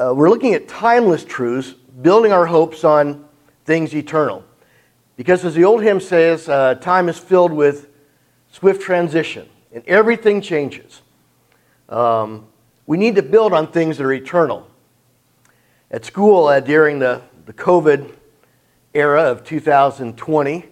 Uh, 0.00 0.14
we're 0.14 0.30
looking 0.30 0.54
at 0.54 0.66
timeless 0.66 1.26
truths, 1.26 1.74
building 2.00 2.32
our 2.32 2.46
hopes 2.46 2.84
on 2.84 3.22
things 3.66 3.94
eternal. 3.94 4.42
Because 5.18 5.44
as 5.44 5.54
the 5.54 5.64
old 5.64 5.82
hymn 5.82 6.00
says, 6.00 6.48
uh, 6.48 6.76
time 6.76 7.10
is 7.10 7.18
filled 7.18 7.52
with 7.52 7.90
swift 8.50 8.80
transition, 8.80 9.46
and 9.74 9.84
everything 9.86 10.40
changes. 10.40 11.02
Um, 11.90 12.46
we 12.86 12.96
need 12.96 13.14
to 13.16 13.22
build 13.22 13.52
on 13.52 13.70
things 13.70 13.98
that 13.98 14.04
are 14.04 14.12
eternal. 14.14 14.66
At 15.90 16.06
school 16.06 16.46
uh, 16.46 16.60
during 16.60 16.98
the, 16.98 17.20
the 17.44 17.52
COVID 17.52 18.10
era 18.94 19.24
of 19.24 19.44
2020, 19.44 20.64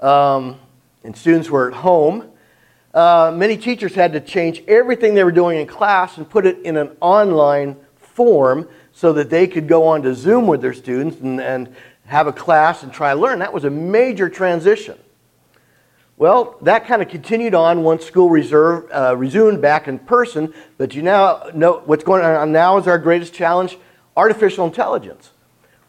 um, 0.00 0.58
and 1.04 1.16
students 1.16 1.48
were 1.48 1.68
at 1.68 1.74
home, 1.74 2.30
uh, 2.94 3.32
many 3.32 3.56
teachers 3.56 3.94
had 3.94 4.12
to 4.14 4.20
change 4.20 4.64
everything 4.66 5.14
they 5.14 5.22
were 5.22 5.30
doing 5.30 5.60
in 5.60 5.68
class 5.68 6.16
and 6.16 6.28
put 6.28 6.46
it 6.46 6.58
in 6.62 6.76
an 6.76 6.96
online 7.00 7.76
form 8.14 8.68
so 8.92 9.12
that 9.12 9.30
they 9.30 9.46
could 9.46 9.68
go 9.68 9.86
on 9.86 10.02
to 10.02 10.14
Zoom 10.14 10.46
with 10.46 10.60
their 10.60 10.74
students 10.74 11.18
and, 11.20 11.40
and 11.40 11.74
have 12.06 12.26
a 12.26 12.32
class 12.32 12.82
and 12.82 12.92
try 12.92 13.14
to 13.14 13.20
learn. 13.20 13.38
That 13.38 13.52
was 13.52 13.64
a 13.64 13.70
major 13.70 14.28
transition. 14.28 14.98
Well, 16.16 16.56
that 16.62 16.86
kind 16.86 17.02
of 17.02 17.08
continued 17.08 17.54
on 17.54 17.82
once 17.82 18.04
school 18.04 18.30
reserve, 18.30 18.88
uh, 18.92 19.16
resumed 19.16 19.60
back 19.60 19.88
in 19.88 19.98
person, 19.98 20.52
but 20.78 20.94
you 20.94 21.02
now 21.02 21.50
know 21.54 21.82
what's 21.84 22.04
going 22.04 22.22
on 22.22 22.52
now 22.52 22.78
is 22.78 22.86
our 22.86 22.98
greatest 22.98 23.34
challenge 23.34 23.78
artificial 24.16 24.66
intelligence, 24.66 25.30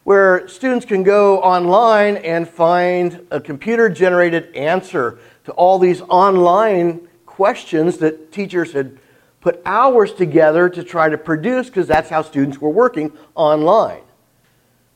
where 0.02 0.48
students 0.48 0.86
can 0.86 1.02
go 1.02 1.40
online 1.40 2.16
and 2.16 2.48
find 2.48 3.26
a 3.30 3.40
computer 3.40 3.88
generated 3.88 4.54
answer 4.56 5.18
to 5.44 5.52
all 5.52 5.78
these 5.78 6.00
online 6.00 7.06
questions 7.26 7.98
that 7.98 8.32
teachers 8.32 8.72
had 8.72 8.98
put 9.44 9.60
hours 9.66 10.10
together 10.14 10.70
to 10.70 10.82
try 10.82 11.10
to 11.10 11.18
produce 11.18 11.66
because 11.66 11.86
that's 11.86 12.08
how 12.08 12.22
students 12.22 12.62
were 12.62 12.70
working 12.70 13.12
online. 13.34 14.00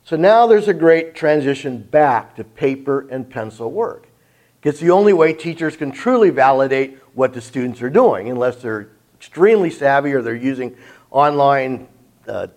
So 0.03 0.15
now 0.15 0.47
there's 0.47 0.67
a 0.67 0.73
great 0.73 1.13
transition 1.13 1.83
back 1.83 2.35
to 2.35 2.43
paper 2.43 3.07
and 3.11 3.29
pencil 3.29 3.71
work. 3.71 4.07
It's 4.63 4.79
the 4.79 4.89
only 4.89 5.13
way 5.13 5.33
teachers 5.33 5.77
can 5.77 5.91
truly 5.91 6.31
validate 6.31 6.97
what 7.13 7.31
the 7.31 7.41
students 7.41 7.79
are 7.83 7.91
doing, 7.91 8.27
unless 8.27 8.55
they're 8.55 8.89
extremely 9.13 9.69
savvy 9.69 10.13
or 10.13 10.23
they're 10.23 10.33
using 10.33 10.75
online 11.11 11.87
uh, 12.27 12.47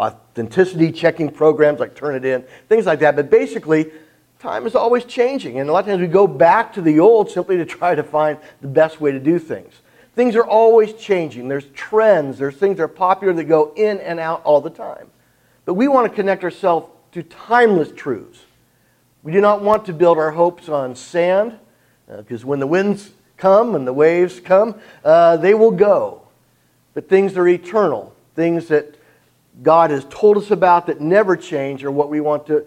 authenticity 0.00 0.90
checking 0.90 1.30
programs 1.30 1.78
like 1.78 1.94
Turnitin, 1.94 2.44
things 2.68 2.84
like 2.84 2.98
that. 2.98 3.14
But 3.14 3.30
basically, 3.30 3.92
time 4.40 4.66
is 4.66 4.74
always 4.74 5.04
changing. 5.04 5.60
And 5.60 5.70
a 5.70 5.72
lot 5.72 5.84
of 5.84 5.86
times 5.86 6.00
we 6.00 6.08
go 6.08 6.26
back 6.26 6.72
to 6.72 6.82
the 6.82 6.98
old 6.98 7.30
simply 7.30 7.58
to 7.58 7.64
try 7.64 7.94
to 7.94 8.02
find 8.02 8.38
the 8.60 8.66
best 8.66 9.00
way 9.00 9.12
to 9.12 9.20
do 9.20 9.38
things. 9.38 9.72
Things 10.14 10.36
are 10.36 10.44
always 10.44 10.92
changing. 10.92 11.48
There's 11.48 11.66
trends, 11.74 12.38
there's 12.38 12.56
things 12.56 12.76
that 12.76 12.82
are 12.82 12.88
popular 12.88 13.32
that 13.32 13.44
go 13.44 13.72
in 13.76 13.98
and 14.00 14.20
out 14.20 14.42
all 14.44 14.60
the 14.60 14.70
time. 14.70 15.10
But 15.64 15.74
we 15.74 15.88
want 15.88 16.10
to 16.10 16.14
connect 16.14 16.44
ourselves 16.44 16.88
to 17.12 17.22
timeless 17.22 17.92
truths. 17.92 18.40
We 19.22 19.32
do 19.32 19.40
not 19.40 19.62
want 19.62 19.86
to 19.86 19.92
build 19.92 20.18
our 20.18 20.32
hopes 20.32 20.68
on 20.68 20.96
sand, 20.96 21.58
because 22.06 22.44
uh, 22.44 22.46
when 22.46 22.58
the 22.58 22.66
winds 22.66 23.12
come 23.36 23.74
and 23.74 23.86
the 23.86 23.92
waves 23.92 24.40
come, 24.40 24.74
uh, 25.04 25.36
they 25.36 25.54
will 25.54 25.70
go. 25.70 26.22
But 26.94 27.08
things 27.08 27.32
that 27.34 27.40
are 27.40 27.48
eternal, 27.48 28.14
things 28.34 28.68
that 28.68 28.96
God 29.62 29.90
has 29.90 30.04
told 30.10 30.36
us 30.36 30.50
about 30.50 30.86
that 30.86 31.00
never 31.00 31.36
change, 31.36 31.84
are 31.84 31.90
what 31.90 32.10
we 32.10 32.20
want 32.20 32.46
to 32.48 32.66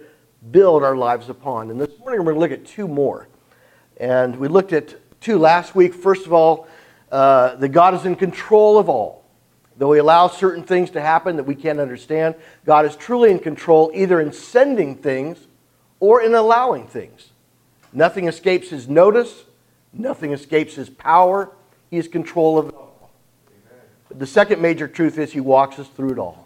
build 0.51 0.83
our 0.83 0.95
lives 0.95 1.29
upon. 1.29 1.69
And 1.69 1.79
this 1.79 1.97
morning 1.99 2.19
we're 2.19 2.33
going 2.33 2.35
to 2.35 2.39
look 2.39 2.51
at 2.51 2.65
two 2.65 2.87
more. 2.87 3.27
And 3.97 4.35
we 4.37 4.47
looked 4.47 4.73
at 4.73 4.95
two 5.21 5.37
last 5.37 5.75
week. 5.75 5.93
First 5.93 6.25
of 6.25 6.33
all, 6.33 6.67
uh, 7.11 7.55
that 7.55 7.69
God 7.69 7.93
is 7.93 8.05
in 8.05 8.15
control 8.15 8.77
of 8.77 8.89
all. 8.89 9.23
Though 9.77 9.91
He 9.91 9.99
allows 9.99 10.37
certain 10.37 10.63
things 10.63 10.91
to 10.91 11.01
happen 11.01 11.35
that 11.35 11.43
we 11.43 11.55
can't 11.55 11.79
understand, 11.79 12.35
God 12.65 12.85
is 12.85 12.95
truly 12.95 13.31
in 13.31 13.39
control 13.39 13.91
either 13.93 14.21
in 14.21 14.31
sending 14.31 14.95
things 14.95 15.47
or 15.99 16.21
in 16.21 16.33
allowing 16.33 16.87
things. 16.87 17.31
Nothing 17.91 18.27
escapes 18.27 18.69
His 18.69 18.87
notice, 18.87 19.43
nothing 19.93 20.31
escapes 20.31 20.75
His 20.75 20.89
power. 20.89 21.51
He 21.89 21.97
is 21.97 22.07
control 22.07 22.57
of 22.57 22.73
all. 22.73 23.11
But 24.07 24.19
the 24.19 24.27
second 24.27 24.61
major 24.61 24.87
truth 24.87 25.17
is 25.17 25.33
He 25.33 25.41
walks 25.41 25.79
us 25.79 25.87
through 25.89 26.13
it 26.13 26.19
all. 26.19 26.45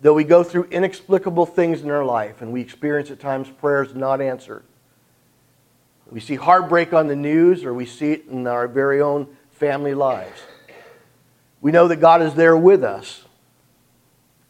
Though 0.00 0.14
we 0.14 0.24
go 0.24 0.44
through 0.44 0.64
inexplicable 0.64 1.46
things 1.46 1.80
in 1.80 1.90
our 1.90 2.04
life 2.04 2.42
and 2.42 2.52
we 2.52 2.60
experience 2.60 3.10
at 3.10 3.18
times 3.18 3.48
prayers 3.48 3.94
not 3.94 4.20
answered, 4.20 4.62
we 6.10 6.20
see 6.20 6.36
heartbreak 6.36 6.92
on 6.92 7.08
the 7.08 7.16
news 7.16 7.64
or 7.64 7.74
we 7.74 7.86
see 7.86 8.12
it 8.12 8.26
in 8.28 8.46
our 8.46 8.68
very 8.68 9.00
own 9.00 9.26
family 9.52 9.94
lives. 9.94 10.40
We 11.60 11.72
know 11.72 11.88
that 11.88 11.96
God 11.96 12.22
is 12.22 12.34
there 12.34 12.56
with 12.56 12.84
us, 12.84 13.24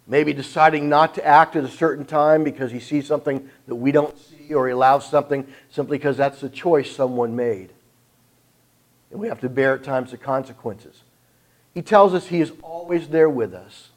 maybe 0.06 0.33
deciding 0.33 0.89
not 0.89 1.15
to 1.15 1.25
act 1.25 1.56
at 1.56 1.65
a 1.65 1.69
certain 1.69 2.05
time 2.05 2.45
because 2.45 2.71
he 2.72 2.81
sees 2.81 3.06
something 3.06 3.49
that 3.66 3.75
we 3.75 3.91
don't 3.91 4.19
see 4.19 4.53
or 4.53 4.66
he 4.66 4.72
allows 4.72 5.09
something 5.09 5.47
simply 5.71 5.99
because 5.99 6.16
that's 6.16 6.41
the 6.41 6.50
choice 6.50 6.95
someone 6.95 7.34
made. 7.34 7.72
And 9.11 9.21
we 9.21 9.28
have 9.28 9.41
to 9.41 9.49
bear 9.49 9.75
at 9.75 9.84
times 9.84 10.11
the 10.11 10.19
consequences. 10.19 11.03
He 11.72 11.81
tells 11.81 12.12
us 12.12 12.27
he 12.27 12.41
is 12.41 12.53
always 12.62 13.09
there 13.09 13.31
with 13.31 13.55
us. 13.55 13.91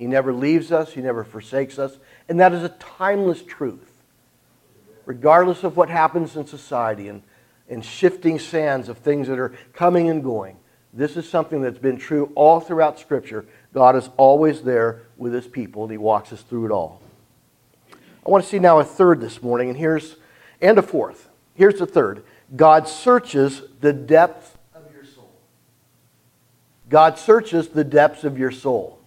He 0.00 0.06
never 0.06 0.32
leaves 0.32 0.72
us, 0.72 0.94
He 0.94 1.02
never 1.02 1.24
forsakes 1.24 1.78
us. 1.78 1.98
And 2.26 2.40
that 2.40 2.54
is 2.54 2.62
a 2.62 2.70
timeless 2.70 3.42
truth. 3.42 3.89
Regardless 5.10 5.64
of 5.64 5.76
what 5.76 5.90
happens 5.90 6.36
in 6.36 6.46
society 6.46 7.08
and, 7.08 7.24
and 7.68 7.84
shifting 7.84 8.38
sands 8.38 8.88
of 8.88 8.98
things 8.98 9.26
that 9.26 9.40
are 9.40 9.52
coming 9.72 10.08
and 10.08 10.22
going, 10.22 10.56
this 10.92 11.16
is 11.16 11.28
something 11.28 11.60
that's 11.60 11.80
been 11.80 11.96
true 11.96 12.30
all 12.36 12.60
throughout 12.60 12.96
Scripture. 12.96 13.44
God 13.74 13.96
is 13.96 14.08
always 14.16 14.62
there 14.62 15.02
with 15.16 15.34
His 15.34 15.48
people, 15.48 15.82
and 15.82 15.90
He 15.90 15.98
walks 15.98 16.32
us 16.32 16.42
through 16.42 16.66
it 16.66 16.70
all. 16.70 17.02
I 17.92 18.30
want 18.30 18.44
to 18.44 18.48
see 18.48 18.60
now 18.60 18.78
a 18.78 18.84
third 18.84 19.20
this 19.20 19.42
morning, 19.42 19.68
and 19.68 19.76
here's 19.76 20.14
and 20.62 20.78
a 20.78 20.82
fourth. 20.82 21.28
Here's 21.54 21.80
the 21.80 21.86
third. 21.86 22.22
God 22.54 22.86
searches 22.86 23.62
the 23.80 23.92
depths 23.92 24.52
of 24.76 24.84
your 24.94 25.04
soul. 25.04 25.32
God 26.88 27.18
searches 27.18 27.70
the 27.70 27.82
depths 27.82 28.22
of 28.22 28.38
your 28.38 28.52
soul. 28.52 29.00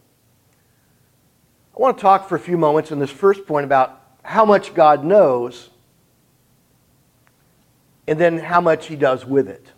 I 1.77 1.81
want 1.81 1.97
to 1.97 2.01
talk 2.01 2.27
for 2.27 2.35
a 2.35 2.41
few 2.41 2.57
moments 2.57 2.91
in 2.91 2.99
this 2.99 3.09
first 3.09 3.47
point 3.47 3.63
about 3.63 4.01
how 4.23 4.43
much 4.43 4.73
God 4.73 5.05
knows 5.05 5.69
and 8.07 8.19
then 8.19 8.39
how 8.39 8.61
much 8.61 8.87
He 8.87 8.95
does 8.95 9.25
with 9.25 9.47
it. 9.47 9.71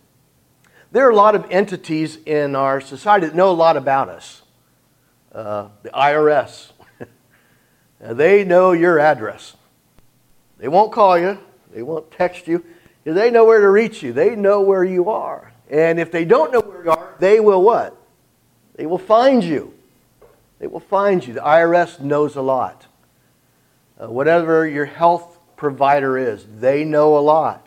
There 0.92 1.06
are 1.06 1.10
a 1.10 1.16
lot 1.16 1.34
of 1.34 1.46
entities 1.50 2.18
in 2.24 2.54
our 2.56 2.80
society 2.80 3.26
that 3.26 3.34
know 3.34 3.50
a 3.50 3.52
lot 3.52 3.76
about 3.76 4.08
us. 4.08 4.42
Uh, 5.32 5.68
the 5.82 5.90
IRS, 5.90 6.72
they 8.00 8.44
know 8.44 8.72
your 8.72 8.98
address. 8.98 9.56
They 10.58 10.68
won't 10.68 10.92
call 10.92 11.18
you, 11.18 11.38
they 11.72 11.82
won't 11.82 12.10
text 12.10 12.48
you. 12.48 12.64
They 13.04 13.30
know 13.30 13.44
where 13.44 13.60
to 13.60 13.68
reach 13.68 14.02
you, 14.02 14.12
they 14.12 14.34
know 14.34 14.62
where 14.62 14.84
you 14.84 15.10
are. 15.10 15.52
And 15.68 16.00
if 16.00 16.10
they 16.10 16.24
don't 16.24 16.52
know 16.52 16.60
where 16.60 16.84
you 16.84 16.90
are, 16.90 17.14
they 17.18 17.40
will 17.40 17.62
what? 17.62 17.96
They 18.76 18.86
will 18.86 18.98
find 18.98 19.42
you. 19.42 19.74
They 20.58 20.66
will 20.66 20.80
find 20.80 21.26
you. 21.26 21.34
The 21.34 21.40
IRS 21.40 22.00
knows 22.00 22.36
a 22.36 22.42
lot. 22.42 22.86
Uh, 24.00 24.10
whatever 24.10 24.66
your 24.66 24.84
health 24.84 25.38
provider 25.56 26.16
is, 26.16 26.46
they 26.58 26.84
know 26.84 27.18
a 27.18 27.20
lot 27.20 27.65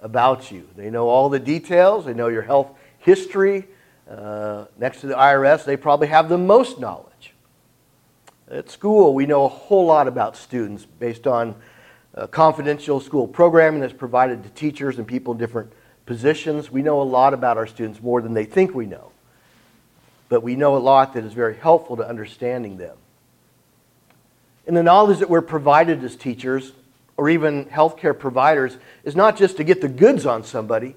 about 0.00 0.50
you. 0.50 0.68
They 0.76 0.90
know 0.90 1.08
all 1.08 1.28
the 1.28 1.38
details, 1.38 2.04
they 2.04 2.14
know 2.14 2.28
your 2.28 2.42
health 2.42 2.70
history. 2.98 3.66
Uh, 4.10 4.66
next 4.78 5.00
to 5.00 5.08
the 5.08 5.14
IRS, 5.14 5.64
they 5.64 5.76
probably 5.76 6.06
have 6.06 6.28
the 6.28 6.38
most 6.38 6.78
knowledge. 6.78 7.32
At 8.48 8.70
school, 8.70 9.14
we 9.14 9.26
know 9.26 9.44
a 9.44 9.48
whole 9.48 9.86
lot 9.86 10.06
about 10.06 10.36
students 10.36 10.84
based 10.84 11.26
on 11.26 11.56
uh, 12.14 12.28
confidential 12.28 13.00
school 13.00 13.26
programming 13.26 13.80
that's 13.80 13.92
provided 13.92 14.44
to 14.44 14.50
teachers 14.50 14.98
and 14.98 15.06
people 15.06 15.32
in 15.32 15.38
different 15.38 15.72
positions. 16.06 16.70
We 16.70 16.82
know 16.82 17.02
a 17.02 17.04
lot 17.04 17.34
about 17.34 17.56
our 17.56 17.66
students 17.66 18.00
more 18.00 18.22
than 18.22 18.32
they 18.32 18.44
think 18.44 18.74
we 18.74 18.86
know 18.86 19.10
but 20.28 20.42
we 20.42 20.56
know 20.56 20.76
a 20.76 20.78
lot 20.78 21.14
that 21.14 21.24
is 21.24 21.32
very 21.32 21.56
helpful 21.56 21.96
to 21.96 22.06
understanding 22.06 22.76
them. 22.76 22.96
And 24.66 24.76
the 24.76 24.82
knowledge 24.82 25.20
that 25.20 25.30
we're 25.30 25.42
provided 25.42 26.02
as 26.02 26.16
teachers, 26.16 26.72
or 27.16 27.30
even 27.30 27.64
healthcare 27.66 28.18
providers, 28.18 28.76
is 29.04 29.16
not 29.16 29.36
just 29.36 29.56
to 29.56 29.64
get 29.64 29.80
the 29.80 29.88
goods 29.88 30.26
on 30.26 30.44
somebody, 30.44 30.96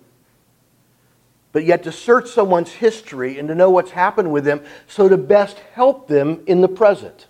but 1.52 1.64
yet 1.64 1.84
to 1.84 1.92
search 1.92 2.30
someone's 2.30 2.72
history 2.72 3.40
and 3.40 3.48
to 3.48 3.56
know 3.56 3.70
what's 3.70 3.92
happened 3.92 4.32
with 4.32 4.44
them 4.44 4.62
so 4.88 5.10
to 5.10 5.18
best 5.18 5.58
help 5.74 6.08
them 6.08 6.44
in 6.46 6.62
the 6.62 6.68
present. 6.68 7.28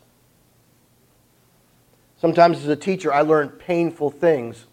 Sometimes 2.20 2.58
as 2.58 2.68
a 2.68 2.76
teacher, 2.76 3.14
I 3.14 3.22
learn 3.22 3.50
painful 3.50 4.12
things 4.12 4.66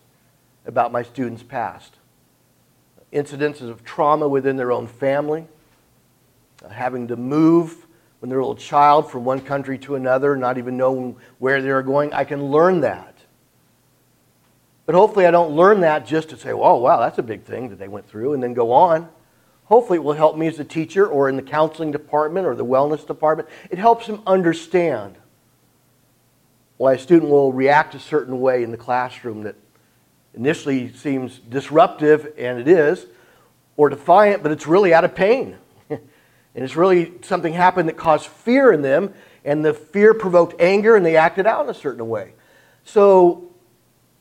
about 0.66 0.90
my 0.90 1.02
students' 1.02 1.44
past. 1.44 1.94
Incidences 3.12 3.70
of 3.70 3.84
trauma 3.84 4.26
within 4.26 4.56
their 4.56 4.72
own 4.72 4.88
family, 4.88 5.46
uh, 6.64 6.68
having 6.70 7.06
to 7.08 7.16
move 7.16 7.86
when 8.18 8.30
they're 8.30 8.40
a 8.40 8.42
little 8.42 8.56
child 8.56 9.10
from 9.10 9.24
one 9.24 9.40
country 9.40 9.78
to 9.78 9.94
another, 9.94 10.36
not 10.36 10.58
even 10.58 10.76
knowing 10.76 11.16
where 11.38 11.62
they're 11.62 11.82
going. 11.82 12.12
I 12.12 12.24
can 12.24 12.46
learn 12.46 12.80
that. 12.80 13.15
But 14.86 14.94
hopefully, 14.94 15.26
I 15.26 15.32
don't 15.32 15.56
learn 15.56 15.80
that 15.80 16.06
just 16.06 16.30
to 16.30 16.36
say, 16.36 16.52
oh, 16.52 16.76
wow, 16.76 17.00
that's 17.00 17.18
a 17.18 17.22
big 17.22 17.42
thing 17.42 17.68
that 17.70 17.78
they 17.78 17.88
went 17.88 18.08
through, 18.08 18.34
and 18.34 18.42
then 18.42 18.54
go 18.54 18.70
on. 18.72 19.08
Hopefully, 19.64 19.96
it 19.96 20.04
will 20.04 20.12
help 20.12 20.36
me 20.36 20.46
as 20.46 20.60
a 20.60 20.64
teacher 20.64 21.06
or 21.06 21.28
in 21.28 21.34
the 21.34 21.42
counseling 21.42 21.90
department 21.90 22.46
or 22.46 22.54
the 22.54 22.64
wellness 22.64 23.04
department. 23.04 23.48
It 23.68 23.78
helps 23.78 24.06
them 24.06 24.22
understand 24.26 25.16
why 26.76 26.94
a 26.94 26.98
student 26.98 27.32
will 27.32 27.52
react 27.52 27.96
a 27.96 27.98
certain 27.98 28.40
way 28.40 28.62
in 28.62 28.70
the 28.70 28.76
classroom 28.76 29.42
that 29.42 29.56
initially 30.34 30.92
seems 30.92 31.38
disruptive, 31.40 32.32
and 32.38 32.60
it 32.60 32.68
is, 32.68 33.06
or 33.76 33.88
defiant, 33.88 34.42
but 34.42 34.52
it's 34.52 34.68
really 34.68 34.94
out 34.94 35.04
of 35.04 35.16
pain. 35.16 35.56
and 35.90 36.00
it's 36.54 36.76
really 36.76 37.14
something 37.22 37.52
happened 37.52 37.88
that 37.88 37.96
caused 37.96 38.26
fear 38.26 38.70
in 38.70 38.82
them, 38.82 39.12
and 39.44 39.64
the 39.64 39.74
fear 39.74 40.14
provoked 40.14 40.60
anger, 40.60 40.94
and 40.94 41.04
they 41.04 41.16
acted 41.16 41.46
out 41.46 41.64
in 41.64 41.70
a 41.70 41.74
certain 41.74 42.06
way. 42.08 42.34
So, 42.84 43.50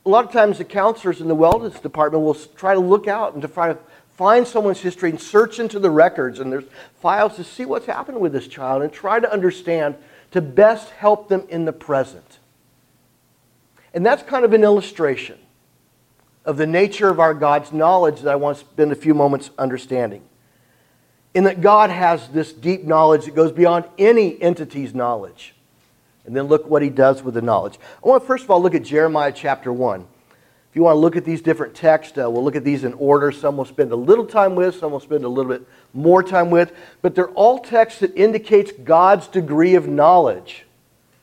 a 0.05 0.09
lot 0.09 0.25
of 0.25 0.31
times, 0.31 0.59
the 0.59 0.65
counselors 0.65 1.19
in 1.19 1.27
the 1.27 1.35
wellness 1.35 1.81
department 1.81 2.23
will 2.23 2.35
try 2.35 2.75
to 2.75 2.79
look 2.79 3.07
out 3.07 3.33
and 3.33 3.41
to 3.41 3.47
try 3.47 3.69
to 3.73 3.79
find 4.15 4.47
someone's 4.47 4.79
history 4.79 5.09
and 5.09 5.19
search 5.19 5.59
into 5.59 5.79
the 5.79 5.89
records 5.89 6.39
and 6.39 6.51
their 6.51 6.63
files 7.01 7.35
to 7.37 7.43
see 7.43 7.65
what's 7.65 7.87
happened 7.87 8.19
with 8.19 8.31
this 8.31 8.47
child 8.47 8.83
and 8.83 8.93
try 8.93 9.19
to 9.19 9.31
understand 9.31 9.95
to 10.31 10.41
best 10.41 10.91
help 10.91 11.27
them 11.27 11.43
in 11.49 11.65
the 11.65 11.73
present. 11.73 12.39
And 13.93 14.05
that's 14.05 14.21
kind 14.23 14.45
of 14.45 14.53
an 14.53 14.63
illustration 14.63 15.39
of 16.45 16.57
the 16.57 16.67
nature 16.67 17.09
of 17.09 17.19
our 17.19 17.33
God's 17.33 17.73
knowledge 17.73 18.21
that 18.21 18.31
I 18.31 18.35
want 18.35 18.59
to 18.59 18.63
spend 18.63 18.91
a 18.91 18.95
few 18.95 19.15
moments 19.15 19.49
understanding. 19.57 20.21
In 21.33 21.45
that 21.45 21.61
God 21.61 21.89
has 21.89 22.29
this 22.29 22.53
deep 22.53 22.83
knowledge 22.83 23.25
that 23.25 23.35
goes 23.35 23.51
beyond 23.51 23.85
any 23.97 24.41
entity's 24.41 24.93
knowledge. 24.93 25.54
And 26.25 26.35
then 26.35 26.45
look 26.45 26.67
what 26.67 26.81
he 26.81 26.89
does 26.89 27.23
with 27.23 27.35
the 27.35 27.41
knowledge. 27.41 27.77
I 28.03 28.07
want 28.07 28.23
to 28.23 28.27
first 28.27 28.43
of 28.43 28.51
all 28.51 28.61
look 28.61 28.75
at 28.75 28.83
Jeremiah 28.83 29.31
chapter 29.31 29.71
1. 29.71 30.01
If 30.75 30.75
you 30.75 30.83
want 30.83 30.95
to 30.95 30.99
look 30.99 31.15
at 31.15 31.23
these 31.23 31.41
different 31.41 31.73
texts, 31.73 32.17
uh, 32.17 32.29
we'll 32.29 32.43
look 32.43 32.57
at 32.57 32.65
these 32.65 32.83
in 32.83 32.93
order. 32.95 33.31
Some 33.31 33.55
will 33.55 33.65
spend 33.65 33.91
a 33.93 33.95
little 33.95 34.25
time 34.25 34.55
with, 34.55 34.75
some 34.75 34.91
will 34.91 34.99
spend 34.99 35.23
a 35.23 35.29
little 35.29 35.49
bit 35.51 35.65
more 35.93 36.21
time 36.21 36.49
with. 36.49 36.73
But 37.01 37.15
they're 37.15 37.29
all 37.29 37.59
texts 37.59 38.01
that 38.01 38.13
indicates 38.17 38.73
God's 38.73 39.27
degree 39.27 39.75
of 39.75 39.87
knowledge 39.87 40.65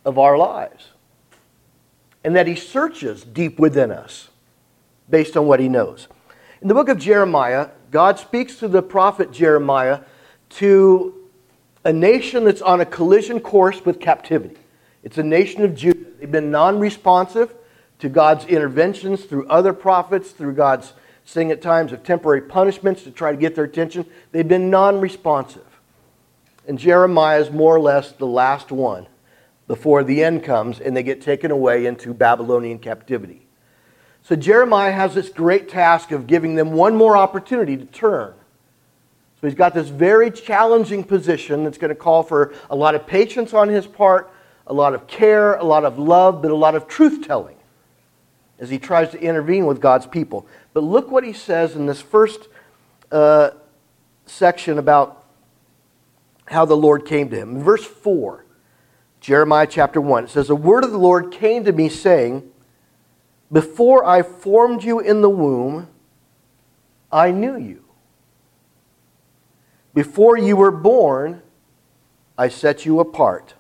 of 0.07 0.19
our 0.19 0.39
lives. 0.39 0.93
And 2.25 2.35
that 2.35 2.47
he 2.47 2.55
searches 2.55 3.25
deep 3.25 3.59
within 3.59 3.91
us 3.91 4.31
based 5.11 5.37
on 5.37 5.47
what 5.47 5.61
he 5.61 5.69
knows. 5.69 6.09
In 6.63 6.69
the 6.69 6.75
book 6.75 6.89
of 6.89 6.99
Jeremiah, 6.99 7.69
God 7.91 8.19
speaks 8.19 8.57
to 8.57 8.69
the 8.69 8.83
prophet 8.83 9.33
Jeremiah 9.33 10.01
to 10.51 11.29
a 11.85 11.93
nation 11.93 12.45
that's 12.45 12.63
on 12.63 12.81
a 12.81 12.87
collision 12.87 13.41
course 13.41 13.85
with 13.85 14.01
captivity. 14.01 14.57
It's 15.03 15.19
a 15.19 15.23
nation 15.23 15.63
of 15.63 15.75
Judah. 15.75 15.99
They've 16.19 16.31
been 16.31 16.51
non 16.51 16.79
responsive 16.79 17.55
to 17.99 18.09
God's 18.09 18.45
interventions 18.47 19.25
through 19.25 19.47
other 19.49 19.73
prophets, 19.73 20.31
through 20.31 20.55
God's 20.55 20.93
saying 21.25 21.51
at 21.51 21.63
times 21.63 21.93
of 21.93 22.03
temporary 22.03 22.43
punishments 22.43 23.03
to 23.05 23.11
try 23.11 23.31
to 23.31 23.37
get 23.37 23.55
their 23.55 23.65
attention. 23.65 24.07
They've 24.33 24.47
been 24.47 24.71
non 24.71 25.01
responsive. 25.01 25.67
And 26.67 26.79
Jeremiah 26.79 27.41
is 27.41 27.51
more 27.51 27.75
or 27.75 27.81
less 27.81 28.13
the 28.13 28.27
last 28.27 28.71
one 28.71 29.07
before 29.67 30.05
the 30.05 30.23
end 30.23 30.45
comes 30.45 30.81
and 30.81 30.97
they 30.97 31.03
get 31.03 31.23
taken 31.23 31.51
away 31.51 31.87
into 31.87 32.15
Babylonian 32.15 32.79
captivity. 32.79 33.47
So 34.23 34.37
Jeremiah 34.37 34.93
has 34.93 35.15
this 35.15 35.29
great 35.29 35.69
task 35.69 36.13
of 36.13 36.27
giving 36.27 36.55
them 36.55 36.73
one 36.73 36.95
more 36.95 37.17
opportunity 37.17 37.77
to 37.77 37.85
turn. 37.87 38.35
So 39.41 39.49
he's 39.49 39.57
got 39.57 39.75
this 39.75 39.89
very 39.89 40.31
challenging 40.31 41.03
position 41.03 41.65
that's 41.65 41.79
going 41.79 41.89
to 41.89 41.97
call 41.97 42.23
for 42.23 42.55
a 42.71 42.77
lot 42.77 42.95
of 42.95 43.07
patience 43.07 43.53
on 43.53 43.69
his 43.69 43.87
part, 43.87 44.31
a 44.73 44.75
lot 44.75 44.95
of 44.95 45.07
care, 45.07 45.57
a 45.57 45.65
lot 45.65 45.85
of 45.85 45.99
love, 45.99 46.41
but 46.41 46.51
a 46.51 46.57
lot 46.57 46.75
of 46.75 46.89
truth 46.89 47.27
telling 47.27 47.57
as 48.59 48.71
he 48.71 48.79
tries 48.79 49.11
to 49.11 49.21
intervene 49.21 49.67
with 49.67 49.83
God's 49.83 50.07
people. 50.07 50.47
But 50.73 50.83
look 50.83 51.11
what 51.11 51.25
he 51.25 51.35
says 51.35 51.77
in 51.77 51.85
this 51.85 52.01
first 52.01 52.49
uh, 53.11 53.51
section 54.25 54.79
about 54.79 55.27
how 56.47 56.65
the 56.65 56.77
Lord 56.77 57.05
came 57.05 57.29
to 57.29 57.37
him. 57.37 57.57
In 57.57 57.63
verse 57.63 57.85
4, 57.85 58.47
Jeremiah 59.21 59.67
chapter 59.67 60.01
1, 60.01 60.25
it 60.25 60.31
says, 60.31 60.49
The 60.49 60.57
word 60.57 60.85
of 60.85 60.91
the 60.91 60.99
Lord 60.99 61.31
came 61.31 61.65
to 61.65 61.73
me, 61.73 61.91
saying, 61.91 62.51
Before 63.53 64.03
I 64.07 64.23
formed 64.23 64.83
you 64.83 65.01
in 65.01 65.21
the 65.21 65.29
womb, 65.29 65.89
I 67.13 67.31
knew 67.31 67.59
you. 67.59 67.85
Before 69.93 70.39
you 70.39 70.57
were 70.57 70.71
born, 70.71 71.43
I 72.39 72.49
set 72.49 72.87
you 72.87 73.01
apart. 73.01 73.53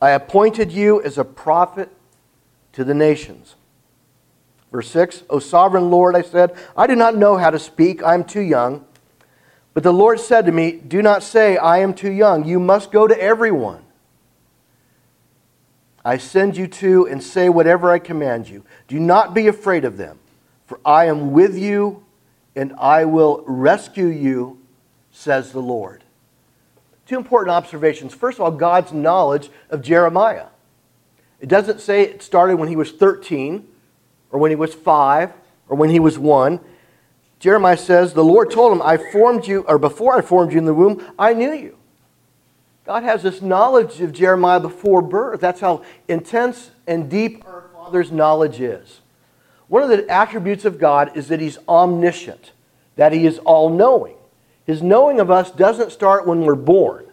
I 0.00 0.10
appointed 0.10 0.72
you 0.72 1.02
as 1.02 1.18
a 1.18 1.24
prophet 1.24 1.90
to 2.72 2.84
the 2.84 2.94
nations. 2.94 3.56
Verse 4.70 4.90
6 4.90 5.24
O 5.30 5.38
sovereign 5.38 5.90
Lord, 5.90 6.14
I 6.14 6.22
said, 6.22 6.56
I 6.76 6.86
do 6.86 6.96
not 6.96 7.16
know 7.16 7.36
how 7.36 7.50
to 7.50 7.58
speak, 7.58 8.02
I 8.02 8.14
am 8.14 8.24
too 8.24 8.42
young. 8.42 8.84
But 9.74 9.82
the 9.82 9.92
Lord 9.92 10.20
said 10.20 10.46
to 10.46 10.52
me, 10.52 10.72
Do 10.72 11.02
not 11.02 11.22
say, 11.22 11.56
I 11.56 11.78
am 11.78 11.92
too 11.92 12.10
young. 12.10 12.46
You 12.46 12.58
must 12.58 12.90
go 12.90 13.06
to 13.06 13.20
everyone. 13.20 13.84
I 16.04 16.18
send 16.18 16.56
you 16.56 16.66
to 16.68 17.06
and 17.08 17.22
say 17.22 17.48
whatever 17.48 17.90
I 17.90 17.98
command 17.98 18.48
you. 18.48 18.64
Do 18.88 18.98
not 19.00 19.34
be 19.34 19.48
afraid 19.48 19.84
of 19.84 19.96
them, 19.96 20.18
for 20.64 20.80
I 20.84 21.06
am 21.06 21.32
with 21.32 21.58
you 21.58 22.04
and 22.54 22.72
I 22.78 23.04
will 23.04 23.44
rescue 23.46 24.06
you, 24.06 24.58
says 25.10 25.52
the 25.52 25.60
Lord. 25.60 26.04
Two 27.06 27.16
important 27.16 27.54
observations. 27.54 28.14
First 28.14 28.38
of 28.38 28.42
all, 28.42 28.50
God's 28.50 28.92
knowledge 28.92 29.50
of 29.70 29.82
Jeremiah. 29.82 30.46
It 31.40 31.48
doesn't 31.48 31.80
say 31.80 32.02
it 32.02 32.22
started 32.22 32.56
when 32.56 32.68
he 32.68 32.76
was 32.76 32.92
13 32.92 33.66
or 34.30 34.40
when 34.40 34.50
he 34.50 34.56
was 34.56 34.74
5 34.74 35.32
or 35.68 35.76
when 35.76 35.90
he 35.90 36.00
was 36.00 36.18
1. 36.18 36.60
Jeremiah 37.38 37.76
says, 37.76 38.12
The 38.12 38.24
Lord 38.24 38.50
told 38.50 38.72
him, 38.72 38.82
I 38.82 38.96
formed 38.96 39.46
you, 39.46 39.60
or 39.68 39.78
before 39.78 40.16
I 40.16 40.22
formed 40.22 40.52
you 40.52 40.58
in 40.58 40.64
the 40.64 40.74
womb, 40.74 41.04
I 41.18 41.34
knew 41.34 41.52
you. 41.52 41.76
God 42.84 43.02
has 43.02 43.22
this 43.22 43.42
knowledge 43.42 44.00
of 44.00 44.12
Jeremiah 44.12 44.60
before 44.60 45.02
birth. 45.02 45.40
That's 45.40 45.60
how 45.60 45.84
intense 46.08 46.70
and 46.86 47.10
deep 47.10 47.44
our 47.46 47.68
Father's 47.74 48.12
knowledge 48.12 48.60
is. 48.60 49.00
One 49.68 49.82
of 49.82 49.88
the 49.88 50.08
attributes 50.08 50.64
of 50.64 50.78
God 50.78 51.16
is 51.16 51.28
that 51.28 51.40
He's 51.40 51.58
omniscient, 51.68 52.52
that 52.94 53.12
He 53.12 53.26
is 53.26 53.38
all 53.40 53.68
knowing. 53.68 54.16
His 54.66 54.82
knowing 54.82 55.20
of 55.20 55.30
us 55.30 55.50
doesn't 55.50 55.92
start 55.92 56.26
when 56.26 56.42
we're 56.42 56.56
born. 56.56 57.06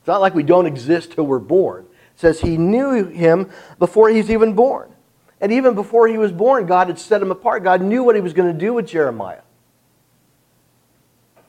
It's 0.00 0.08
not 0.08 0.20
like 0.20 0.34
we 0.34 0.42
don't 0.42 0.66
exist 0.66 1.12
till 1.12 1.26
we're 1.26 1.38
born 1.38 1.84
It 1.84 2.20
says 2.20 2.40
he 2.40 2.58
knew 2.58 3.06
him 3.06 3.48
before 3.78 4.10
he's 4.10 4.30
even 4.30 4.52
born. 4.52 4.92
And 5.40 5.52
even 5.52 5.74
before 5.74 6.08
he 6.08 6.18
was 6.18 6.32
born, 6.32 6.66
God 6.66 6.88
had 6.88 6.98
set 6.98 7.22
him 7.22 7.30
apart. 7.30 7.64
God 7.64 7.80
knew 7.80 8.02
what 8.02 8.14
he 8.14 8.20
was 8.20 8.32
going 8.32 8.52
to 8.52 8.58
do 8.58 8.74
with 8.74 8.86
Jeremiah. 8.86 9.42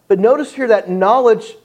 But 0.08 0.20
notice 0.20 0.54
here 0.54 0.68
that 0.68 0.90
knowledge 0.90 1.56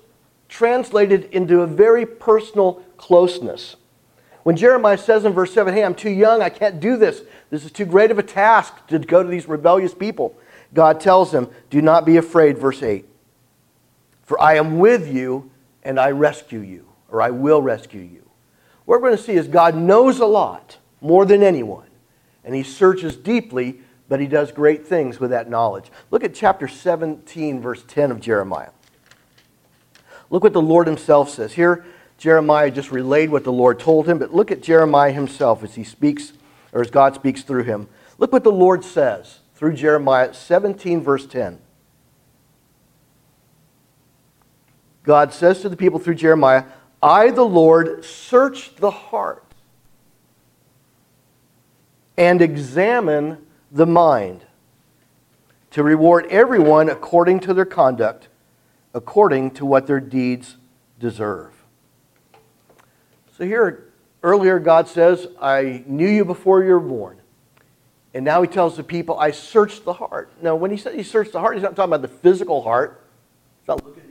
translated 0.48 1.24
into 1.32 1.60
a 1.60 1.66
very 1.66 2.06
personal 2.06 2.82
closeness. 2.96 3.76
When 4.42 4.56
Jeremiah 4.56 4.98
says 4.98 5.24
in 5.24 5.32
verse 5.32 5.52
7, 5.52 5.74
Hey, 5.74 5.84
I'm 5.84 5.94
too 5.94 6.10
young, 6.10 6.40
I 6.40 6.48
can't 6.48 6.80
do 6.80 6.96
this. 6.96 7.22
This 7.50 7.64
is 7.64 7.72
too 7.72 7.84
great 7.84 8.10
of 8.10 8.18
a 8.18 8.22
task 8.22 8.86
to 8.88 8.98
go 8.98 9.22
to 9.22 9.28
these 9.28 9.46
rebellious 9.46 9.94
people. 9.94 10.34
God 10.72 11.00
tells 11.00 11.32
him, 11.32 11.48
Do 11.68 11.82
not 11.82 12.06
be 12.06 12.16
afraid, 12.16 12.58
verse 12.58 12.82
8. 12.82 13.09
For 14.30 14.40
I 14.40 14.54
am 14.54 14.78
with 14.78 15.12
you 15.12 15.50
and 15.82 15.98
I 15.98 16.12
rescue 16.12 16.60
you, 16.60 16.86
or 17.08 17.20
I 17.20 17.30
will 17.30 17.60
rescue 17.60 18.00
you. 18.00 18.30
What 18.84 19.00
we're 19.00 19.08
going 19.08 19.16
to 19.16 19.24
see 19.24 19.32
is 19.32 19.48
God 19.48 19.74
knows 19.74 20.20
a 20.20 20.24
lot, 20.24 20.78
more 21.00 21.26
than 21.26 21.42
anyone, 21.42 21.88
and 22.44 22.54
He 22.54 22.62
searches 22.62 23.16
deeply, 23.16 23.80
but 24.08 24.20
He 24.20 24.28
does 24.28 24.52
great 24.52 24.86
things 24.86 25.18
with 25.18 25.30
that 25.30 25.50
knowledge. 25.50 25.90
Look 26.12 26.22
at 26.22 26.32
chapter 26.32 26.68
17, 26.68 27.60
verse 27.60 27.82
10 27.88 28.12
of 28.12 28.20
Jeremiah. 28.20 28.70
Look 30.30 30.44
what 30.44 30.52
the 30.52 30.62
Lord 30.62 30.86
Himself 30.86 31.28
says. 31.30 31.54
Here, 31.54 31.84
Jeremiah 32.16 32.70
just 32.70 32.92
relayed 32.92 33.30
what 33.30 33.42
the 33.42 33.50
Lord 33.50 33.80
told 33.80 34.06
him, 34.06 34.20
but 34.20 34.32
look 34.32 34.52
at 34.52 34.62
Jeremiah 34.62 35.10
himself 35.10 35.64
as 35.64 35.74
he 35.74 35.82
speaks, 35.82 36.34
or 36.72 36.80
as 36.80 36.90
God 36.92 37.16
speaks 37.16 37.42
through 37.42 37.64
him. 37.64 37.88
Look 38.16 38.32
what 38.32 38.44
the 38.44 38.52
Lord 38.52 38.84
says 38.84 39.40
through 39.56 39.72
Jeremiah 39.72 40.32
17, 40.32 41.02
verse 41.02 41.26
10. 41.26 41.58
God 45.02 45.32
says 45.32 45.60
to 45.62 45.68
the 45.68 45.76
people 45.76 45.98
through 45.98 46.16
Jeremiah, 46.16 46.64
I, 47.02 47.30
the 47.30 47.44
Lord, 47.44 48.04
search 48.04 48.76
the 48.76 48.90
heart 48.90 49.44
and 52.16 52.42
examine 52.42 53.46
the 53.72 53.86
mind 53.86 54.44
to 55.70 55.82
reward 55.82 56.26
everyone 56.28 56.90
according 56.90 57.40
to 57.40 57.54
their 57.54 57.64
conduct, 57.64 58.28
according 58.92 59.52
to 59.52 59.64
what 59.64 59.86
their 59.86 60.00
deeds 60.00 60.56
deserve. 60.98 61.54
So 63.38 63.44
here, 63.44 63.90
earlier, 64.22 64.58
God 64.58 64.86
says, 64.88 65.28
I 65.40 65.82
knew 65.86 66.08
you 66.08 66.24
before 66.24 66.62
you 66.62 66.72
were 66.72 66.80
born. 66.80 67.20
And 68.12 68.24
now 68.24 68.42
he 68.42 68.48
tells 68.48 68.76
the 68.76 68.82
people, 68.82 69.18
I 69.18 69.30
searched 69.30 69.84
the 69.84 69.92
heart. 69.94 70.30
Now, 70.42 70.56
when 70.56 70.70
he 70.70 70.76
said 70.76 70.94
he 70.94 71.04
searched 71.04 71.32
the 71.32 71.40
heart, 71.40 71.54
he's 71.54 71.62
not 71.62 71.76
talking 71.76 71.94
about 71.94 72.02
the 72.02 72.08
physical 72.08 72.62
heart. 72.62 73.00
He's 73.60 73.68
not 73.68 73.84
looking 73.84 74.02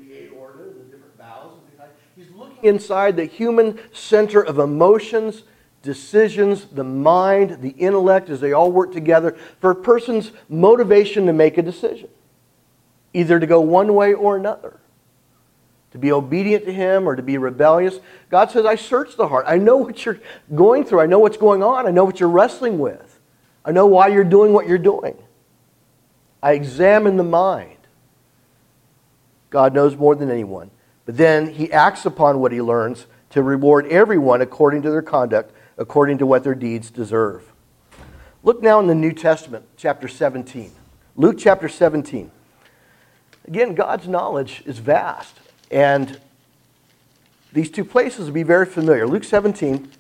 inside 2.64 3.16
the 3.16 3.26
human 3.26 3.80
center 3.92 4.42
of 4.42 4.60
emotions, 4.60 5.44
decisions, 5.82 6.66
the 6.66 6.84
mind, 6.84 7.62
the 7.62 7.70
intellect, 7.70 8.30
as 8.30 8.42
they 8.42 8.52
all 8.52 8.72
work 8.72 8.92
together 8.92 9.38
for 9.62 9.72
a 9.72 9.76
person's 9.76 10.32
motivation 10.50 11.26
to 11.26 11.34
make 11.34 11.58
a 11.58 11.62
decision. 11.62 12.10
either 13.14 13.40
to 13.40 13.48
go 13.48 13.60
one 13.60 13.94
way 13.94 14.14
or 14.14 14.38
another, 14.38 14.80
to 15.92 15.98
be 15.98 16.12
obedient 16.12 16.66
to 16.66 16.74
Him 16.74 17.08
or 17.08 17.16
to 17.16 17.24
be 17.24 17.38
rebellious. 17.38 18.00
God 18.30 18.52
says, 18.52 18.66
I 18.66 18.76
search 18.76 19.18
the 19.18 19.28
heart. 19.28 19.46
I 19.48 19.58
know 19.58 19.78
what 19.78 20.06
you're 20.06 20.20
going 20.54 20.84
through. 20.84 21.02
I 21.02 21.08
know 21.08 21.20
what's 21.20 21.38
going 21.38 21.64
on. 21.64 21.88
I 21.88 21.92
know 21.92 22.06
what 22.06 22.20
you're 22.20 22.30
wrestling 22.30 22.78
with. 22.78 23.20
I 23.66 23.72
know 23.72 23.88
why 23.88 24.08
you're 24.10 24.24
doing 24.24 24.54
what 24.54 24.68
you're 24.68 24.78
doing. 24.78 25.18
I 26.42 26.54
examine 26.54 27.18
the 27.18 27.24
mind. 27.24 27.78
God 29.50 29.74
knows 29.74 29.96
more 29.96 30.16
than 30.16 30.30
anyone. 30.30 30.70
But 31.10 31.18
then 31.18 31.54
He 31.54 31.72
acts 31.72 32.06
upon 32.06 32.40
what 32.40 32.52
He 32.52 32.62
learns 32.62 33.08
to 33.32 33.42
reward 33.42 33.88
everyone 33.88 34.42
according 34.42 34.84
to 34.84 34.92
their 34.92 35.02
conduct, 35.02 35.52
according 35.76 36.20
to 36.20 36.28
what 36.28 36.44
their 36.44 36.54
deeds 36.54 36.92
deserve. 36.92 37.52
Look 38.44 38.62
now 38.62 38.80
in 38.80 38.86
the 38.86 38.94
New 38.94 39.12
Testament, 39.12 39.66
chapter 39.76 40.08
17. 40.08 40.72
Luke 41.16 41.38
chapter 41.40 41.68
17. 41.68 42.30
Again, 43.48 43.74
God's 43.74 44.08
knowledge 44.08 44.62
is 44.68 44.78
vast. 44.78 45.36
And 45.72 46.20
these 47.54 47.72
two 47.72 47.86
places 47.86 48.28
will 48.28 48.36
be 48.36 48.44
very 48.44 48.68
familiar. 48.68 49.08
Luke 49.08 49.24
17, 49.24 49.92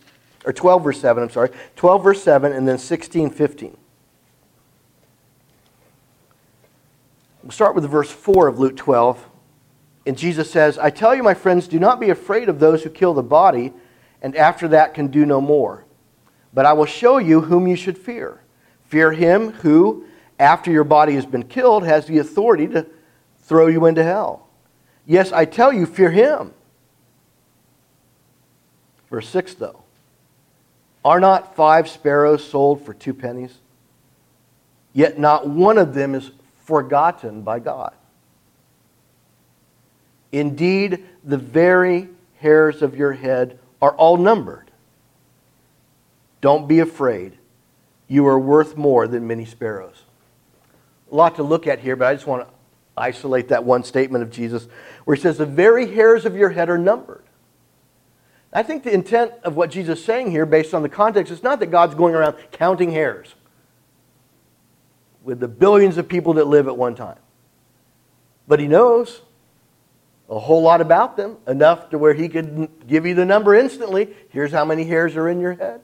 or 0.46 0.54
12, 0.54 0.84
verse 0.84 1.01
7, 1.01 1.24
I'm 1.24 1.32
sorry. 1.32 1.50
12, 1.75 2.04
verse 2.04 2.22
7, 2.22 2.54
and 2.54 2.68
then 2.68 2.78
16, 2.78 3.32
15. 3.32 3.75
We'll 7.42 7.51
start 7.51 7.74
with 7.74 7.89
verse 7.89 8.12
4 8.12 8.48
of 8.48 8.60
Luke 8.60 8.78
12. 8.78 9.25
And 10.10 10.18
Jesus 10.18 10.50
says, 10.50 10.80
I 10.80 10.89
tell 10.89 11.13
you, 11.13 11.22
my 11.22 11.36
friends, 11.36 11.68
do 11.68 11.78
not 11.78 12.00
be 12.00 12.10
afraid 12.10 12.50
of 12.50 12.60
those 12.60 12.82
who 12.82 12.89
kill 12.89 13.13
the 13.13 13.22
body, 13.22 13.72
and 14.24 14.36
after 14.36 14.68
that 14.70 14.96
can 14.96 15.10
do 15.10 15.24
no 15.24 15.39
more. 15.39 15.86
But 16.51 16.66
I 16.66 16.74
will 16.74 16.88
show 16.88 17.20
you 17.20 17.42
whom 17.42 17.68
you 17.68 17.75
should 17.75 17.96
fear. 17.96 18.42
Fear 18.88 19.12
him 19.12 19.51
who, 19.51 20.06
after 20.39 20.72
your 20.72 20.84
body 20.84 21.13
has 21.13 21.28
been 21.28 21.44
killed, 21.44 21.86
has 21.86 22.08
the 22.08 22.18
authority 22.18 22.66
to 22.70 22.88
throw 23.44 23.68
you 23.68 23.86
into 23.86 24.04
hell. 24.04 24.48
Yes, 25.06 25.32
I 25.32 25.46
tell 25.46 25.72
you, 25.72 25.86
fear 25.86 26.10
him. 26.10 26.56
Verse 29.12 29.30
6, 29.30 29.54
though. 29.54 29.84
Are 31.06 31.20
not 31.20 31.56
five 31.56 31.88
sparrows 31.88 32.44
sold 32.44 32.84
for 32.84 32.96
two 32.96 33.13
pennies? 33.13 33.60
Yet 34.92 35.20
not 35.20 35.48
one 35.48 35.78
of 35.78 35.94
them 35.94 36.16
is 36.16 36.32
forgotten 36.66 37.44
by 37.44 37.60
God. 37.60 37.94
Indeed, 40.31 41.05
the 41.24 41.38
very 41.38 42.09
hairs 42.38 42.81
of 42.81 42.95
your 42.95 43.13
head 43.13 43.59
are 43.81 43.95
all 43.95 44.17
numbered. 44.17 44.71
Don't 46.41 46.67
be 46.67 46.79
afraid. 46.79 47.38
You 48.07 48.27
are 48.27 48.39
worth 48.39 48.77
more 48.77 49.07
than 49.07 49.27
many 49.27 49.45
sparrows. 49.45 50.03
A 51.12 51.15
lot 51.15 51.36
to 51.36 51.43
look 51.43 51.67
at 51.67 51.79
here, 51.79 51.95
but 51.95 52.07
I 52.07 52.13
just 52.13 52.27
want 52.27 52.48
to 52.48 52.53
isolate 52.98 53.48
that 53.50 53.63
one 53.63 53.83
statement 53.83 54.24
of 54.24 54.29
Jesus 54.29 54.67
where 55.05 55.15
he 55.15 55.21
says, 55.21 55.38
The 55.38 55.45
very 55.45 55.93
hairs 55.93 56.25
of 56.25 56.36
your 56.36 56.50
head 56.50 56.69
are 56.69 56.77
numbered. 56.77 57.24
I 58.51 58.63
think 58.63 58.83
the 58.83 58.93
intent 58.93 59.33
of 59.43 59.55
what 59.55 59.69
Jesus 59.69 60.00
is 60.00 60.05
saying 60.05 60.31
here, 60.31 60.45
based 60.45 60.74
on 60.74 60.81
the 60.81 60.89
context, 60.89 61.31
is 61.31 61.43
not 61.43 61.59
that 61.59 61.67
God's 61.67 61.93
going 61.93 62.15
around 62.15 62.36
counting 62.51 62.91
hairs 62.91 63.36
with 65.24 65.39
the 65.39 65.48
billions 65.48 65.98
of 65.98 66.07
people 66.07 66.33
that 66.33 66.48
live 66.48 66.67
at 66.67 66.75
one 66.75 66.95
time. 66.95 67.19
But 68.48 68.59
he 68.59 68.67
knows 68.67 69.21
a 70.29 70.39
whole 70.39 70.62
lot 70.62 70.79
about 70.79 71.17
them, 71.17 71.38
enough 71.48 71.89
to 71.89 71.98
where 71.98 72.13
he 72.13 72.29
could 72.29 72.69
give 72.88 73.05
you 73.05 73.15
the 73.15 73.25
number 73.25 73.55
instantly. 73.55 74.15
Here's 74.29 74.51
how 74.51 74.63
many 74.63 74.83
hairs 74.83 75.15
are 75.15 75.27
in 75.27 75.39
your 75.39 75.53
head. 75.53 75.81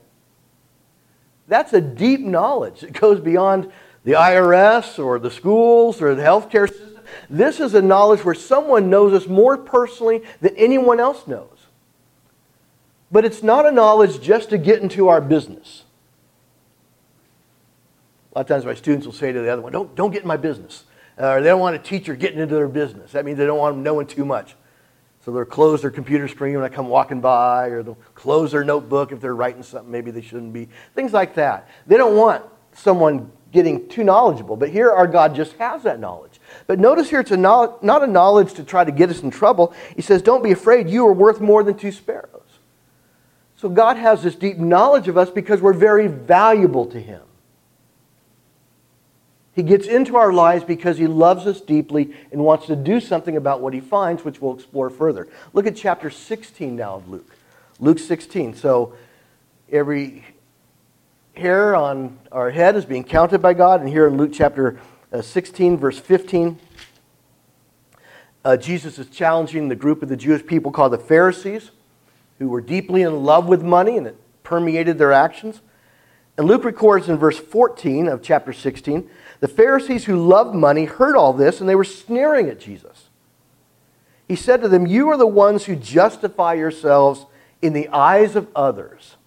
That's 1.47 1.73
a 1.73 1.81
deep 1.81 2.21
knowledge. 2.21 2.83
It 2.83 2.93
goes 2.93 3.19
beyond 3.19 3.71
the 4.03 4.13
IRS 4.13 5.03
or 5.03 5.17
the 5.19 5.31
schools 5.31 6.01
or 6.01 6.13
the 6.13 6.21
healthcare 6.21 6.69
system. 6.69 6.99
This 7.29 7.59
is 7.59 7.73
a 7.73 7.81
knowledge 7.81 8.23
where 8.23 8.35
someone 8.35 8.89
knows 8.89 9.13
us 9.13 9.27
more 9.27 9.57
personally 9.57 10.23
than 10.41 10.55
anyone 10.55 10.99
else 10.99 11.27
knows. 11.27 11.49
But 13.11 13.25
it's 13.25 13.43
not 13.43 13.65
a 13.65 13.71
knowledge 13.71 14.21
just 14.21 14.49
to 14.49 14.57
get 14.57 14.81
into 14.81 15.07
our 15.07 15.21
business. 15.21 15.83
A 18.33 18.39
lot 18.39 18.41
of 18.41 18.47
times 18.47 18.65
my 18.65 18.73
students 18.73 19.05
will 19.05 19.13
say 19.13 19.31
to 19.31 19.39
the 19.39 19.49
other 19.49 19.61
one, 19.61 19.71
don't, 19.71 19.95
don't 19.95 20.11
get 20.11 20.23
in 20.23 20.27
my 20.27 20.37
business. 20.37 20.83
Uh, 21.19 21.27
or 21.27 21.41
they 21.41 21.49
don't 21.49 21.61
want 21.61 21.75
a 21.75 21.79
teacher 21.79 22.15
getting 22.15 22.39
into 22.39 22.55
their 22.55 22.67
business. 22.67 23.13
That 23.13 23.25
means 23.25 23.37
they 23.37 23.45
don't 23.45 23.59
want 23.59 23.75
them 23.75 23.83
knowing 23.83 24.07
too 24.07 24.25
much. 24.25 24.55
So 25.23 25.31
they'll 25.31 25.45
close 25.45 25.81
their 25.81 25.91
computer 25.91 26.27
screen 26.27 26.55
when 26.55 26.63
I 26.63 26.69
come 26.69 26.87
walking 26.87 27.19
by, 27.19 27.67
or 27.67 27.81
they'll 27.81 27.97
close 28.13 28.51
their 28.51 28.63
notebook 28.63 29.11
if 29.11 29.21
they're 29.21 29.35
writing 29.35 29.63
something 29.63 29.91
maybe 29.91 30.11
they 30.11 30.21
shouldn't 30.21 30.53
be. 30.53 30.69
Things 30.93 31.13
like 31.13 31.33
that. 31.35 31.67
They 31.87 31.97
don't 31.97 32.15
want 32.15 32.43
someone 32.73 33.31
getting 33.51 33.87
too 33.87 34.03
knowledgeable. 34.03 34.55
But 34.55 34.69
here 34.69 34.91
our 34.91 35.07
God 35.07 35.33
just 35.33 35.53
has 35.53 35.83
that 35.83 35.99
knowledge. 35.99 36.39
But 36.67 36.77
notice 36.77 37.09
here 37.09 37.21
it's 37.21 37.31
a 37.31 37.37
not 37.37 37.81
a 37.81 38.07
knowledge 38.07 38.53
to 38.55 38.63
try 38.63 38.83
to 38.83 38.91
get 38.91 39.09
us 39.09 39.23
in 39.23 39.31
trouble. 39.31 39.73
He 39.95 40.01
says, 40.01 40.21
Don't 40.21 40.43
be 40.43 40.51
afraid, 40.51 40.89
you 40.89 41.07
are 41.07 41.13
worth 41.13 41.41
more 41.41 41.63
than 41.63 41.75
two 41.75 41.91
sparrows. 41.91 42.29
So 43.55 43.69
God 43.69 43.97
has 43.97 44.21
this 44.21 44.35
deep 44.35 44.57
knowledge 44.57 45.07
of 45.07 45.17
us 45.17 45.29
because 45.29 45.61
we're 45.61 45.73
very 45.73 46.07
valuable 46.07 46.85
to 46.87 46.99
Him. 46.99 47.21
He 49.55 49.63
gets 49.63 49.87
into 49.87 50.17
our 50.17 50.33
lives 50.33 50.65
because 50.65 50.97
he 50.97 51.07
loves 51.07 51.47
us 51.47 51.61
deeply 51.61 52.13
and 52.31 52.43
wants 52.43 52.67
to 52.67 52.75
do 52.75 52.99
something 52.99 53.37
about 53.37 53.61
what 53.61 53.73
he 53.73 53.79
finds, 53.79 54.25
which 54.25 54.41
we'll 54.41 54.53
explore 54.53 54.89
further. 54.89 55.29
Look 55.53 55.65
at 55.65 55.77
chapter 55.77 56.09
16 56.09 56.75
now 56.75 56.95
of 56.95 57.07
Luke. 57.07 57.33
Luke 57.79 57.99
16. 57.99 58.55
So 58.55 58.95
every 59.71 60.25
hair 61.35 61.73
on 61.73 62.19
our 62.33 62.49
head 62.49 62.75
is 62.75 62.83
being 62.83 63.05
counted 63.05 63.41
by 63.41 63.53
God. 63.53 63.79
And 63.79 63.87
here 63.87 64.07
in 64.07 64.17
Luke 64.17 64.31
chapter 64.33 64.77
uh, 65.13 65.21
16, 65.21 65.77
verse 65.77 65.99
15, 65.99 66.59
uh, 68.43 68.57
Jesus 68.57 68.99
is 68.99 69.07
challenging 69.07 69.69
the 69.69 69.75
group 69.75 70.03
of 70.03 70.09
the 70.09 70.17
Jewish 70.17 70.45
people 70.45 70.71
called 70.71 70.91
the 70.91 70.97
Pharisees, 70.97 71.71
who 72.39 72.49
were 72.49 72.61
deeply 72.61 73.03
in 73.03 73.23
love 73.23 73.47
with 73.47 73.63
money 73.63 73.97
and 73.97 74.05
it 74.05 74.19
permeated 74.43 74.97
their 74.97 75.13
actions. 75.13 75.61
And 76.37 76.45
Luke 76.45 76.65
records 76.65 77.07
in 77.07 77.15
verse 77.15 77.39
14 77.39 78.09
of 78.09 78.21
chapter 78.21 78.51
16 78.51 79.09
the 79.39 79.47
Pharisees 79.47 80.05
who 80.05 80.25
loved 80.25 80.55
money 80.55 80.85
heard 80.85 81.15
all 81.15 81.33
this 81.33 81.59
and 81.59 81.69
they 81.69 81.75
were 81.75 81.83
sneering 81.83 82.49
at 82.49 82.59
Jesus. 82.59 83.09
He 84.27 84.35
said 84.35 84.61
to 84.61 84.67
them, 84.67 84.87
You 84.87 85.09
are 85.09 85.17
the 85.17 85.27
ones 85.27 85.65
who 85.65 85.75
justify 85.75 86.53
yourselves 86.53 87.25
in 87.61 87.73
the 87.73 87.87
eyes 87.89 88.35
of 88.35 88.47
others, 88.55 89.17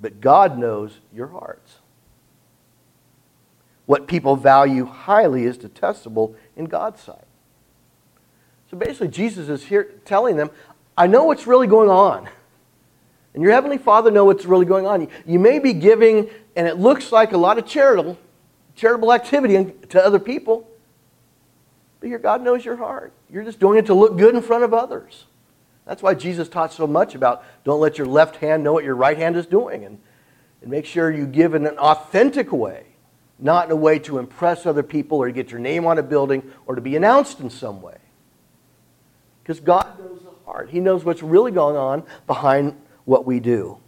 but 0.00 0.20
God 0.20 0.58
knows 0.58 0.98
your 1.12 1.28
hearts. 1.28 1.76
What 3.86 4.06
people 4.06 4.36
value 4.36 4.84
highly 4.84 5.44
is 5.44 5.58
detestable 5.58 6.36
in 6.56 6.66
God's 6.66 7.00
sight. 7.00 7.24
So 8.70 8.76
basically, 8.76 9.08
Jesus 9.08 9.48
is 9.48 9.64
here 9.64 9.94
telling 10.04 10.36
them, 10.36 10.50
I 10.96 11.08
know 11.08 11.24
what's 11.24 11.46
really 11.46 11.66
going 11.66 11.90
on. 11.90 12.28
And 13.34 13.42
your 13.42 13.52
Heavenly 13.52 13.78
Father 13.78 14.10
knows 14.10 14.26
what's 14.26 14.44
really 14.44 14.66
going 14.66 14.86
on. 14.86 15.08
You 15.26 15.38
may 15.38 15.58
be 15.58 15.72
giving, 15.72 16.28
and 16.56 16.66
it 16.66 16.78
looks 16.78 17.12
like 17.12 17.32
a 17.32 17.36
lot 17.36 17.58
of 17.58 17.66
charitable, 17.66 18.18
charitable 18.74 19.12
activity 19.12 19.72
to 19.88 20.04
other 20.04 20.18
people, 20.18 20.68
but 22.00 22.08
your 22.08 22.18
God 22.18 22.42
knows 22.42 22.64
your 22.64 22.76
heart. 22.76 23.12
You're 23.30 23.44
just 23.44 23.60
doing 23.60 23.78
it 23.78 23.86
to 23.86 23.94
look 23.94 24.16
good 24.16 24.34
in 24.34 24.42
front 24.42 24.64
of 24.64 24.74
others. 24.74 25.26
That's 25.86 26.02
why 26.02 26.14
Jesus 26.14 26.48
taught 26.48 26.72
so 26.72 26.86
much 26.86 27.14
about 27.14 27.44
don't 27.64 27.80
let 27.80 27.98
your 27.98 28.06
left 28.06 28.36
hand 28.36 28.62
know 28.62 28.72
what 28.72 28.84
your 28.84 28.94
right 28.94 29.16
hand 29.16 29.36
is 29.36 29.46
doing. 29.46 29.84
And, 29.84 29.98
and 30.62 30.70
make 30.70 30.86
sure 30.86 31.10
you 31.10 31.26
give 31.26 31.54
in 31.54 31.66
an 31.66 31.78
authentic 31.78 32.52
way, 32.52 32.86
not 33.38 33.66
in 33.66 33.72
a 33.72 33.76
way 33.76 33.98
to 34.00 34.18
impress 34.18 34.66
other 34.66 34.82
people 34.82 35.18
or 35.18 35.26
to 35.26 35.32
get 35.32 35.50
your 35.50 35.60
name 35.60 35.86
on 35.86 35.98
a 35.98 36.02
building 36.02 36.50
or 36.66 36.74
to 36.74 36.80
be 36.80 36.96
announced 36.96 37.40
in 37.40 37.50
some 37.50 37.82
way. 37.82 37.96
Because 39.42 39.60
God 39.60 39.98
knows 39.98 40.20
the 40.22 40.30
heart, 40.44 40.70
He 40.70 40.80
knows 40.80 41.04
what's 41.04 41.22
really 41.22 41.52
going 41.52 41.76
on 41.76 42.04
behind 42.26 42.80
what 43.04 43.26
we 43.26 43.40
do. 43.40 43.78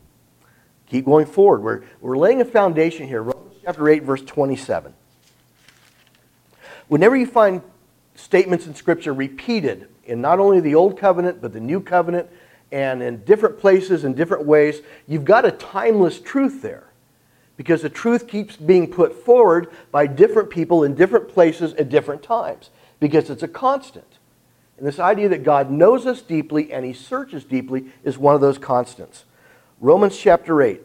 Keep 0.92 1.06
going 1.06 1.24
forward. 1.24 1.62
We're, 1.62 1.82
we're 2.02 2.18
laying 2.18 2.42
a 2.42 2.44
foundation 2.44 3.08
here. 3.08 3.22
Romans 3.22 3.56
chapter 3.64 3.88
8, 3.88 4.02
verse 4.02 4.20
27. 4.20 4.92
Whenever 6.88 7.16
you 7.16 7.24
find 7.24 7.62
statements 8.14 8.66
in 8.66 8.74
Scripture 8.74 9.14
repeated 9.14 9.88
in 10.04 10.20
not 10.20 10.38
only 10.38 10.60
the 10.60 10.74
Old 10.74 10.98
Covenant, 10.98 11.40
but 11.40 11.54
the 11.54 11.60
New 11.60 11.80
Covenant, 11.80 12.28
and 12.72 13.02
in 13.02 13.24
different 13.24 13.58
places 13.58 14.04
and 14.04 14.14
different 14.14 14.44
ways, 14.44 14.82
you've 15.08 15.24
got 15.24 15.46
a 15.46 15.50
timeless 15.50 16.20
truth 16.20 16.60
there. 16.60 16.88
Because 17.56 17.80
the 17.80 17.88
truth 17.88 18.28
keeps 18.28 18.56
being 18.56 18.86
put 18.86 19.24
forward 19.24 19.70
by 19.92 20.06
different 20.06 20.50
people 20.50 20.84
in 20.84 20.94
different 20.94 21.26
places 21.26 21.72
at 21.74 21.88
different 21.88 22.22
times. 22.22 22.68
Because 23.00 23.30
it's 23.30 23.42
a 23.42 23.48
constant. 23.48 24.18
And 24.76 24.86
this 24.86 24.98
idea 24.98 25.30
that 25.30 25.42
God 25.42 25.70
knows 25.70 26.04
us 26.04 26.20
deeply 26.20 26.70
and 26.70 26.84
he 26.84 26.92
searches 26.92 27.44
deeply 27.44 27.86
is 28.04 28.18
one 28.18 28.34
of 28.34 28.42
those 28.42 28.58
constants. 28.58 29.24
Romans 29.82 30.16
chapter 30.16 30.62
8, 30.62 30.80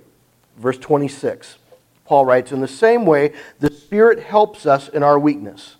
verse 0.57 0.79
26. 0.79 1.59
Paul 2.03 2.25
writes, 2.25 2.51
In 2.51 2.61
the 2.61 2.67
same 2.67 3.05
way, 3.05 3.31
the 3.59 3.71
Spirit 3.71 4.19
helps 4.19 4.65
us 4.65 4.89
in 4.89 5.03
our 5.03 5.19
weakness. 5.19 5.75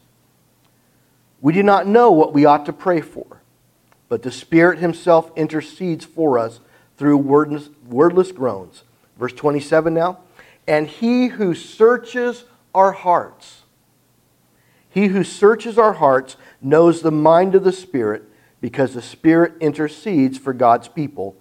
We 1.42 1.52
do 1.52 1.64
not 1.64 1.88
know 1.88 2.12
what 2.12 2.32
we 2.32 2.46
ought 2.46 2.68
to 2.68 2.74
pray 2.74 3.02
for, 3.02 3.42
but 4.08 4.22
the 4.22 4.32
Spirit 4.32 4.78
Himself 4.78 5.32
intercedes 5.36 6.06
for 6.06 6.38
us 6.38 6.60
through 6.96 7.18
wordless, 7.18 7.72
wordless 7.88 8.32
groans. 8.32 8.84
Verse 9.18 9.34
27 9.34 9.96
now. 9.96 10.20
And 10.68 10.88
He 10.88 11.28
who 11.28 11.56
searches 11.56 12.46
our 12.76 12.92
hearts 12.92 13.64
He 14.92 15.08
who 15.08 15.24
searches 15.24 15.80
our 15.80 15.94
hearts 15.94 16.38
knows 16.62 17.02
the 17.02 17.12
mind 17.12 17.56
of 17.56 17.64
the 17.64 17.72
Spirit 17.72 18.26
because 18.62 18.94
the 18.94 19.02
Spirit 19.02 19.54
intercedes 19.60 20.38
for 20.38 20.54
God's 20.54 20.88
people 20.88 21.36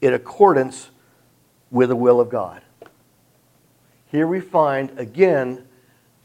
in 0.00 0.12
accordance 0.12 0.90
with 1.70 1.88
the 1.88 1.96
will 1.96 2.20
of 2.20 2.28
God. 2.28 2.62
Here 4.10 4.26
we 4.26 4.40
find, 4.40 4.98
again, 4.98 5.66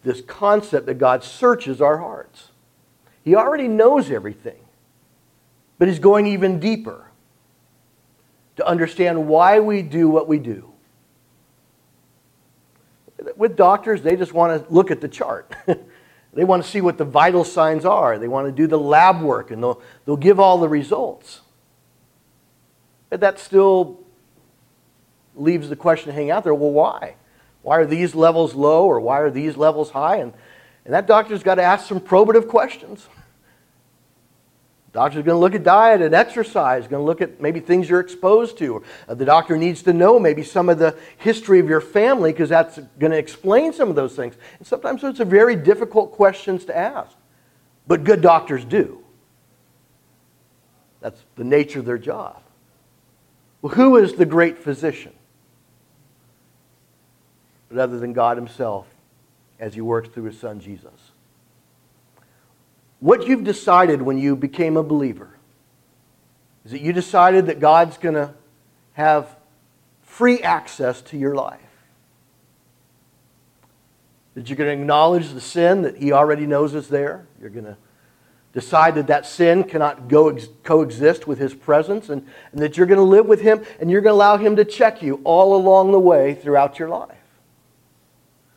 this 0.04 0.22
concept 0.22 0.86
that 0.88 0.96
God 0.96 1.24
searches 1.24 1.82
our 1.82 1.98
hearts. 1.98 2.50
He 3.24 3.36
already 3.36 3.68
knows 3.68 4.12
everything, 4.12 4.60
but 5.78 5.88
He's 5.88 6.00
going 6.00 6.28
even 6.28 6.60
deeper 6.60 7.06
to 8.56 8.66
understand 8.66 9.28
why 9.28 9.60
we 9.60 9.82
do 9.82 10.10
what 10.10 10.28
we 10.28 10.40
do. 10.40 10.72
With 13.36 13.56
doctors, 13.56 14.02
they 14.02 14.16
just 14.16 14.34
want 14.34 14.66
to 14.68 14.74
look 14.74 14.92
at 14.92 15.02
the 15.02 15.08
chart. 15.08 15.56
they 16.34 16.44
want 16.44 16.64
to 16.64 16.70
see 16.70 16.82
what 16.82 16.98
the 16.98 17.06
vital 17.06 17.44
signs 17.44 17.86
are. 17.86 18.20
They 18.20 18.28
want 18.28 18.48
to 18.48 18.52
do 18.52 18.68
the 18.68 18.80
lab 18.80 19.22
work, 19.22 19.52
and 19.52 19.62
they'll, 19.62 19.82
they'll 20.06 20.18
give 20.18 20.40
all 20.40 20.60
the 20.60 20.70
results. 20.70 21.42
But 23.10 23.22
that 23.22 23.40
still 23.40 24.05
leaves 25.36 25.70
the 25.70 25.76
question 25.76 26.12
hanging 26.12 26.32
out 26.32 26.44
there 26.44 26.54
well, 26.54 26.72
why? 26.72 27.16
Why 27.62 27.78
are 27.78 27.86
these 27.86 28.14
levels 28.14 28.54
low 28.54 28.86
or 28.86 29.00
why 29.00 29.20
are 29.22 29.32
these 29.32 29.58
levels 29.58 29.90
high? 29.90 30.18
And, 30.18 30.34
and 30.86 30.94
that 30.94 31.08
doctor's 31.08 31.44
got 31.44 31.56
to 31.56 31.64
ask 31.64 31.88
some 31.88 32.00
probative 32.00 32.48
questions. 32.48 33.08
The 34.92 35.00
Doctor's 35.00 35.26
going 35.26 35.36
to 35.36 35.40
look 35.40 35.56
at 35.56 35.64
diet 35.64 36.02
and 36.02 36.16
exercise, 36.16 36.88
going 36.88 37.02
to 37.02 37.06
look 37.06 37.22
at 37.22 37.42
maybe 37.42 37.60
things 37.60 37.90
you're 37.90 38.00
exposed 38.00 38.58
to. 38.60 38.82
Uh, 39.10 39.16
the 39.16 39.26
doctor 39.26 39.58
needs 39.58 39.84
to 39.84 39.94
know 39.94 40.20
maybe 40.20 40.42
some 40.42 40.70
of 40.70 40.80
the 40.80 40.98
history 41.18 41.60
of 41.60 41.68
your 41.68 41.82
family 41.82 42.32
because 42.32 42.48
that's 42.48 42.80
going 42.98 43.12
to 43.12 43.18
explain 43.18 43.74
some 43.74 43.90
of 43.90 43.96
those 43.96 44.16
things. 44.16 44.36
And 44.58 44.66
sometimes 44.66 45.02
those 45.02 45.20
are 45.20 45.26
very 45.26 45.58
difficult 45.58 46.14
questions 46.14 46.64
to 46.66 46.78
ask. 46.78 47.12
But 47.88 48.06
good 48.06 48.22
doctors 48.22 48.64
do. 48.64 49.04
That's 51.02 51.22
the 51.36 51.44
nature 51.44 51.80
of 51.80 51.86
their 51.86 51.98
job. 51.98 52.42
Well, 53.62 53.74
who 53.74 53.98
is 53.98 54.14
the 54.14 54.26
great 54.26 54.60
physician? 54.60 55.14
But 57.76 57.82
other 57.82 58.00
than 58.00 58.14
God 58.14 58.38
Himself 58.38 58.88
as 59.60 59.74
He 59.74 59.82
works 59.82 60.08
through 60.08 60.24
His 60.24 60.40
Son 60.40 60.62
Jesus. 60.62 61.12
What 63.02 63.28
you've 63.28 63.44
decided 63.44 64.02
when 64.02 64.18
you 64.18 64.38
became 64.38 64.78
a 64.78 64.84
believer 64.84 65.38
is 66.64 66.72
that 66.72 66.80
you 66.80 66.94
decided 66.94 67.48
that 67.48 67.60
God's 67.60 67.98
going 67.98 68.16
to 68.16 68.34
have 68.94 69.36
free 70.04 70.40
access 70.40 71.02
to 71.02 71.18
your 71.18 71.36
life. 71.36 71.60
That 74.36 74.48
you're 74.48 74.56
going 74.56 74.74
to 74.74 74.82
acknowledge 74.82 75.34
the 75.34 75.42
sin 75.42 75.82
that 75.82 75.98
He 75.98 76.14
already 76.14 76.46
knows 76.46 76.74
is 76.76 76.88
there. 76.88 77.28
You're 77.42 77.50
going 77.50 77.66
to 77.66 77.76
decide 78.54 78.96
that 78.96 79.08
that 79.08 79.26
sin 79.26 79.66
cannot 79.66 80.10
ex- 80.10 80.48
coexist 80.64 81.28
with 81.28 81.40
His 81.40 81.54
presence, 81.54 82.08
and, 82.08 82.26
and 82.54 82.62
that 82.62 82.78
you're 82.78 82.88
going 82.88 83.00
to 83.00 83.04
live 83.04 83.26
with 83.26 83.42
Him 83.42 83.66
and 83.82 83.92
you're 83.92 84.00
going 84.00 84.14
to 84.14 84.16
allow 84.16 84.38
Him 84.38 84.56
to 84.56 84.64
check 84.64 85.02
you 85.02 85.20
all 85.26 85.58
along 85.58 85.92
the 85.92 86.00
way 86.00 86.36
throughout 86.36 86.80
your 86.80 86.88
life. 86.88 87.15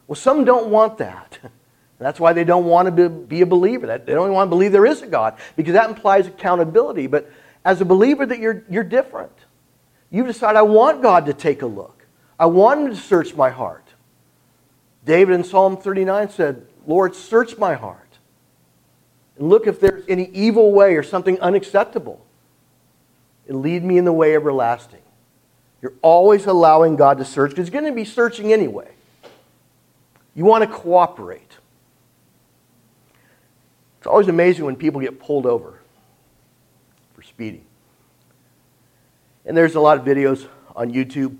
Well, 0.08 0.16
some 0.16 0.44
don't 0.44 0.70
want 0.70 0.98
that. 0.98 1.38
That's 1.98 2.18
why 2.18 2.32
they 2.32 2.44
don't 2.44 2.64
want 2.64 2.96
to 2.96 3.08
be 3.08 3.42
a 3.42 3.46
believer. 3.46 3.86
They 3.86 4.14
don't 4.14 4.32
want 4.32 4.48
to 4.48 4.50
believe 4.50 4.72
there 4.72 4.86
is 4.86 5.02
a 5.02 5.06
God 5.06 5.36
because 5.56 5.74
that 5.74 5.88
implies 5.88 6.26
accountability. 6.26 7.06
But 7.06 7.30
as 7.64 7.80
a 7.80 7.84
believer, 7.84 8.24
that 8.24 8.38
you're, 8.38 8.64
you're 8.70 8.84
different. 8.84 9.32
You 10.10 10.24
decide, 10.24 10.56
I 10.56 10.62
want 10.62 11.02
God 11.02 11.26
to 11.26 11.34
take 11.34 11.62
a 11.62 11.66
look. 11.66 12.06
I 12.38 12.46
want 12.46 12.80
Him 12.80 12.90
to 12.90 12.96
search 12.96 13.34
my 13.34 13.50
heart. 13.50 13.84
David 15.04 15.34
in 15.34 15.44
Psalm 15.44 15.76
39 15.76 16.30
said, 16.30 16.66
Lord, 16.86 17.14
search 17.14 17.58
my 17.58 17.74
heart 17.74 18.18
and 19.36 19.48
look 19.48 19.66
if 19.66 19.80
there's 19.80 20.04
any 20.08 20.30
evil 20.32 20.72
way 20.72 20.94
or 20.94 21.02
something 21.02 21.40
unacceptable 21.40 22.24
and 23.48 23.60
lead 23.60 23.82
me 23.82 23.98
in 23.98 24.04
the 24.04 24.12
way 24.12 24.34
everlasting. 24.34 25.02
You're 25.82 25.94
always 26.02 26.46
allowing 26.46 26.96
God 26.96 27.18
to 27.18 27.24
search 27.24 27.50
because 27.50 27.66
He's 27.66 27.72
going 27.72 27.84
to 27.86 27.92
be 27.92 28.04
searching 28.04 28.52
anyway. 28.52 28.90
You 30.38 30.44
want 30.44 30.62
to 30.62 30.70
cooperate. 30.70 31.58
It's 33.98 34.06
always 34.06 34.28
amazing 34.28 34.64
when 34.64 34.76
people 34.76 35.00
get 35.00 35.18
pulled 35.18 35.46
over 35.46 35.80
for 37.12 37.22
speeding. 37.22 37.64
And 39.44 39.56
there's 39.56 39.74
a 39.74 39.80
lot 39.80 39.98
of 39.98 40.04
videos 40.04 40.46
on 40.76 40.92
YouTube 40.92 41.38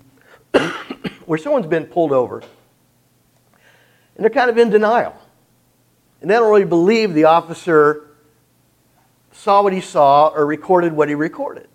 where 1.25 1.39
someone's 1.39 1.67
been 1.67 1.85
pulled 1.85 2.11
over 2.11 2.39
and 2.39 2.49
they're 4.17 4.29
kind 4.29 4.49
of 4.49 4.57
in 4.57 4.69
denial. 4.69 5.15
And 6.19 6.29
they 6.29 6.35
don't 6.35 6.51
really 6.51 6.65
believe 6.65 7.13
the 7.13 7.23
officer 7.23 8.05
saw 9.31 9.63
what 9.63 9.71
he 9.71 9.79
saw 9.79 10.27
or 10.27 10.45
recorded 10.45 10.91
what 10.91 11.07
he 11.07 11.15
recorded. 11.15 11.69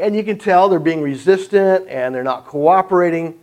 And 0.00 0.16
you 0.16 0.24
can 0.24 0.36
tell 0.36 0.68
they're 0.68 0.80
being 0.80 1.02
resistant 1.02 1.86
and 1.86 2.12
they're 2.12 2.24
not 2.24 2.44
cooperating. 2.44 3.38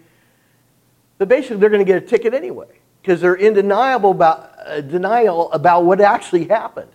But 1.24 1.30
basically, 1.30 1.56
they're 1.56 1.70
going 1.70 1.80
to 1.80 1.90
get 1.90 2.04
a 2.04 2.06
ticket 2.06 2.34
anyway 2.34 2.68
because 3.02 3.22
they're 3.22 3.36
in 3.36 3.54
denial 3.54 4.12
about, 4.12 4.52
uh, 4.66 4.82
denial 4.82 5.50
about 5.54 5.86
what 5.86 6.02
actually 6.02 6.50
happened. 6.50 6.92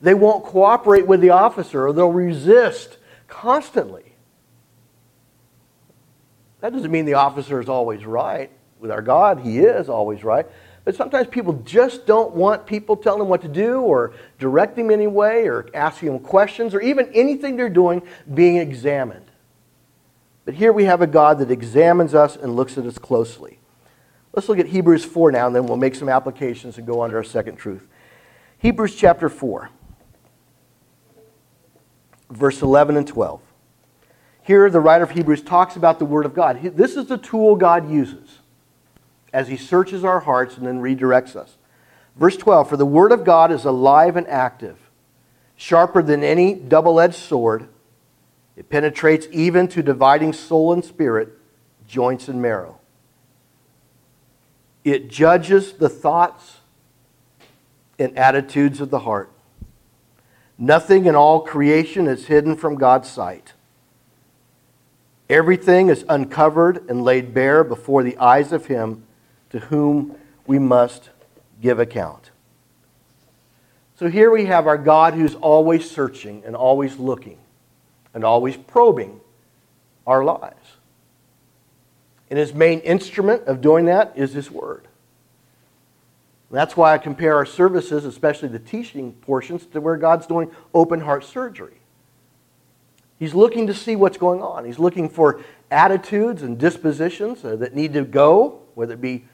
They 0.00 0.14
won't 0.14 0.44
cooperate 0.44 1.08
with 1.08 1.20
the 1.20 1.30
officer 1.30 1.88
or 1.88 1.92
they'll 1.92 2.12
resist 2.12 2.98
constantly. 3.26 4.14
That 6.60 6.72
doesn't 6.72 6.92
mean 6.92 7.04
the 7.04 7.14
officer 7.14 7.60
is 7.60 7.68
always 7.68 8.06
right. 8.06 8.52
With 8.78 8.92
our 8.92 9.02
God, 9.02 9.40
he 9.40 9.58
is 9.58 9.88
always 9.88 10.22
right. 10.22 10.46
But 10.84 10.94
sometimes 10.94 11.26
people 11.26 11.54
just 11.64 12.06
don't 12.06 12.32
want 12.32 12.66
people 12.66 12.96
telling 12.96 13.18
them 13.18 13.28
what 13.28 13.42
to 13.42 13.48
do 13.48 13.80
or 13.80 14.14
directing 14.38 14.86
them 14.86 14.92
anyway 14.92 15.48
or 15.48 15.68
asking 15.74 16.10
them 16.10 16.20
questions 16.20 16.74
or 16.74 16.80
even 16.80 17.10
anything 17.12 17.56
they're 17.56 17.68
doing 17.68 18.02
being 18.32 18.58
examined. 18.58 19.26
But 20.44 20.54
here 20.54 20.72
we 20.72 20.84
have 20.84 21.02
a 21.02 21.08
God 21.08 21.40
that 21.40 21.50
examines 21.50 22.14
us 22.14 22.36
and 22.36 22.54
looks 22.54 22.78
at 22.78 22.86
us 22.86 22.98
closely. 22.98 23.58
Let's 24.34 24.48
look 24.48 24.58
at 24.58 24.66
Hebrews 24.66 25.04
4 25.04 25.30
now, 25.30 25.46
and 25.46 25.54
then 25.54 25.64
we'll 25.66 25.76
make 25.76 25.94
some 25.94 26.08
applications 26.08 26.76
and 26.76 26.86
go 26.86 27.00
on 27.00 27.10
to 27.10 27.16
our 27.16 27.22
second 27.22 27.54
truth. 27.54 27.86
Hebrews 28.58 28.96
chapter 28.96 29.28
4, 29.28 29.70
verse 32.30 32.60
11 32.60 32.96
and 32.96 33.06
12. 33.06 33.40
Here, 34.42 34.68
the 34.68 34.80
writer 34.80 35.04
of 35.04 35.12
Hebrews 35.12 35.42
talks 35.42 35.76
about 35.76 36.00
the 36.00 36.04
Word 36.04 36.26
of 36.26 36.34
God. 36.34 36.60
This 36.76 36.96
is 36.96 37.06
the 37.06 37.16
tool 37.16 37.54
God 37.54 37.88
uses 37.88 38.40
as 39.32 39.46
He 39.46 39.56
searches 39.56 40.02
our 40.02 40.20
hearts 40.20 40.56
and 40.56 40.66
then 40.66 40.80
redirects 40.80 41.36
us. 41.36 41.56
Verse 42.16 42.36
12 42.36 42.68
For 42.68 42.76
the 42.76 42.84
Word 42.84 43.12
of 43.12 43.24
God 43.24 43.52
is 43.52 43.64
alive 43.64 44.16
and 44.16 44.26
active, 44.26 44.90
sharper 45.54 46.02
than 46.02 46.24
any 46.24 46.54
double 46.54 46.98
edged 46.98 47.14
sword. 47.14 47.68
It 48.56 48.68
penetrates 48.68 49.28
even 49.30 49.68
to 49.68 49.82
dividing 49.82 50.32
soul 50.32 50.72
and 50.72 50.84
spirit, 50.84 51.38
joints 51.86 52.26
and 52.26 52.42
marrow 52.42 52.80
it 54.84 55.08
judges 55.08 55.72
the 55.72 55.88
thoughts 55.88 56.58
and 57.98 58.16
attitudes 58.18 58.80
of 58.80 58.90
the 58.90 59.00
heart. 59.00 59.30
Nothing 60.58 61.06
in 61.06 61.16
all 61.16 61.40
creation 61.40 62.06
is 62.06 62.26
hidden 62.26 62.54
from 62.56 62.76
God's 62.76 63.10
sight. 63.10 63.54
Everything 65.28 65.88
is 65.88 66.04
uncovered 66.08 66.88
and 66.88 67.02
laid 67.02 67.32
bare 67.32 67.64
before 67.64 68.02
the 68.02 68.16
eyes 68.18 68.52
of 68.52 68.66
Him 68.66 69.04
to 69.50 69.58
whom 69.58 70.16
we 70.46 70.58
must 70.58 71.10
give 71.62 71.78
account. 71.78 72.30
So 73.96 74.08
here 74.08 74.30
we 74.30 74.46
have 74.46 74.66
our 74.66 74.76
God 74.76 75.14
who's 75.14 75.34
always 75.36 75.90
searching 75.90 76.42
and 76.44 76.54
always 76.54 76.98
looking 76.98 77.38
and 78.12 78.24
always 78.24 78.56
probing 78.56 79.20
our 80.06 80.24
lives. 80.24 80.76
And 82.34 82.40
his 82.40 82.52
main 82.52 82.80
instrument 82.80 83.44
of 83.44 83.60
doing 83.60 83.84
that 83.84 84.14
is 84.16 84.32
his 84.32 84.50
word. 84.50 84.88
And 86.50 86.58
that's 86.58 86.76
why 86.76 86.92
I 86.92 86.98
compare 86.98 87.36
our 87.36 87.46
services, 87.46 88.04
especially 88.04 88.48
the 88.48 88.58
teaching 88.58 89.12
portions, 89.12 89.66
to 89.66 89.80
where 89.80 89.96
God's 89.96 90.26
doing 90.26 90.50
open 90.74 90.98
heart 90.98 91.22
surgery. 91.22 91.76
He's 93.20 93.34
looking 93.34 93.68
to 93.68 93.72
see 93.72 93.94
what's 93.94 94.18
going 94.18 94.42
on. 94.42 94.64
He's 94.64 94.80
looking 94.80 95.08
for 95.08 95.42
attitudes 95.70 96.42
and 96.42 96.58
dispositions 96.58 97.44
uh, 97.44 97.54
that 97.54 97.76
need 97.76 97.92
to 97.92 98.02
go, 98.02 98.62
whether 98.74 98.94
it 98.94 99.00
be 99.00 99.26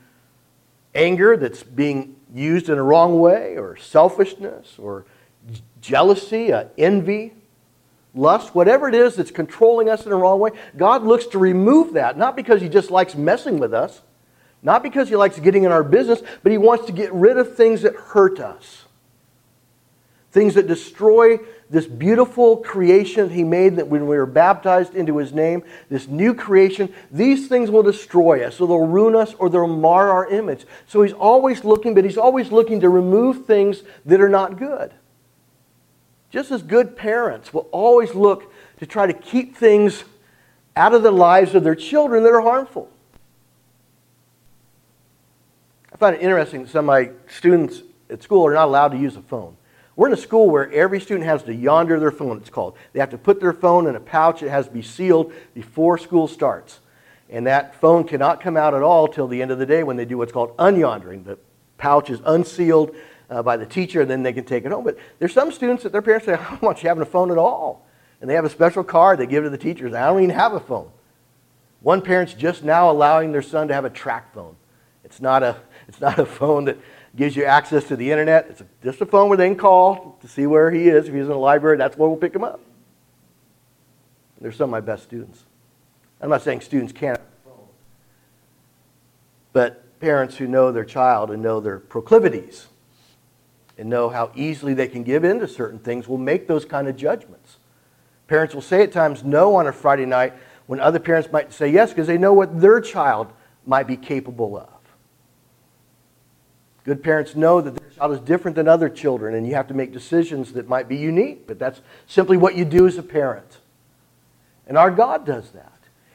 anger 0.94 1.38
that's 1.38 1.62
being 1.62 2.16
used 2.34 2.68
in 2.68 2.76
a 2.76 2.82
wrong 2.82 3.18
way, 3.18 3.56
or 3.56 3.78
selfishness, 3.78 4.74
or 4.78 5.06
jealousy, 5.80 6.52
uh, 6.52 6.64
envy, 6.76 7.32
lust, 8.14 8.55
whatever 8.55 8.88
it 8.88 8.94
is 8.94 9.16
that's 9.16 9.31
controlling 9.31 9.88
us 9.88 10.07
in 10.07 10.12
a 10.12 10.16
wrong 10.16 10.40
way, 10.40 10.51
God 10.77 11.05
looks 11.05 11.27
to 11.27 11.38
remove 11.38 11.94
that, 11.94 12.18
not 12.18 12.37
because 12.37 12.61
He 12.61 12.68
just 12.68 12.90
likes 12.90 13.14
messing 13.14 13.59
with 13.59 13.73
us, 13.73 14.03
not 14.62 14.83
because 14.83 15.09
He 15.09 15.16
likes 15.16 15.38
getting 15.38 15.64
in 15.64 15.73
our 15.73 15.85
business, 15.85 16.23
but 16.42 16.53
He 16.53 16.59
wants 16.59 16.87
to 16.87 16.92
get 16.92 17.12
rid 17.12 17.37
of 17.37 17.57
things 17.57 17.83
that 17.83 17.94
hurt 17.94 18.40
us, 18.40 18.85
things 20.33 20.55
that 20.55 20.66
destroy 20.66 21.38
this 21.70 21.87
beautiful 21.87 22.57
creation 22.57 23.29
that 23.29 23.35
he 23.35 23.44
made 23.44 23.77
that 23.77 23.87
when 23.87 24.03
we 24.09 24.16
were 24.16 24.27
baptized 24.27 24.96
into 24.96 25.18
his 25.18 25.33
name, 25.33 25.62
this 25.88 26.09
new 26.09 26.35
creation, 26.35 26.92
these 27.12 27.46
things 27.46 27.70
will 27.70 27.85
destroy 27.85 28.44
us. 28.44 28.57
So 28.57 28.66
they'll 28.66 28.87
ruin 28.87 29.14
us 29.14 29.35
or 29.35 29.49
they'll 29.49 29.68
mar 29.68 30.11
our 30.11 30.29
image. 30.29 30.66
So 30.88 31.03
he's 31.03 31.12
always 31.12 31.64
looking, 31.64 31.94
but 31.94 32.05
he's 32.05 32.18
always 32.18 32.51
looking 32.51 32.81
to 32.81 32.88
remove 32.88 33.46
things 33.46 33.85
that 34.05 34.20
are 34.20 34.29
not 34.29 34.59
good. 34.59 34.92
Just 36.31 36.51
as 36.53 36.62
good 36.62 36.97
parents 36.97 37.53
will 37.53 37.69
always 37.73 38.14
look 38.14 38.53
to 38.79 38.87
try 38.87 39.07
to 39.07 39.12
keep 39.12 39.57
things 39.57 40.05
out 40.77 40.95
of 40.95 41.03
the 41.03 41.11
lives 41.11 41.55
of 41.55 41.64
their 41.64 41.75
children 41.75 42.23
that 42.23 42.33
are 42.33 42.40
harmful. 42.40 42.88
I 45.93 45.97
find 45.97 46.14
it 46.14 46.23
interesting 46.23 46.62
that 46.62 46.71
some 46.71 46.85
of 46.85 46.87
my 46.87 47.11
students 47.29 47.83
at 48.09 48.23
school 48.23 48.47
are 48.47 48.55
not 48.55 48.66
allowed 48.66 48.88
to 48.88 48.99
use 48.99 49.16
a 49.16 49.23
phone. 49.23 49.57
We're 49.97 50.07
in 50.07 50.14
a 50.14 50.16
school 50.16 50.49
where 50.49 50.71
every 50.73 51.01
student 51.01 51.27
has 51.27 51.43
to 51.43 51.55
Yondr 51.55 51.99
their 51.99 52.12
phone, 52.12 52.38
it's 52.38 52.49
called. 52.49 52.77
They 52.93 53.01
have 53.01 53.11
to 53.11 53.19
put 53.19 53.40
their 53.40 53.53
phone 53.53 53.87
in 53.87 53.97
a 53.97 54.01
pouch. 54.01 54.43
It 54.43 54.49
has 54.49 54.66
to 54.66 54.73
be 54.73 54.83
sealed 54.83 55.33
before 55.53 55.99
school 55.99 56.27
starts. 56.27 56.81
And 57.29 57.47
that 57.47 57.75
phone 57.81 58.05
cannot 58.05 58.40
come 58.40 58.57
out 58.57 58.73
at 58.73 58.83
all 58.83 59.09
till 59.09 59.29
the 59.29 59.43
end 59.43 59.51
of 59.51 59.59
the 59.59 59.66
day 59.66 59.83
when 59.83 59.97
they 59.97 60.05
do 60.05 60.16
what's 60.16 60.33
called 60.33 60.57
unyondering. 60.57 61.25
The 61.25 61.38
pouch 61.77 62.09
is 62.09 62.21
unsealed 62.25 62.95
uh, 63.31 63.43
by 63.43 63.57
the 63.57 63.64
teacher, 63.64 64.01
and 64.03 64.11
then 64.11 64.23
they 64.23 64.33
can 64.33 64.45
take 64.45 64.64
it 64.64 64.73
home. 64.73 64.85
But 64.85 64.99
there's 65.19 65.33
some 65.33 65.53
students 65.53 65.85
that 65.85 65.93
their 65.93 66.03
parents 66.03 66.27
say, 66.27 66.35
I 66.40 66.51
don't 66.51 66.62
want 66.62 66.83
you 66.83 66.88
having 66.88 67.03
a 67.03 67.07
phone 67.07 67.31
at 67.31 67.38
all. 67.38 67.87
And 68.21 68.29
they 68.29 68.35
have 68.35 68.45
a 68.45 68.51
special 68.51 68.85
card 68.85 69.19
they 69.19 69.27
give 69.27 69.45
to 69.45 69.51
the 69.51 69.57
teachers. 69.57 69.95
I 69.95 70.07
don't 70.07 70.23
even 70.23 70.35
have 70.35 70.53
a 70.53 70.61
phone. 70.61 70.90
One 71.81 72.03
parent's 72.03 72.35
just 72.35 72.62
now 72.62 72.90
allowing 72.90 73.33
their 73.33 73.40
son 73.40 73.69
to 73.69 73.75
have 73.75 73.87
a 73.87 73.90
TracFone. 73.90 74.57
It's 75.05 75.21
not 75.21 75.43
a, 75.43 75.57
it's 75.88 76.01
not 76.01 76.19
a 76.19 76.27
phone 76.27 76.66
that 76.66 76.77
gives 77.16 77.35
you 77.35 77.45
access 77.45 77.85
to 77.85 77.97
the 77.97 78.11
internet. 78.11 78.47
It's 78.51 78.62
just 78.83 79.01
a 79.01 79.07
phone 79.07 79.29
where 79.29 79.38
they 79.38 79.49
can 79.49 79.57
call 79.57 80.19
to 80.21 80.29
see 80.29 80.47
where 80.47 80.71
he 80.71 80.88
is. 80.88 81.09
If 81.09 81.14
he's 81.14 81.23
in 81.23 81.29
the 81.29 81.37
library, 81.37 81.79
that's 81.79 81.97
where 81.97 82.09
we'll 82.09 82.19
pick 82.19 82.35
him 82.35 82.45
up. 82.45 82.61
They're 84.40 84.53
some 84.53 84.64
of 84.64 84.71
my 84.71 84.81
best 84.81 85.03
students. 85.03 85.45
I'm 86.21 86.31
not 86.31 86.43
saying 86.43 86.62
students 86.62 86.93
can't 86.93 87.19
have 87.19 87.27
a 87.27 87.49
phone, 87.49 87.66
but 89.53 90.01
parents 90.01 90.37
who 90.37 90.47
know 90.47 90.73
their 90.73 90.85
child 90.85 91.31
and 91.31 91.43
know 91.43 91.61
their 91.61 91.79
proclivities 91.79 92.69
and 93.81 93.88
know 93.88 94.11
how 94.11 94.31
easily 94.35 94.75
they 94.75 94.87
can 94.87 95.03
give 95.03 95.25
in 95.25 95.40
to 95.40 95.49
certain 95.49 95.79
things 95.79 96.07
will 96.07 96.19
make 96.19 96.47
those 96.47 96.66
kind 96.66 96.87
of 96.87 96.97
judgments. 96.97 97.57
Parents 98.29 98.55
will 98.55 98.61
say 98.61 98.83
at 98.83 98.93
times 98.93 99.25
no 99.25 99.57
on 99.57 99.66
a 99.66 99.73
Friday 99.73 100.05
night 100.05 100.35
when 100.66 100.79
other 100.79 100.99
parents 100.99 101.33
might 101.33 101.51
say 101.51 101.66
yes 101.71 101.88
because 101.88 102.07
they 102.07 102.19
know 102.19 102.35
what 102.35 102.61
their 102.61 102.83
child 102.83 103.33
might 103.64 103.87
be 103.87 103.97
capable 103.97 104.59
of. 104.59 104.69
Good 106.85 107.03
parents 107.03 107.35
know 107.35 107.62
that 107.62 107.75
their 107.75 107.88
child 107.88 108.12
is 108.12 108.21
different 108.21 108.55
than 108.55 108.69
other 108.69 108.90
children, 108.90 109.35
and 109.35 109.47
you 109.47 109.55
have 109.55 109.69
to 109.69 109.75
make 109.75 109.95
decisions 109.95 110.53
that 110.53 110.69
might 110.69 110.87
be 110.87 110.97
unique, 110.97 111.47
but 111.47 111.59
that's 111.59 111.81
simply 112.07 112.37
what 112.37 112.57
you 112.57 112.66
do 112.66 112.87
as 112.87 112.99
a 112.99 113.03
parent. 113.03 113.59
And 114.66 114.77
our 114.77 114.90
God 114.90 115.25
does 115.25 115.53
that. 115.53 115.73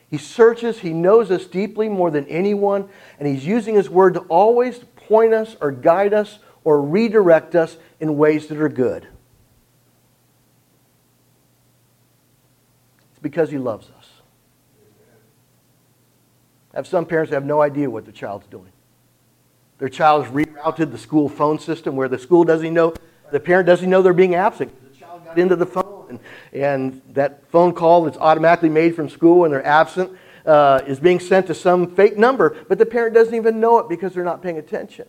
He 0.07 0.19
searches, 0.19 0.79
He 0.79 0.93
knows 0.93 1.31
us 1.31 1.45
deeply 1.45 1.89
more 1.89 2.11
than 2.11 2.27
anyone, 2.27 2.89
and 3.17 3.27
He's 3.27 3.45
using 3.45 3.73
His 3.73 3.89
Word 3.89 4.13
to 4.13 4.19
always 4.21 4.79
point 4.95 5.33
us 5.33 5.55
or 5.59 5.71
guide 5.71 6.13
us 6.13 6.37
or 6.65 6.81
redirect 6.81 7.55
us 7.55 7.77
in 8.01 8.17
ways 8.17 8.47
that 8.47 8.59
are 8.59 8.67
good. 8.67 9.07
It's 13.11 13.19
because 13.21 13.49
He 13.49 13.57
loves 13.57 13.89
us. 13.97 14.09
I 16.73 16.79
have 16.79 16.87
some 16.87 17.05
parents 17.05 17.29
that 17.29 17.37
have 17.37 17.45
no 17.45 17.61
idea 17.61 17.89
what 17.89 18.03
their 18.03 18.11
child's 18.13 18.47
doing. 18.47 18.73
Their 19.77 19.87
child 19.87 20.25
has 20.25 20.33
rerouted 20.33 20.91
the 20.91 20.97
school 20.97 21.29
phone 21.29 21.59
system 21.59 21.95
where 21.95 22.09
the 22.09 22.19
school 22.19 22.43
doesn't 22.43 22.73
know, 22.73 22.93
the 23.31 23.39
parent 23.39 23.65
doesn't 23.65 23.89
know 23.89 24.01
they're 24.01 24.13
being 24.13 24.35
absent. 24.35 24.73
The 24.91 24.99
child 24.99 25.23
got 25.23 25.39
into 25.39 25.55
the 25.55 25.65
phone, 25.65 26.07
and, 26.09 26.19
and 26.51 27.01
that 27.13 27.47
phone 27.49 27.73
call 27.73 28.03
that's 28.03 28.17
automatically 28.17 28.69
made 28.69 28.93
from 28.93 29.07
school 29.07 29.39
when 29.39 29.51
they're 29.51 29.65
absent 29.65 30.11
uh, 30.45 30.81
is 30.85 30.99
being 30.99 31.19
sent 31.19 31.47
to 31.47 31.53
some 31.53 31.95
fake 31.95 32.17
number, 32.17 32.55
but 32.67 32.77
the 32.77 32.85
parent 32.85 33.13
doesn't 33.13 33.35
even 33.35 33.59
know 33.59 33.79
it 33.79 33.89
because 33.89 34.13
they're 34.13 34.23
not 34.23 34.41
paying 34.41 34.57
attention. 34.57 35.07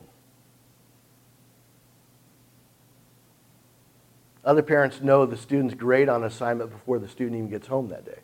Other 4.46 4.62
parents 4.62 5.02
know 5.02 5.26
the 5.26 5.36
student's 5.36 5.74
grade 5.74 6.08
on 6.08 6.24
assignment 6.24 6.70
before 6.70 6.98
the 6.98 7.08
student 7.08 7.36
even 7.36 7.50
gets 7.50 7.66
home 7.66 7.88
that 7.88 8.06
day 8.06 8.20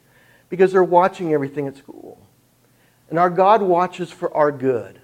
because 0.48 0.72
they're 0.72 0.84
watching 0.84 1.34
everything 1.34 1.66
at 1.66 1.76
school. 1.76 2.18
And 3.10 3.18
our 3.18 3.28
God 3.28 3.60
watches 3.60 4.10
for 4.10 4.34
our 4.34 4.50
good. 4.50 5.02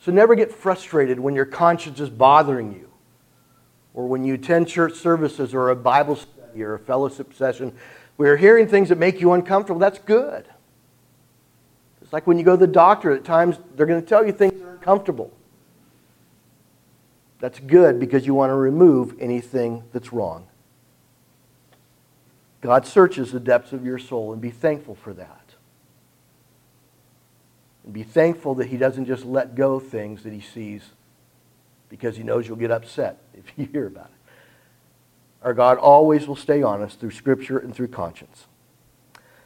So 0.00 0.12
never 0.12 0.34
get 0.34 0.52
frustrated 0.52 1.18
when 1.18 1.34
your 1.34 1.46
conscience 1.46 2.00
is 2.00 2.10
bothering 2.10 2.74
you 2.74 2.90
or 3.94 4.06
when 4.06 4.24
you 4.24 4.34
attend 4.34 4.68
church 4.68 4.94
services 4.94 5.54
or 5.54 5.70
a 5.70 5.76
Bible 5.76 6.16
study 6.16 6.62
or 6.62 6.74
a 6.74 6.78
fellowship 6.78 7.32
session 7.32 7.72
you're 8.18 8.36
hearing 8.36 8.68
things 8.68 8.88
that 8.90 8.98
make 8.98 9.20
you 9.20 9.32
uncomfortable. 9.32 9.80
That's 9.80 9.98
good. 9.98 10.46
It's 12.02 12.12
like 12.12 12.26
when 12.26 12.38
you 12.38 12.44
go 12.44 12.52
to 12.52 12.66
the 12.66 12.72
doctor, 12.72 13.12
at 13.12 13.24
times 13.24 13.58
they're 13.74 13.86
going 13.86 14.00
to 14.00 14.06
tell 14.06 14.24
you 14.24 14.32
things 14.32 14.52
that 14.52 14.62
are 14.62 14.72
uncomfortable. 14.72 15.32
That's 17.44 17.60
good 17.60 18.00
because 18.00 18.26
you 18.26 18.32
want 18.32 18.48
to 18.48 18.54
remove 18.54 19.16
anything 19.20 19.84
that's 19.92 20.14
wrong. 20.14 20.46
God 22.62 22.86
searches 22.86 23.32
the 23.32 23.38
depths 23.38 23.74
of 23.74 23.84
your 23.84 23.98
soul 23.98 24.32
and 24.32 24.40
be 24.40 24.48
thankful 24.48 24.94
for 24.94 25.12
that. 25.12 25.44
And 27.84 27.92
be 27.92 28.02
thankful 28.02 28.54
that 28.54 28.68
He 28.68 28.78
doesn't 28.78 29.04
just 29.04 29.26
let 29.26 29.56
go 29.56 29.78
things 29.78 30.22
that 30.22 30.32
He 30.32 30.40
sees 30.40 30.84
because 31.90 32.16
He 32.16 32.22
knows 32.22 32.48
you'll 32.48 32.56
get 32.56 32.70
upset 32.70 33.18
if 33.34 33.52
you 33.58 33.66
hear 33.66 33.88
about 33.88 34.06
it. 34.06 34.32
Our 35.42 35.52
God 35.52 35.76
always 35.76 36.26
will 36.26 36.36
stay 36.36 36.62
honest 36.62 36.98
through 36.98 37.10
Scripture 37.10 37.58
and 37.58 37.74
through 37.74 37.88
conscience. 37.88 38.46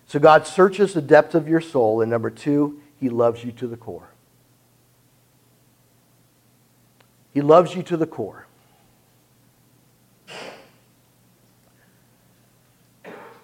So 0.06 0.20
God 0.20 0.46
searches 0.46 0.94
the 0.94 1.02
depth 1.02 1.34
of 1.34 1.48
your 1.48 1.60
soul. 1.60 2.00
And 2.00 2.12
number 2.12 2.30
two, 2.30 2.80
He 3.00 3.08
loves 3.08 3.42
you 3.42 3.50
to 3.50 3.66
the 3.66 3.76
core. 3.76 4.10
He 7.32 7.40
loves 7.40 7.74
you 7.74 7.82
to 7.84 7.96
the 7.96 8.06
core. 8.06 8.46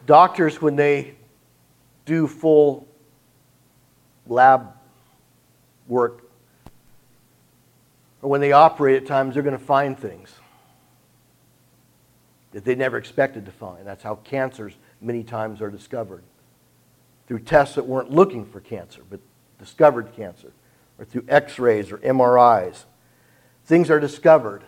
Doctors, 0.07 0.61
when 0.61 0.77
they 0.77 1.15
do 2.05 2.27
full 2.27 2.87
lab 4.27 4.73
work, 5.89 6.29
or 8.21 8.31
when 8.31 8.41
they 8.41 8.53
operate 8.53 9.03
at 9.03 9.07
times, 9.07 9.35
they're 9.35 9.43
going 9.43 9.59
to 9.59 9.65
find 9.65 9.99
things 9.99 10.35
that 12.53 12.65
they 12.65 12.75
never 12.75 12.99
expected 12.99 13.45
to 13.47 13.53
find. 13.53 13.87
That's 13.87 14.03
how 14.03 14.17
cancers 14.17 14.75
many 15.01 15.25
times 15.25 15.61
are 15.61 15.71
discovered 15.71 16.23
through 17.27 17.41
tests 17.41 17.75
that 17.75 17.87
weren't 17.87 18.11
looking 18.11 18.45
for 18.45 18.61
cancer, 18.61 19.03
but 19.09 19.21
discovered 19.59 20.15
cancer, 20.15 20.53
or 20.99 21.05
through 21.05 21.25
x 21.29 21.59
rays 21.59 21.91
or 21.91 21.99
MRIs. 21.99 22.85
Things 23.65 23.91
are 23.91 24.01
discovered 24.01 24.63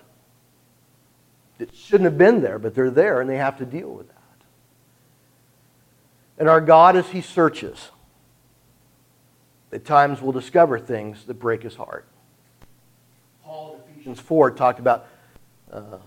that 1.58 1.74
shouldn't 1.74 2.04
have 2.04 2.18
been 2.18 2.40
there, 2.40 2.58
but 2.58 2.74
they're 2.74 2.90
there 2.90 3.20
and 3.20 3.28
they 3.28 3.36
have 3.36 3.58
to 3.58 3.66
deal 3.66 3.90
with 3.90 4.08
that. 4.08 4.16
And 6.38 6.48
our 6.48 6.60
God, 6.60 6.96
as 6.96 7.08
He 7.08 7.20
searches, 7.20 7.90
at 9.72 9.84
times 9.84 10.20
will 10.20 10.32
discover 10.32 10.78
things 10.78 11.24
that 11.24 11.34
break 11.34 11.62
His 11.62 11.76
heart. 11.76 12.06
Paul 13.44 13.80
in 13.86 13.94
Ephesians 13.94 14.20
4 14.20 14.50
talked 14.52 14.78
about 14.78 15.06
uh, 15.70 15.98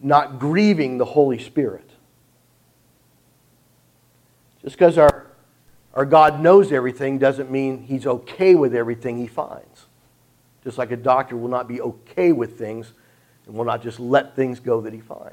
not 0.00 0.38
grieving 0.38 0.98
the 0.98 1.04
Holy 1.04 1.38
Spirit. 1.38 1.90
Just 4.62 4.76
because 4.76 4.98
our, 4.98 5.26
our 5.94 6.04
God 6.04 6.40
knows 6.40 6.72
everything 6.72 7.18
doesn't 7.18 7.50
mean 7.50 7.82
He's 7.82 8.06
okay 8.06 8.54
with 8.54 8.74
everything 8.74 9.18
He 9.18 9.26
finds. 9.26 9.87
Just 10.68 10.76
like 10.76 10.90
a 10.90 10.98
doctor 10.98 11.34
will 11.34 11.48
not 11.48 11.66
be 11.66 11.80
okay 11.80 12.30
with 12.30 12.58
things 12.58 12.92
and 13.46 13.54
will 13.54 13.64
not 13.64 13.82
just 13.82 13.98
let 13.98 14.36
things 14.36 14.60
go 14.60 14.82
that 14.82 14.92
he 14.92 15.00
finds. 15.00 15.32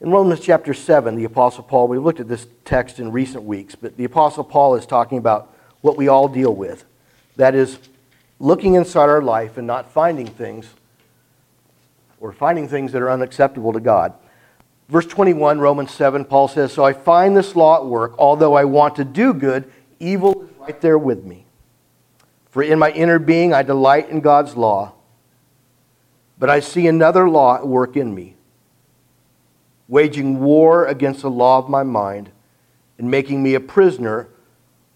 In 0.00 0.10
Romans 0.10 0.40
chapter 0.40 0.74
7, 0.74 1.14
the 1.14 1.22
Apostle 1.22 1.62
Paul, 1.62 1.86
we 1.86 1.98
looked 1.98 2.18
at 2.18 2.26
this 2.26 2.48
text 2.64 2.98
in 2.98 3.12
recent 3.12 3.44
weeks, 3.44 3.76
but 3.76 3.96
the 3.96 4.02
Apostle 4.02 4.42
Paul 4.42 4.74
is 4.74 4.86
talking 4.86 5.18
about 5.18 5.54
what 5.82 5.96
we 5.96 6.08
all 6.08 6.26
deal 6.26 6.52
with. 6.52 6.84
That 7.36 7.54
is, 7.54 7.78
looking 8.40 8.74
inside 8.74 9.08
our 9.08 9.22
life 9.22 9.56
and 9.56 9.68
not 9.68 9.88
finding 9.88 10.26
things 10.26 10.70
or 12.18 12.32
finding 12.32 12.66
things 12.66 12.90
that 12.90 13.02
are 13.02 13.10
unacceptable 13.12 13.72
to 13.72 13.78
God. 13.78 14.14
Verse 14.88 15.06
21, 15.06 15.60
Romans 15.60 15.92
7, 15.92 16.24
Paul 16.24 16.48
says, 16.48 16.72
So 16.72 16.82
I 16.82 16.92
find 16.92 17.36
this 17.36 17.54
law 17.54 17.76
at 17.76 17.86
work, 17.86 18.16
although 18.18 18.54
I 18.54 18.64
want 18.64 18.96
to 18.96 19.04
do 19.04 19.32
good, 19.32 19.70
evil 20.00 20.42
is 20.42 20.50
right 20.58 20.80
there 20.80 20.98
with 20.98 21.22
me. 21.22 21.44
For 22.50 22.62
in 22.62 22.78
my 22.78 22.90
inner 22.90 23.18
being 23.18 23.52
I 23.52 23.62
delight 23.62 24.08
in 24.08 24.20
God's 24.20 24.56
law, 24.56 24.92
but 26.38 26.48
I 26.48 26.60
see 26.60 26.86
another 26.86 27.28
law 27.28 27.56
at 27.56 27.66
work 27.66 27.96
in 27.96 28.14
me, 28.14 28.36
waging 29.88 30.40
war 30.40 30.86
against 30.86 31.22
the 31.22 31.30
law 31.30 31.58
of 31.58 31.68
my 31.68 31.82
mind 31.82 32.30
and 32.98 33.10
making 33.10 33.42
me 33.42 33.54
a 33.54 33.60
prisoner 33.60 34.28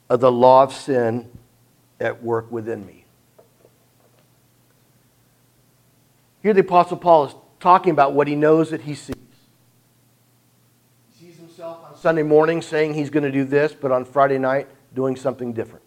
of 0.09 0.21
the 0.21 0.33
law 0.33 0.63
of 0.63 0.73
sin 0.73 1.31
at 2.01 2.23
work 2.23 2.51
within 2.51 2.87
me. 2.87 3.05
Here 6.43 6.53
the 6.53 6.61
Apostle 6.61 6.97
Paul 6.97 7.27
is 7.27 7.35
talking 7.61 7.93
about 7.93 8.15
what 8.15 8.27
he 8.27 8.35
knows 8.35 8.71
that 8.71 8.81
he 8.83 8.95
sees. 8.95 9.15
He 11.15 11.27
sees 11.27 11.37
himself 11.39 11.85
on 11.85 11.97
Sunday 11.97 12.25
morning 12.25 12.61
saying 12.61 12.95
he's 12.95 13.11
going 13.11 13.23
to 13.23 13.31
do 13.31 13.45
this, 13.45 13.73
but 13.73 13.93
on 13.93 14.05
Friday 14.05 14.39
night 14.39 14.69
doing 14.95 15.15
something 15.15 15.53
different. 15.53 15.82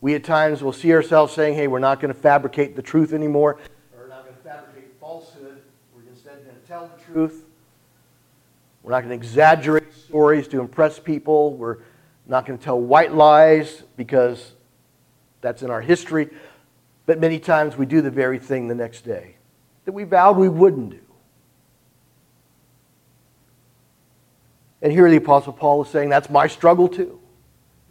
We 0.00 0.14
at 0.14 0.24
times 0.24 0.62
will 0.62 0.72
see 0.72 0.92
ourselves 0.92 1.34
saying, 1.34 1.54
hey, 1.54 1.66
we're 1.66 1.80
not 1.80 2.00
going 2.00 2.14
to 2.14 2.20
fabricate 2.20 2.76
the 2.76 2.82
truth 2.82 3.12
anymore, 3.12 3.58
or 3.92 4.02
we're 4.02 4.08
not 4.08 4.24
going 4.24 4.36
to 4.36 4.42
fabricate 4.42 4.94
falsehood. 5.00 5.60
We're 5.94 6.08
instead 6.08 6.44
going 6.44 6.56
to 6.60 6.66
tell 6.66 6.90
the 6.96 7.12
truth. 7.12 7.44
We're 8.82 8.92
not 8.92 9.00
going 9.00 9.10
to 9.10 9.16
exaggerate 9.16 9.92
stories 9.92 10.46
to 10.48 10.60
impress 10.60 10.98
people. 10.98 11.54
We're 11.54 11.78
not 12.26 12.46
going 12.46 12.58
to 12.58 12.64
tell 12.64 12.80
white 12.80 13.12
lies 13.12 13.82
because 13.96 14.52
that's 15.40 15.62
in 15.62 15.70
our 15.70 15.80
history. 15.80 16.28
But 17.06 17.20
many 17.20 17.38
times 17.40 17.76
we 17.76 17.86
do 17.86 18.00
the 18.00 18.10
very 18.10 18.38
thing 18.38 18.68
the 18.68 18.74
next 18.74 19.02
day 19.02 19.34
that 19.84 19.92
we 19.92 20.04
vowed 20.04 20.36
we 20.36 20.48
wouldn't 20.48 20.90
do. 20.90 21.00
And 24.80 24.92
here 24.92 25.10
the 25.10 25.16
Apostle 25.16 25.54
Paul 25.54 25.82
is 25.82 25.88
saying 25.88 26.08
that's 26.08 26.30
my 26.30 26.46
struggle 26.46 26.86
too. 26.86 27.18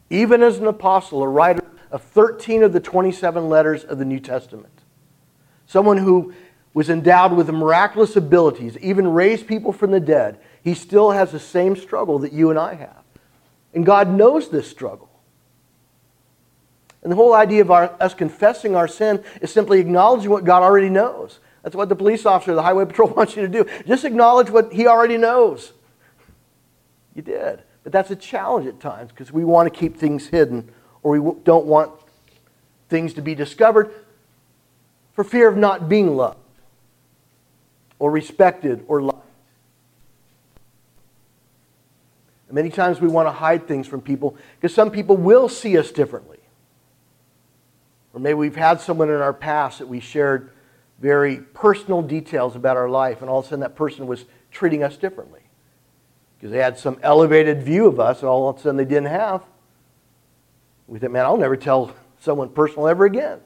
Even 0.09 0.41
as 0.41 0.57
an 0.57 0.67
apostle, 0.67 1.21
a 1.21 1.27
writer 1.27 1.61
of 1.91 2.01
13 2.01 2.63
of 2.63 2.73
the 2.73 2.79
27 2.79 3.49
letters 3.49 3.83
of 3.83 3.97
the 3.97 4.05
New 4.05 4.19
Testament. 4.19 4.81
Someone 5.65 5.97
who 5.97 6.33
was 6.73 6.89
endowed 6.89 7.33
with 7.33 7.49
miraculous 7.49 8.15
abilities, 8.15 8.77
even 8.79 9.07
raised 9.07 9.47
people 9.47 9.73
from 9.73 9.91
the 9.91 9.99
dead, 9.99 10.39
he 10.63 10.73
still 10.73 11.11
has 11.11 11.31
the 11.31 11.39
same 11.39 11.75
struggle 11.75 12.19
that 12.19 12.33
you 12.33 12.49
and 12.49 12.59
I 12.59 12.75
have. 12.75 13.03
And 13.73 13.85
God 13.85 14.09
knows 14.09 14.49
this 14.49 14.69
struggle. 14.69 15.09
And 17.01 17.11
the 17.11 17.15
whole 17.15 17.33
idea 17.33 17.61
of 17.61 17.71
our, 17.71 17.95
us 17.99 18.13
confessing 18.13 18.75
our 18.75 18.87
sin 18.87 19.23
is 19.41 19.51
simply 19.51 19.79
acknowledging 19.79 20.29
what 20.29 20.43
God 20.43 20.63
already 20.63 20.89
knows. 20.89 21.39
That's 21.63 21.75
what 21.75 21.89
the 21.89 21.95
police 21.95 22.25
officer, 22.25 22.53
the 22.53 22.63
highway 22.63 22.85
patrol 22.87 23.09
wants 23.09 23.35
you 23.35 23.41
to 23.43 23.47
do. 23.47 23.65
Just 23.85 24.05
acknowledge 24.05 24.49
what 24.49 24.73
he 24.73 24.87
already 24.87 25.17
knows. 25.17 25.73
You 27.15 27.21
did. 27.21 27.63
But 27.83 27.93
that's 27.93 28.11
a 28.11 28.15
challenge 28.15 28.67
at 28.67 28.79
times 28.79 29.11
because 29.11 29.31
we 29.31 29.45
want 29.45 29.71
to 29.71 29.79
keep 29.79 29.97
things 29.97 30.27
hidden 30.27 30.69
or 31.07 31.17
we 31.17 31.35
don't 31.45 31.65
want 31.65 31.89
things 32.89 33.13
to 33.13 33.21
be 33.21 33.33
discovered 33.33 33.89
for 35.13 35.23
fear 35.23 35.47
of 35.47 35.55
not 35.55 35.87
being 35.87 36.17
loved 36.17 36.37
or 37.97 38.11
respected 38.11 38.83
or 38.89 39.01
liked. 39.01 39.21
And 42.49 42.55
many 42.55 42.69
times 42.69 42.99
we 42.99 43.07
want 43.07 43.25
to 43.25 43.31
hide 43.31 43.69
things 43.69 43.87
from 43.87 44.01
people 44.01 44.35
because 44.59 44.75
some 44.75 44.91
people 44.91 45.15
will 45.15 45.47
see 45.47 45.77
us 45.77 45.91
differently. 45.91 46.39
Or 48.13 48.19
maybe 48.19 48.33
we've 48.33 48.57
had 48.57 48.81
someone 48.81 49.09
in 49.09 49.21
our 49.21 49.31
past 49.31 49.79
that 49.79 49.87
we 49.87 50.01
shared 50.01 50.51
very 50.99 51.37
personal 51.37 52.01
details 52.01 52.57
about 52.57 52.75
our 52.75 52.89
life, 52.89 53.21
and 53.21 53.29
all 53.29 53.39
of 53.39 53.45
a 53.45 53.47
sudden 53.47 53.61
that 53.61 53.77
person 53.77 54.07
was 54.07 54.25
treating 54.51 54.83
us 54.83 54.97
differently 54.97 55.41
because 56.37 56.51
they 56.51 56.57
had 56.57 56.77
some 56.77 56.99
elevated 57.01 57.63
view 57.63 57.87
of 57.87 57.97
us, 57.97 58.19
and 58.19 58.27
all 58.27 58.49
of 58.49 58.57
a 58.57 58.59
sudden 58.59 58.75
they 58.75 58.83
didn't 58.83 59.05
have. 59.05 59.45
We 60.87 60.99
think, 60.99 61.11
man, 61.11 61.25
I'll 61.25 61.37
never 61.37 61.57
tell 61.57 61.93
someone 62.21 62.49
personal 62.49 62.87
ever 62.87 63.05
again. 63.05 63.39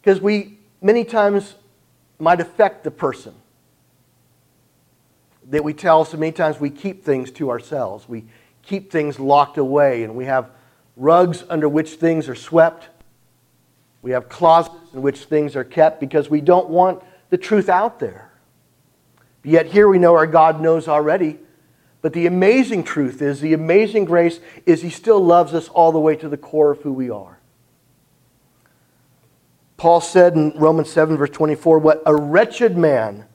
Because 0.00 0.20
we 0.20 0.58
many 0.80 1.04
times 1.04 1.54
might 2.18 2.40
affect 2.40 2.84
the 2.84 2.90
person 2.90 3.34
that 5.50 5.64
we 5.64 5.74
tell, 5.74 6.04
so 6.04 6.16
many 6.16 6.32
times 6.32 6.60
we 6.60 6.70
keep 6.70 7.04
things 7.04 7.30
to 7.32 7.50
ourselves. 7.50 8.08
We 8.08 8.24
keep 8.62 8.92
things 8.92 9.18
locked 9.18 9.58
away, 9.58 10.04
and 10.04 10.14
we 10.14 10.24
have 10.26 10.50
rugs 10.96 11.44
under 11.48 11.68
which 11.68 11.94
things 11.94 12.28
are 12.28 12.34
swept. 12.34 12.88
We 14.02 14.12
have 14.12 14.28
closets 14.28 14.76
in 14.94 15.02
which 15.02 15.24
things 15.24 15.56
are 15.56 15.64
kept 15.64 16.00
because 16.00 16.30
we 16.30 16.40
don't 16.40 16.68
want 16.68 17.02
the 17.30 17.38
truth 17.38 17.68
out 17.68 17.98
there. 17.98 18.30
But 19.42 19.50
Yet 19.50 19.66
here 19.66 19.88
we 19.88 19.98
know 19.98 20.14
our 20.14 20.26
God 20.26 20.60
knows 20.60 20.86
already 20.86 21.38
but 22.02 22.12
the 22.12 22.26
amazing 22.26 22.82
truth 22.82 23.22
is, 23.22 23.40
the 23.40 23.54
amazing 23.54 24.04
grace 24.04 24.40
is 24.66 24.82
He 24.82 24.90
still 24.90 25.24
loves 25.24 25.54
us 25.54 25.68
all 25.68 25.92
the 25.92 26.00
way 26.00 26.16
to 26.16 26.28
the 26.28 26.36
core 26.36 26.72
of 26.72 26.82
who 26.82 26.92
we 26.92 27.08
are. 27.08 27.38
Paul 29.76 30.00
said 30.00 30.34
in 30.34 30.52
Romans 30.56 30.90
7, 30.90 31.16
verse 31.16 31.30
24, 31.30 31.78
What 31.78 32.02
a 32.04 32.14
wretched 32.14 32.76
man 32.76 33.26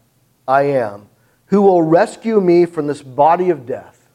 I 0.48 0.64
am. 0.64 1.10
Who 1.48 1.62
will 1.62 1.82
rescue 1.82 2.42
me 2.42 2.66
from 2.66 2.88
this 2.88 3.02
body 3.02 3.50
of 3.50 3.66
death? 3.66 4.08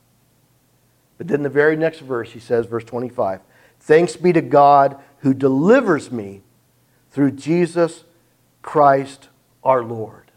But 1.17 1.29
then 1.29 1.43
the 1.43 1.49
very 1.49 1.77
next 1.77 2.01
verse, 2.01 2.31
he 2.33 2.41
says, 2.41 2.67
verse 2.67 2.85
25, 2.85 3.41
Thanks 3.81 4.17
be 4.17 4.33
to 4.33 4.43
God 4.43 4.99
who 5.19 5.33
delivers 5.35 6.11
me 6.11 6.43
through 7.11 7.33
Jesus 7.33 8.05
Christ 8.61 9.29
our 9.65 9.83
Lord. 9.83 10.31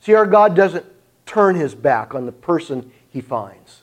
See, 0.00 0.14
our 0.14 0.26
God 0.26 0.56
doesn't 0.56 0.86
turn 1.30 1.54
his 1.54 1.76
back 1.76 2.12
on 2.12 2.26
the 2.26 2.32
person 2.32 2.90
he 3.08 3.20
finds 3.20 3.82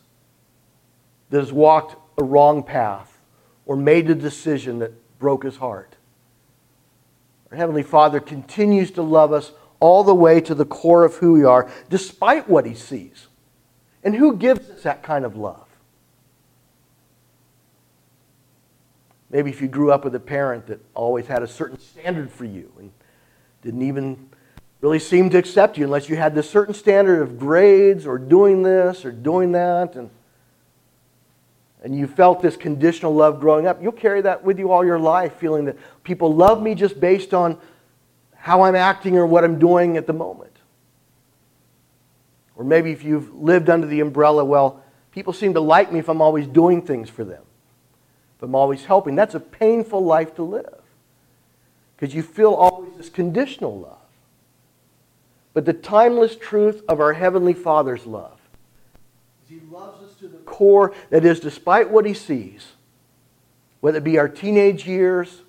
that 1.30 1.40
has 1.40 1.54
walked 1.54 1.96
a 2.18 2.24
wrong 2.24 2.62
path 2.62 3.22
or 3.66 3.78
made 3.78 4.10
a 4.10 4.16
decision 4.16 4.80
that 4.80 4.92
broke 5.18 5.46
his 5.46 5.56
heart. 5.56 5.96
Our 7.50 7.58
Heavenly 7.58 7.84
Father 7.84 8.20
continues 8.20 8.92
to 8.92 9.02
love 9.02 9.32
us 9.32 9.54
all 9.80 10.04
the 10.04 10.14
way 10.14 10.42
to 10.42 10.54
the 10.54 10.66
core 10.66 11.06
of 11.06 11.16
who 11.16 11.32
we 11.34 11.46
are, 11.46 11.72
despite 11.90 12.50
what 12.50 12.66
he 12.66 12.74
sees. 12.74 13.28
And 14.04 14.14
who 14.14 14.36
gives 14.36 14.70
us 14.70 14.84
that 14.84 15.02
kind 15.02 15.24
of 15.24 15.38
love? 15.38 15.68
Maybe 19.30 19.52
if 19.52 19.62
you 19.62 19.70
grew 19.70 19.94
up 19.94 20.04
with 20.04 20.16
a 20.16 20.20
parent 20.20 20.68
that 20.68 20.82
always 20.94 21.28
had 21.28 21.44
a 21.44 21.48
certain 21.48 21.80
standard 21.80 22.30
for 22.30 22.44
you 22.44 22.74
and 22.78 22.92
didn't 23.62 23.84
even 23.84 24.30
really 24.82 25.00
seem 25.00 25.30
to 25.32 25.38
accept 25.38 25.78
you 25.78 25.86
unless 25.86 26.08
you 26.08 26.16
had 26.16 26.36
this 26.36 26.50
certain 26.50 26.74
standard 26.74 27.22
of 27.22 27.40
grades 27.40 28.06
or 28.06 28.18
doing 28.18 28.64
this 28.64 29.06
or 29.06 29.12
doing 29.12 29.52
that 29.54 29.96
and 29.96 30.10
and 31.84 31.96
you 31.96 32.08
felt 32.08 32.42
this 32.42 32.58
conditional 32.58 33.14
love 33.14 33.40
growing 33.40 33.68
up, 33.68 33.82
you'll 33.82 33.92
carry 33.92 34.22
that 34.22 34.44
with 34.44 34.60
you 34.60 34.72
all 34.72 34.84
your 34.84 35.00
life, 35.00 35.36
feeling 35.36 35.66
that 35.66 35.78
people 36.04 36.34
love 36.34 36.62
me 36.62 36.76
just 36.76 37.00
based 37.00 37.34
on 37.34 37.58
how 38.36 38.64
I'm 38.64 38.76
acting 38.76 39.18
or 39.18 39.26
what 39.26 39.44
I'm 39.44 39.60
doing 39.60 39.96
at 39.96 40.08
the 40.08 40.14
moment. 40.14 40.52
Or 42.56 42.64
maybe 42.64 42.92
if 42.92 43.04
you've 43.04 43.34
lived 43.36 43.70
under 43.70 43.86
the 43.86 44.00
umbrella, 44.00 44.44
well, 44.44 44.84
people 45.12 45.34
seem 45.34 45.54
to 45.54 45.62
like 45.62 45.92
me 45.92 46.00
if 46.00 46.10
I'm 46.10 46.22
always 46.22 46.48
doing 46.48 46.82
things 46.82 47.10
for 47.10 47.24
them, 47.24 47.44
if 48.36 48.44
I'm 48.44 48.56
always 48.56 48.84
helping. 48.84 49.16
That's 49.16 49.36
a 49.36 49.40
painful 49.40 50.04
life 50.04 50.36
to 50.36 50.44
live 50.44 50.82
because 51.96 52.16
you 52.16 52.24
feel 52.24 52.54
always 52.54 52.98
this 52.98 53.10
conditional 53.10 53.80
love 53.80 54.07
but 55.58 55.66
the 55.66 55.74
timeless 55.74 56.36
truth 56.36 56.84
of 56.88 57.00
our 57.00 57.14
Heavenly 57.14 57.56
Father's 57.56 58.06
love. 58.06 58.40
He 59.50 59.60
loves 59.72 60.04
us 60.04 60.14
to 60.18 60.28
the 60.28 60.38
core, 60.38 60.94
that 61.10 61.26
is, 61.26 61.40
despite 61.40 61.90
what 61.90 62.06
He 62.06 62.14
sees, 62.14 62.74
whether 63.80 63.98
it 63.98 64.04
be 64.04 64.20
our 64.20 64.30
teenage 64.30 64.86
years, 64.86 65.42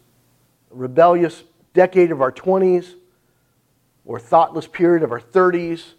rebellious 0.71 1.44
decade 1.75 2.11
of 2.11 2.23
our 2.23 2.33
20s, 2.33 2.94
or 4.07 4.18
thoughtless 4.18 4.66
period 4.66 5.03
of 5.03 5.12
our 5.12 5.21
30s, 5.21 5.92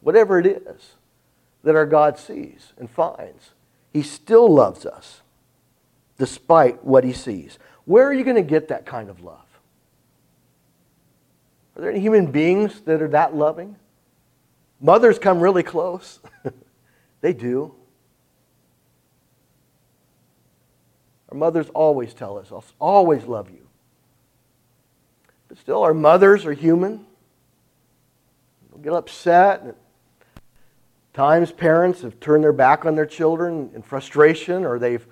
whatever 0.00 0.40
it 0.40 0.46
is 0.46 0.94
that 1.62 1.76
our 1.76 1.86
God 1.86 2.18
sees 2.18 2.72
and 2.78 2.90
finds, 2.90 3.50
He 3.92 4.02
still 4.02 4.52
loves 4.52 4.84
us 4.84 5.20
despite 6.18 6.82
what 6.82 7.04
He 7.04 7.12
sees. 7.12 7.60
Where 7.84 8.08
are 8.08 8.12
you 8.12 8.24
going 8.24 8.34
to 8.34 8.42
get 8.42 8.66
that 8.66 8.86
kind 8.86 9.08
of 9.08 9.22
love? 9.22 9.47
Are 11.78 11.82
there 11.82 11.90
any 11.92 12.00
human 12.00 12.32
beings 12.32 12.80
that 12.80 13.00
are 13.00 13.08
that 13.08 13.36
loving? 13.36 13.76
Mothers 14.80 15.18
come 15.18 15.38
really 15.38 15.62
close. 15.62 16.18
they 17.20 17.32
do. 17.32 17.72
Our 21.30 21.38
mothers 21.38 21.68
always 21.68 22.14
tell 22.14 22.36
us, 22.36 22.50
I'll 22.50 22.64
always 22.80 23.24
love 23.24 23.50
you. 23.50 23.68
But 25.46 25.58
still, 25.58 25.82
our 25.82 25.94
mothers 25.94 26.44
are 26.46 26.52
human. 26.52 27.06
They'll 28.70 28.82
get 28.82 28.92
upset. 28.92 29.64
At 29.64 29.76
times, 31.14 31.52
parents 31.52 32.02
have 32.02 32.18
turned 32.18 32.42
their 32.42 32.52
back 32.52 32.86
on 32.86 32.96
their 32.96 33.06
children 33.06 33.70
in 33.72 33.82
frustration, 33.82 34.64
or 34.64 34.80
they've 34.80 35.06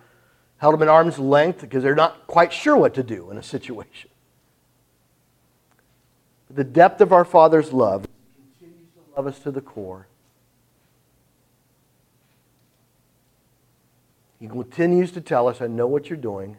held 0.56 0.74
them 0.74 0.82
at 0.82 0.88
arm's 0.88 1.18
length 1.18 1.60
because 1.60 1.84
they're 1.84 1.94
not 1.94 2.26
quite 2.26 2.52
sure 2.52 2.76
what 2.76 2.94
to 2.94 3.04
do 3.04 3.30
in 3.30 3.38
a 3.38 3.42
situation 3.42 4.10
the 6.50 6.64
depth 6.64 7.00
of 7.00 7.12
our 7.12 7.24
Father's 7.24 7.72
love, 7.72 8.06
continues 8.58 8.88
to 8.94 9.16
love 9.16 9.26
us 9.26 9.38
to 9.40 9.50
the 9.50 9.60
core. 9.60 10.06
He 14.38 14.48
continues 14.48 15.12
to 15.12 15.20
tell 15.20 15.48
us, 15.48 15.60
I 15.60 15.66
know 15.66 15.86
what 15.86 16.10
you're 16.10 16.16
doing. 16.16 16.56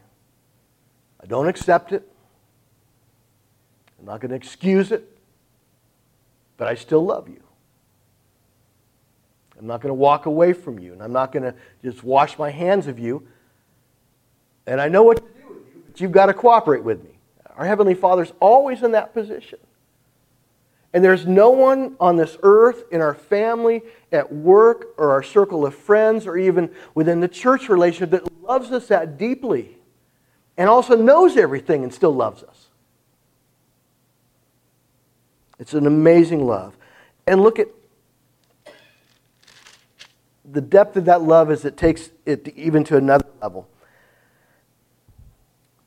I 1.22 1.26
don't 1.26 1.48
accept 1.48 1.92
it. 1.92 2.10
I'm 3.98 4.06
not 4.06 4.20
going 4.20 4.30
to 4.30 4.36
excuse 4.36 4.92
it. 4.92 5.16
But 6.56 6.68
I 6.68 6.74
still 6.74 7.04
love 7.04 7.28
you. 7.28 7.42
I'm 9.58 9.66
not 9.66 9.80
going 9.80 9.90
to 9.90 9.94
walk 9.94 10.26
away 10.26 10.52
from 10.52 10.78
you. 10.78 10.92
And 10.92 11.02
I'm 11.02 11.12
not 11.12 11.32
going 11.32 11.44
to 11.44 11.54
just 11.82 12.02
wash 12.02 12.38
my 12.38 12.50
hands 12.50 12.88
of 12.88 12.98
you. 12.98 13.26
And 14.66 14.80
I 14.80 14.88
know 14.88 15.02
what 15.02 15.16
to 15.18 15.22
do 15.22 15.48
with 15.48 15.58
you, 15.74 15.82
but 15.86 16.00
you've 16.00 16.12
got 16.12 16.26
to 16.26 16.34
cooperate 16.34 16.84
with 16.84 17.02
me. 17.02 17.10
Our 17.56 17.64
Heavenly 17.64 17.94
Father's 17.94 18.32
always 18.38 18.82
in 18.82 18.92
that 18.92 19.14
position. 19.14 19.58
And 20.92 21.04
there's 21.04 21.26
no 21.26 21.50
one 21.50 21.96
on 22.00 22.16
this 22.16 22.36
earth, 22.42 22.84
in 22.90 23.00
our 23.00 23.14
family, 23.14 23.82
at 24.10 24.32
work, 24.32 24.86
or 24.96 25.10
our 25.10 25.22
circle 25.22 25.66
of 25.66 25.74
friends, 25.74 26.26
or 26.26 26.36
even 26.38 26.70
within 26.94 27.20
the 27.20 27.28
church 27.28 27.68
relationship 27.68 28.10
that 28.10 28.42
loves 28.42 28.72
us 28.72 28.88
that 28.88 29.18
deeply 29.18 29.76
and 30.56 30.68
also 30.68 30.96
knows 30.96 31.36
everything 31.36 31.84
and 31.84 31.92
still 31.92 32.12
loves 32.12 32.42
us. 32.42 32.68
It's 35.58 35.74
an 35.74 35.86
amazing 35.86 36.46
love. 36.46 36.76
And 37.26 37.42
look 37.42 37.58
at 37.58 37.68
the 40.50 40.60
depth 40.60 40.96
of 40.96 41.04
that 41.04 41.20
love 41.20 41.50
as 41.50 41.64
it 41.64 41.76
takes 41.76 42.10
it 42.24 42.48
even 42.56 42.82
to 42.84 42.96
another 42.96 43.26
level. 43.42 43.68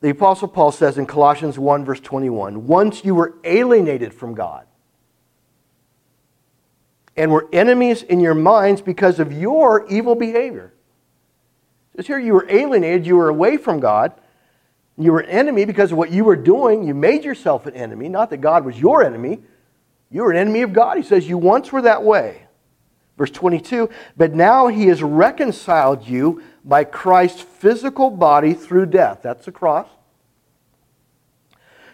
The 0.00 0.10
Apostle 0.10 0.48
Paul 0.48 0.72
says 0.72 0.98
in 0.98 1.06
Colossians 1.06 1.58
1, 1.58 1.84
verse 1.84 2.00
21 2.00 2.66
Once 2.66 3.04
you 3.04 3.14
were 3.14 3.34
alienated 3.44 4.14
from 4.14 4.34
God 4.34 4.66
and 7.16 7.30
were 7.30 7.48
enemies 7.52 8.02
in 8.02 8.20
your 8.20 8.34
minds 8.34 8.80
because 8.80 9.18
of 9.18 9.32
your 9.32 9.86
evil 9.88 10.14
behavior. 10.14 10.72
Just 11.96 12.08
here, 12.08 12.18
you 12.18 12.32
were 12.32 12.46
alienated, 12.48 13.06
you 13.06 13.16
were 13.16 13.28
away 13.28 13.56
from 13.56 13.80
God. 13.80 14.12
You 14.98 15.12
were 15.12 15.20
an 15.20 15.30
enemy 15.30 15.64
because 15.64 15.92
of 15.92 15.98
what 15.98 16.10
you 16.10 16.24
were 16.24 16.36
doing. 16.36 16.84
You 16.84 16.94
made 16.94 17.24
yourself 17.24 17.66
an 17.66 17.74
enemy. 17.74 18.08
Not 18.08 18.30
that 18.30 18.38
God 18.38 18.64
was 18.64 18.78
your 18.78 19.02
enemy. 19.02 19.40
You 20.10 20.22
were 20.22 20.30
an 20.30 20.36
enemy 20.36 20.62
of 20.62 20.72
God. 20.72 20.96
He 20.96 21.02
says, 21.02 21.28
You 21.28 21.38
once 21.38 21.72
were 21.72 21.82
that 21.82 22.02
way. 22.02 22.46
Verse 23.16 23.30
22 23.30 23.88
But 24.16 24.34
now 24.34 24.68
he 24.68 24.86
has 24.86 25.02
reconciled 25.02 26.06
you 26.06 26.42
by 26.64 26.84
Christ's 26.84 27.40
physical 27.40 28.10
body 28.10 28.52
through 28.54 28.86
death. 28.86 29.20
That's 29.22 29.46
the 29.46 29.52
cross. 29.52 29.88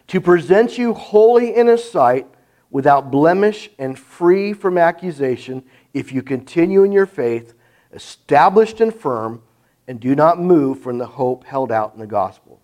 To 0.08 0.20
present 0.20 0.78
you 0.78 0.94
holy 0.94 1.54
in 1.54 1.66
his 1.66 1.88
sight 1.88 2.26
without 2.70 3.10
blemish 3.10 3.70
and 3.78 3.98
free 3.98 4.52
from 4.52 4.76
accusation, 4.76 5.62
if 5.94 6.12
you 6.12 6.22
continue 6.22 6.82
in 6.82 6.92
your 6.92 7.06
faith, 7.06 7.54
established 7.92 8.80
and 8.80 8.94
firm, 8.94 9.42
and 9.86 10.00
do 10.00 10.14
not 10.14 10.38
move 10.38 10.80
from 10.80 10.98
the 10.98 11.06
hope 11.06 11.44
held 11.44 11.72
out 11.72 11.94
in 11.94 12.00
the 12.00 12.06
gospel. 12.06 12.60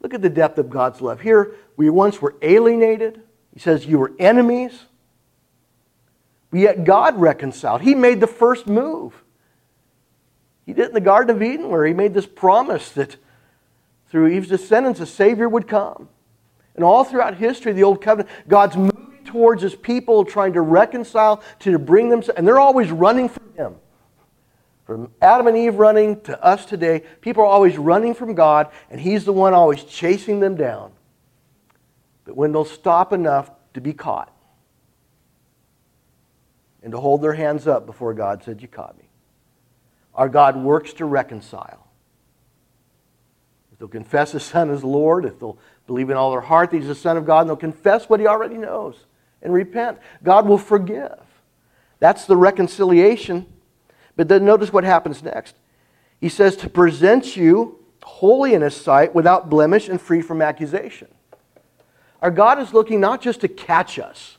Look 0.00 0.14
at 0.14 0.22
the 0.22 0.30
depth 0.30 0.58
of 0.58 0.70
God's 0.70 1.00
love. 1.00 1.20
Here, 1.20 1.54
we 1.76 1.90
once 1.90 2.22
were 2.22 2.36
alienated. 2.40 3.22
He 3.52 3.58
says, 3.58 3.86
You 3.86 3.98
were 3.98 4.12
enemies. 4.18 4.84
But 6.50 6.60
yet 6.60 6.84
God 6.84 7.18
reconciled. 7.18 7.80
He 7.80 7.94
made 7.94 8.20
the 8.20 8.28
first 8.28 8.68
move. 8.68 9.14
He 10.64 10.72
did 10.72 10.84
it 10.84 10.88
in 10.88 10.94
the 10.94 11.00
Garden 11.00 11.34
of 11.34 11.42
Eden, 11.42 11.68
where 11.68 11.84
He 11.84 11.92
made 11.92 12.14
this 12.14 12.26
promise 12.26 12.90
that 12.92 13.16
through 14.08 14.28
Eve's 14.28 14.48
descendants, 14.48 15.00
a 15.00 15.06
Savior 15.06 15.48
would 15.48 15.66
come. 15.66 16.08
And 16.76 16.84
all 16.84 17.04
throughout 17.04 17.34
history, 17.34 17.72
the 17.72 17.82
Old 17.82 18.00
Covenant, 18.00 18.30
God's 18.46 18.76
moving 18.76 19.24
towards 19.24 19.62
his 19.62 19.74
people, 19.74 20.24
trying 20.24 20.52
to 20.52 20.60
reconcile, 20.60 21.42
to 21.60 21.78
bring 21.78 22.10
them, 22.10 22.22
and 22.36 22.46
they're 22.46 22.60
always 22.60 22.90
running 22.90 23.28
from 23.28 23.54
him. 23.54 23.74
From 24.84 25.10
Adam 25.20 25.48
and 25.48 25.56
Eve 25.56 25.76
running 25.76 26.20
to 26.22 26.42
us 26.44 26.64
today, 26.64 27.02
people 27.20 27.42
are 27.42 27.46
always 27.46 27.76
running 27.76 28.14
from 28.14 28.34
God, 28.34 28.70
and 28.88 29.00
he's 29.00 29.24
the 29.24 29.32
one 29.32 29.52
always 29.52 29.82
chasing 29.82 30.38
them 30.38 30.54
down. 30.54 30.92
But 32.24 32.36
when 32.36 32.52
they'll 32.52 32.64
stop 32.64 33.12
enough 33.12 33.50
to 33.74 33.80
be 33.80 33.92
caught 33.92 34.32
and 36.82 36.92
to 36.92 37.00
hold 37.00 37.22
their 37.22 37.32
hands 37.32 37.66
up 37.66 37.86
before 37.86 38.14
God 38.14 38.44
said, 38.44 38.62
You 38.62 38.68
caught 38.68 38.96
me. 38.98 39.08
Our 40.14 40.28
God 40.28 40.56
works 40.56 40.92
to 40.94 41.04
reconcile. 41.04 41.85
If 43.76 43.80
they'll 43.80 43.88
confess 43.88 44.32
His 44.32 44.42
Son 44.42 44.70
as 44.70 44.82
Lord, 44.82 45.26
if 45.26 45.38
they'll 45.38 45.58
believe 45.86 46.08
in 46.08 46.16
all 46.16 46.30
their 46.30 46.40
heart 46.40 46.70
that 46.70 46.78
he's 46.78 46.86
the 46.86 46.94
Son 46.94 47.18
of 47.18 47.26
God, 47.26 47.42
and 47.42 47.50
they'll 47.50 47.56
confess 47.56 48.08
what 48.08 48.20
he 48.20 48.26
already 48.26 48.56
knows 48.56 48.96
and 49.42 49.52
repent. 49.52 49.98
God 50.22 50.48
will 50.48 50.58
forgive. 50.58 51.18
That's 52.00 52.24
the 52.24 52.36
reconciliation. 52.36 53.46
But 54.16 54.28
then 54.28 54.46
notice 54.46 54.72
what 54.72 54.84
happens 54.84 55.22
next. 55.22 55.56
He 56.20 56.30
says 56.30 56.56
to 56.56 56.70
present 56.70 57.36
you 57.36 57.78
holy 58.02 58.54
in 58.54 58.62
his 58.62 58.74
sight, 58.74 59.14
without 59.14 59.50
blemish, 59.50 59.88
and 59.88 60.00
free 60.00 60.22
from 60.22 60.40
accusation. 60.40 61.08
Our 62.22 62.30
God 62.30 62.58
is 62.60 62.72
looking 62.72 63.00
not 63.00 63.20
just 63.20 63.40
to 63.40 63.48
catch 63.48 63.98
us, 63.98 64.38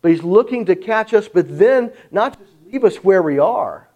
but 0.00 0.10
he's 0.10 0.24
looking 0.24 0.64
to 0.66 0.74
catch 0.74 1.14
us, 1.14 1.28
but 1.28 1.58
then 1.58 1.92
not 2.10 2.38
just 2.38 2.50
leave 2.66 2.84
us 2.84 2.96
where 2.96 3.22
we 3.22 3.38
are, 3.38 3.86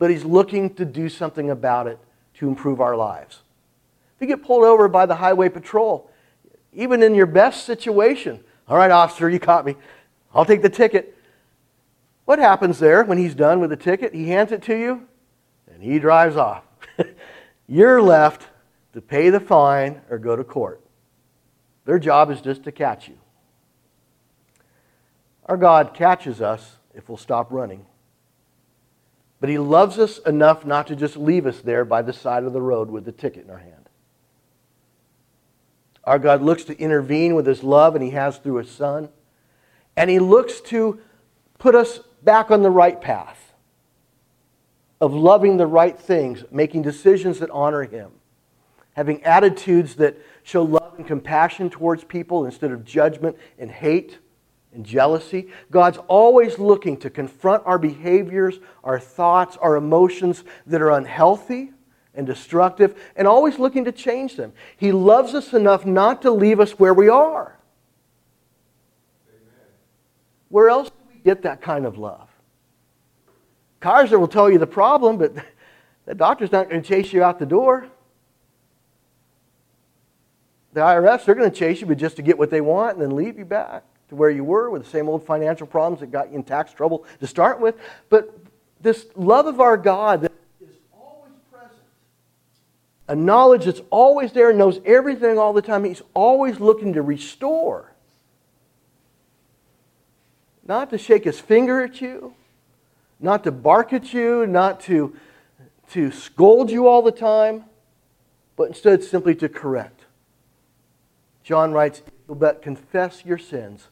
but 0.00 0.10
he's 0.10 0.24
looking 0.24 0.74
to 0.74 0.84
do 0.86 1.10
something 1.10 1.50
about 1.50 1.86
it 1.86 1.98
to 2.32 2.48
improve 2.48 2.80
our 2.80 2.96
lives. 2.96 3.42
If 4.16 4.22
you 4.22 4.26
get 4.26 4.42
pulled 4.42 4.64
over 4.64 4.88
by 4.88 5.04
the 5.04 5.14
highway 5.14 5.50
patrol, 5.50 6.10
even 6.72 7.02
in 7.02 7.14
your 7.14 7.26
best 7.26 7.66
situation, 7.66 8.42
all 8.66 8.78
right, 8.78 8.90
officer, 8.90 9.28
you 9.28 9.38
caught 9.38 9.66
me. 9.66 9.76
I'll 10.34 10.46
take 10.46 10.62
the 10.62 10.70
ticket. 10.70 11.16
What 12.24 12.38
happens 12.38 12.78
there 12.78 13.04
when 13.04 13.18
he's 13.18 13.34
done 13.34 13.60
with 13.60 13.68
the 13.68 13.76
ticket? 13.76 14.14
He 14.14 14.28
hands 14.28 14.52
it 14.52 14.62
to 14.62 14.74
you 14.74 15.06
and 15.70 15.82
he 15.82 15.98
drives 15.98 16.36
off. 16.36 16.64
You're 17.68 18.00
left 18.00 18.48
to 18.94 19.02
pay 19.02 19.28
the 19.28 19.40
fine 19.40 20.00
or 20.08 20.18
go 20.18 20.34
to 20.34 20.44
court. 20.44 20.80
Their 21.84 21.98
job 21.98 22.30
is 22.30 22.40
just 22.40 22.64
to 22.64 22.72
catch 22.72 23.06
you. 23.06 23.18
Our 25.44 25.58
God 25.58 25.92
catches 25.92 26.40
us 26.40 26.78
if 26.94 27.08
we'll 27.10 27.18
stop 27.18 27.52
running. 27.52 27.84
But 29.40 29.48
he 29.48 29.58
loves 29.58 29.98
us 29.98 30.18
enough 30.18 30.66
not 30.66 30.86
to 30.88 30.96
just 30.96 31.16
leave 31.16 31.46
us 31.46 31.60
there 31.60 31.84
by 31.84 32.02
the 32.02 32.12
side 32.12 32.44
of 32.44 32.52
the 32.52 32.60
road 32.60 32.90
with 32.90 33.06
the 33.06 33.12
ticket 33.12 33.44
in 33.44 33.50
our 33.50 33.58
hand. 33.58 33.88
Our 36.04 36.18
God 36.18 36.42
looks 36.42 36.64
to 36.64 36.78
intervene 36.78 37.34
with 37.34 37.46
his 37.46 37.62
love, 37.62 37.94
and 37.94 38.04
he 38.04 38.10
has 38.10 38.38
through 38.38 38.56
his 38.56 38.70
Son. 38.70 39.08
And 39.96 40.10
he 40.10 40.18
looks 40.18 40.60
to 40.62 41.00
put 41.58 41.74
us 41.74 42.00
back 42.22 42.50
on 42.50 42.62
the 42.62 42.70
right 42.70 43.00
path 43.00 43.54
of 45.00 45.14
loving 45.14 45.56
the 45.56 45.66
right 45.66 45.98
things, 45.98 46.44
making 46.50 46.82
decisions 46.82 47.38
that 47.38 47.50
honor 47.50 47.84
him, 47.84 48.10
having 48.92 49.22
attitudes 49.24 49.94
that 49.96 50.16
show 50.42 50.62
love 50.62 50.94
and 50.98 51.06
compassion 51.06 51.70
towards 51.70 52.04
people 52.04 52.44
instead 52.44 52.70
of 52.70 52.84
judgment 52.84 53.36
and 53.58 53.70
hate 53.70 54.18
and 54.72 54.84
jealousy. 54.84 55.48
God's 55.70 55.98
always 56.08 56.58
looking 56.58 56.96
to 56.98 57.10
confront 57.10 57.64
our 57.66 57.78
behaviors, 57.78 58.58
our 58.84 59.00
thoughts, 59.00 59.56
our 59.56 59.76
emotions 59.76 60.44
that 60.66 60.80
are 60.80 60.90
unhealthy 60.90 61.72
and 62.14 62.26
destructive, 62.26 63.00
and 63.16 63.26
always 63.26 63.58
looking 63.58 63.84
to 63.84 63.92
change 63.92 64.36
them. 64.36 64.52
He 64.76 64.92
loves 64.92 65.34
us 65.34 65.52
enough 65.52 65.86
not 65.86 66.22
to 66.22 66.30
leave 66.30 66.60
us 66.60 66.72
where 66.72 66.94
we 66.94 67.08
are. 67.08 67.56
Where 70.48 70.68
else 70.68 70.88
do 70.88 70.96
we 71.14 71.20
get 71.20 71.42
that 71.42 71.60
kind 71.60 71.86
of 71.86 71.96
love? 71.96 72.28
Kaiser 73.78 74.18
will 74.18 74.28
tell 74.28 74.50
you 74.50 74.58
the 74.58 74.66
problem, 74.66 75.16
but 75.18 75.34
the 76.06 76.14
doctor's 76.14 76.52
not 76.52 76.68
going 76.68 76.82
to 76.82 76.88
chase 76.88 77.12
you 77.12 77.22
out 77.22 77.38
the 77.38 77.46
door. 77.46 77.86
The 80.72 80.80
IRS, 80.80 81.24
they're 81.24 81.34
going 81.34 81.50
to 81.50 81.56
chase 81.56 81.80
you, 81.80 81.86
but 81.86 81.98
just 81.98 82.16
to 82.16 82.22
get 82.22 82.38
what 82.38 82.50
they 82.50 82.60
want 82.60 82.94
and 82.94 83.02
then 83.02 83.16
leave 83.16 83.38
you 83.38 83.44
back 83.44 83.84
to 84.10 84.16
where 84.16 84.30
you 84.30 84.44
were 84.44 84.68
with 84.68 84.84
the 84.84 84.90
same 84.90 85.08
old 85.08 85.24
financial 85.24 85.66
problems 85.66 86.00
that 86.00 86.10
got 86.10 86.30
you 86.30 86.36
in 86.36 86.42
tax 86.42 86.72
trouble 86.72 87.04
to 87.20 87.26
start 87.26 87.60
with. 87.60 87.76
But 88.10 88.36
this 88.80 89.06
love 89.14 89.46
of 89.46 89.60
our 89.60 89.76
God 89.76 90.22
that 90.22 90.32
is 90.60 90.74
always 90.92 91.32
present, 91.50 91.80
a 93.08 93.14
knowledge 93.14 93.64
that's 93.64 93.80
always 93.90 94.32
there, 94.32 94.50
and 94.50 94.58
knows 94.58 94.80
everything 94.84 95.38
all 95.38 95.52
the 95.52 95.62
time, 95.62 95.84
He's 95.84 96.02
always 96.12 96.58
looking 96.60 96.94
to 96.94 97.02
restore. 97.02 97.92
Not 100.66 100.90
to 100.90 100.98
shake 100.98 101.24
His 101.24 101.38
finger 101.38 101.80
at 101.80 102.00
you, 102.00 102.34
not 103.20 103.44
to 103.44 103.52
bark 103.52 103.92
at 103.92 104.12
you, 104.12 104.44
not 104.44 104.80
to, 104.80 105.14
to 105.92 106.10
scold 106.10 106.68
you 106.68 106.88
all 106.88 107.02
the 107.02 107.12
time, 107.12 107.64
but 108.56 108.68
instead 108.68 109.04
simply 109.04 109.36
to 109.36 109.48
correct. 109.48 110.00
John 111.44 111.70
writes, 111.70 112.02
but 112.28 112.60
confess 112.60 113.24
your 113.24 113.38
sins 113.38 113.88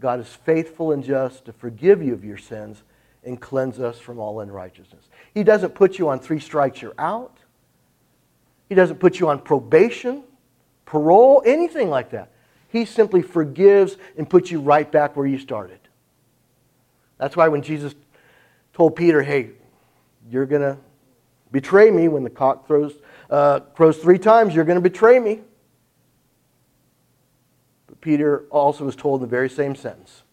God 0.00 0.20
is 0.20 0.28
faithful 0.28 0.92
and 0.92 1.02
just 1.02 1.44
to 1.46 1.52
forgive 1.52 2.02
you 2.02 2.12
of 2.12 2.24
your 2.24 2.36
sins 2.36 2.82
and 3.24 3.40
cleanse 3.40 3.80
us 3.80 3.98
from 3.98 4.18
all 4.18 4.40
unrighteousness. 4.40 5.08
He 5.32 5.42
doesn't 5.42 5.74
put 5.74 5.98
you 5.98 6.08
on 6.08 6.20
three 6.20 6.40
strikes, 6.40 6.82
you're 6.82 6.94
out. 6.98 7.38
He 8.68 8.74
doesn't 8.74 8.98
put 8.98 9.20
you 9.20 9.28
on 9.28 9.40
probation, 9.40 10.24
parole, 10.84 11.42
anything 11.46 11.90
like 11.90 12.10
that. 12.10 12.30
He 12.68 12.84
simply 12.84 13.22
forgives 13.22 13.96
and 14.18 14.28
puts 14.28 14.50
you 14.50 14.60
right 14.60 14.90
back 14.90 15.16
where 15.16 15.26
you 15.26 15.38
started. 15.38 15.78
That's 17.18 17.36
why 17.36 17.48
when 17.48 17.62
Jesus 17.62 17.94
told 18.72 18.96
Peter, 18.96 19.22
hey, 19.22 19.50
you're 20.28 20.46
going 20.46 20.62
to 20.62 20.76
betray 21.52 21.90
me 21.90 22.08
when 22.08 22.24
the 22.24 22.30
cock 22.30 22.66
throws, 22.66 22.94
uh, 23.30 23.60
crows 23.60 23.98
three 23.98 24.18
times, 24.18 24.54
you're 24.54 24.64
going 24.64 24.82
to 24.82 24.82
betray 24.82 25.18
me. 25.18 25.40
Peter 28.04 28.44
also 28.50 28.84
was 28.84 28.94
told 28.94 29.22
in 29.22 29.26
the 29.26 29.30
very 29.30 29.48
same 29.48 29.74
sentence 29.74 30.24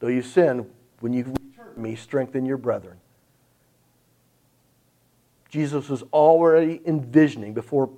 Though 0.00 0.08
you 0.08 0.22
sin, 0.22 0.66
when 0.98 1.12
you 1.12 1.22
return 1.22 1.74
to 1.74 1.80
me, 1.80 1.94
strengthen 1.94 2.44
your 2.44 2.56
brethren. 2.56 2.98
Jesus 5.48 5.88
was 5.88 6.02
already 6.12 6.80
envisioning 6.84 7.54
before 7.54 7.90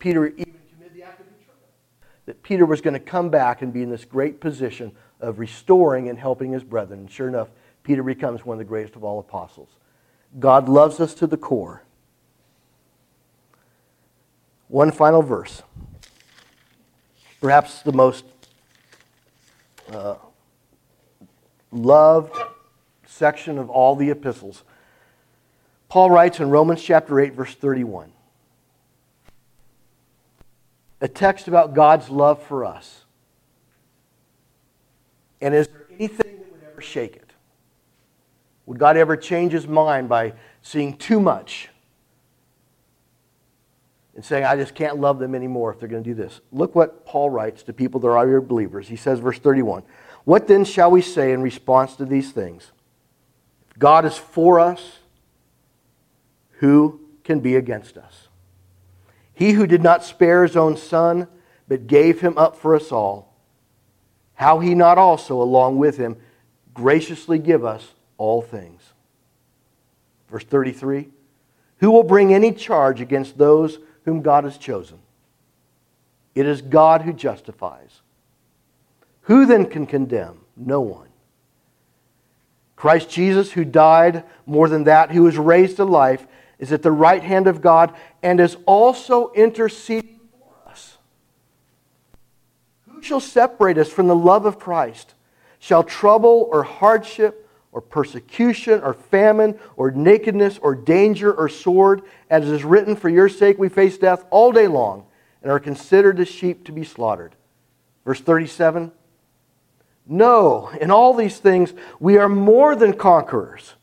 Peter 0.00 0.26
even 0.26 0.56
committed 0.68 0.94
the 0.94 1.04
act 1.04 1.20
of 1.20 1.26
that 2.26 2.42
Peter 2.42 2.66
was 2.66 2.80
going 2.80 2.94
to 2.94 3.00
come 3.00 3.30
back 3.30 3.62
and 3.62 3.72
be 3.72 3.82
in 3.82 3.90
this 3.90 4.04
great 4.04 4.40
position 4.40 4.90
of 5.20 5.38
restoring 5.38 6.08
and 6.08 6.18
helping 6.18 6.50
his 6.50 6.64
brethren. 6.64 7.00
And 7.00 7.10
sure 7.10 7.28
enough, 7.28 7.50
Peter 7.84 8.02
becomes 8.02 8.44
one 8.44 8.56
of 8.56 8.58
the 8.58 8.64
greatest 8.64 8.96
of 8.96 9.04
all 9.04 9.20
apostles. 9.20 9.70
God 10.40 10.68
loves 10.68 10.98
us 10.98 11.14
to 11.14 11.26
the 11.28 11.36
core. 11.36 11.84
One 14.66 14.90
final 14.90 15.22
verse. 15.22 15.62
Perhaps 17.40 17.82
the 17.82 17.92
most 17.92 18.24
uh, 19.92 20.16
loved 21.70 22.36
section 23.06 23.58
of 23.58 23.70
all 23.70 23.94
the 23.96 24.10
epistles. 24.10 24.64
Paul 25.88 26.10
writes 26.10 26.40
in 26.40 26.50
Romans 26.50 26.82
chapter 26.82 27.18
8, 27.20 27.34
verse 27.34 27.54
31, 27.54 28.12
a 31.00 31.08
text 31.08 31.48
about 31.48 31.74
God's 31.74 32.10
love 32.10 32.42
for 32.42 32.64
us. 32.64 33.04
And 35.40 35.54
is 35.54 35.68
there 35.68 35.86
anything 35.90 36.38
that 36.38 36.52
would 36.52 36.62
ever 36.70 36.80
shake 36.80 37.16
it? 37.16 37.30
Would 38.66 38.78
God 38.78 38.96
ever 38.96 39.16
change 39.16 39.52
his 39.52 39.66
mind 39.66 40.08
by 40.08 40.34
seeing 40.60 40.96
too 40.96 41.20
much 41.20 41.70
and 44.18 44.24
saying, 44.24 44.44
I 44.44 44.56
just 44.56 44.74
can't 44.74 44.98
love 44.98 45.20
them 45.20 45.36
anymore 45.36 45.72
if 45.72 45.78
they're 45.78 45.88
going 45.88 46.02
to 46.02 46.10
do 46.10 46.12
this? 46.12 46.40
Look 46.50 46.74
what 46.74 47.06
Paul 47.06 47.30
writes 47.30 47.62
to 47.62 47.72
people 47.72 48.00
that 48.00 48.08
are 48.08 48.28
your 48.28 48.40
believers. 48.40 48.88
He 48.88 48.96
says, 48.96 49.20
verse 49.20 49.38
31 49.38 49.84
What 50.24 50.48
then 50.48 50.64
shall 50.64 50.90
we 50.90 51.02
say 51.02 51.30
in 51.30 51.40
response 51.40 51.94
to 51.94 52.04
these 52.04 52.32
things? 52.32 52.72
If 53.70 53.78
God 53.78 54.04
is 54.04 54.18
for 54.18 54.58
us, 54.58 54.98
who 56.54 57.00
can 57.22 57.38
be 57.38 57.54
against 57.54 57.96
us? 57.96 58.26
He 59.34 59.52
who 59.52 59.68
did 59.68 59.84
not 59.84 60.02
spare 60.02 60.42
his 60.42 60.56
own 60.56 60.76
son, 60.76 61.28
but 61.68 61.86
gave 61.86 62.20
him 62.20 62.36
up 62.36 62.56
for 62.56 62.74
us 62.74 62.90
all, 62.90 63.36
how 64.34 64.58
he 64.58 64.74
not 64.74 64.98
also, 64.98 65.40
along 65.40 65.78
with 65.78 65.96
him, 65.96 66.16
graciously 66.74 67.38
give 67.38 67.64
us 67.64 67.94
all 68.16 68.42
things. 68.42 68.82
Verse 70.28 70.42
33 70.42 71.08
Who 71.76 71.92
will 71.92 72.02
bring 72.02 72.34
any 72.34 72.50
charge 72.50 73.00
against 73.00 73.38
those 73.38 73.78
whom 74.08 74.22
God 74.22 74.44
has 74.44 74.56
chosen? 74.56 74.98
It 76.34 76.46
is 76.46 76.62
God 76.62 77.02
who 77.02 77.12
justifies. 77.12 78.00
Who 79.22 79.44
then 79.44 79.66
can 79.66 79.86
condemn? 79.86 80.40
No 80.56 80.80
one. 80.80 81.08
Christ 82.74 83.10
Jesus, 83.10 83.52
who 83.52 83.64
died, 83.64 84.24
more 84.46 84.68
than 84.68 84.84
that, 84.84 85.10
who 85.10 85.24
was 85.24 85.36
raised 85.36 85.76
to 85.76 85.84
life, 85.84 86.26
is 86.58 86.72
at 86.72 86.82
the 86.82 86.90
right 86.90 87.22
hand 87.22 87.46
of 87.46 87.60
God 87.60 87.94
and 88.22 88.40
is 88.40 88.56
also 88.64 89.30
interceding 89.32 90.20
for 90.30 90.70
us. 90.70 90.96
Who 92.88 93.02
shall 93.02 93.20
separate 93.20 93.76
us 93.76 93.90
from 93.90 94.08
the 94.08 94.16
love 94.16 94.46
of 94.46 94.58
Christ? 94.58 95.14
Shall 95.58 95.84
trouble 95.84 96.48
or 96.50 96.62
hardship 96.62 97.47
or 97.72 97.80
persecution 97.80 98.80
or 98.82 98.94
famine 98.94 99.58
or 99.76 99.90
nakedness 99.90 100.58
or 100.58 100.74
danger 100.74 101.32
or 101.32 101.48
sword. 101.48 102.02
As 102.30 102.48
it 102.48 102.54
is 102.54 102.64
written, 102.64 102.96
For 102.96 103.08
your 103.08 103.28
sake 103.28 103.58
we 103.58 103.68
face 103.68 103.98
death 103.98 104.24
all 104.30 104.52
day 104.52 104.66
long 104.66 105.06
and 105.42 105.52
are 105.52 105.60
considered 105.60 106.20
as 106.20 106.28
sheep 106.28 106.64
to 106.64 106.72
be 106.72 106.84
slaughtered. 106.84 107.34
Verse 108.04 108.20
37 108.20 108.92
No, 110.06 110.70
in 110.80 110.90
all 110.90 111.14
these 111.14 111.38
things 111.38 111.74
we 112.00 112.16
are 112.16 112.28
more 112.28 112.74
than 112.74 112.94
conquerors 112.94 113.74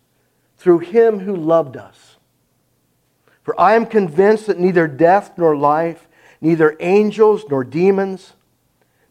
through 0.57 0.79
him 0.79 1.19
who 1.19 1.35
loved 1.35 1.77
us. 1.77 2.17
For 3.43 3.59
I 3.61 3.75
am 3.75 3.85
convinced 3.85 4.47
that 4.47 4.59
neither 4.59 4.87
death 4.87 5.37
nor 5.37 5.55
life, 5.55 6.07
neither 6.41 6.75
angels 6.79 7.45
nor 7.49 7.63
demons, 7.63 8.33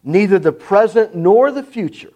neither 0.02 0.40
the 0.40 0.52
present 0.52 1.14
nor 1.14 1.52
the 1.52 1.62
future, 1.62 2.12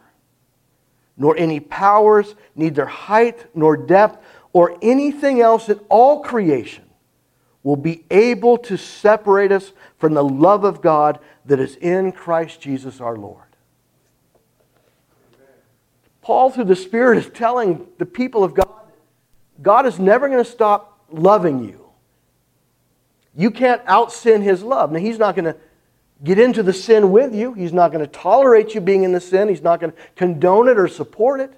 nor 1.19 1.37
any 1.37 1.61
powers, 1.61 2.35
neither 2.55 2.87
height 2.87 3.47
nor 3.55 3.77
depth, 3.77 4.25
or 4.53 4.79
anything 4.81 5.41
else 5.41 5.69
in 5.69 5.79
all 5.89 6.23
creation 6.23 6.85
will 7.63 7.77
be 7.77 8.05
able 8.11 8.57
to 8.57 8.79
separate 8.79 9.53
us 9.53 9.73
from 9.99 10.15
the 10.15 10.25
love 10.25 10.65
of 10.65 10.81
God 10.81 11.19
that 11.45 11.61
is 11.61 11.77
in 11.77 12.13
Christ 12.13 12.61
Jesus 12.61 13.01
our 13.01 13.17
Lord. 13.17 13.45
Paul, 16.23 16.51
through 16.51 16.65
the 16.65 16.77
Spirit, 16.77 17.19
is 17.19 17.29
telling 17.29 17.87
the 17.99 18.07
people 18.07 18.45
of 18.45 18.55
God 18.55 18.69
God 19.61 19.87
is 19.87 19.99
never 19.99 20.29
going 20.29 20.45
to 20.45 20.51
stop 20.51 21.01
loving 21.11 21.65
you. 21.65 21.91
You 23.37 23.51
can't 23.51 23.83
out 23.87 24.13
sin 24.13 24.43
His 24.43 24.63
love. 24.63 24.93
Now, 24.93 25.01
He's 25.01 25.19
not 25.19 25.35
going 25.35 25.47
to 25.47 25.57
get 26.25 26.39
into 26.39 26.63
the 26.63 26.73
sin 26.73 27.13
with 27.13 27.35
you. 27.35 27.53
He's 27.53 27.73
not 27.73 27.93
going 27.93 28.05
to 28.05 28.11
tolerate 28.11 28.75
you 28.75 28.81
being 28.81 29.05
in 29.05 29.13
the 29.13 29.21
sin. 29.21 29.49
He's 29.49 29.63
not 29.63 29.81
going 29.81 29.93
to 29.93 29.99
condone 30.17 30.69
it 30.69 30.79
or 30.79 30.89
support 30.89 31.41
it. 31.41 31.53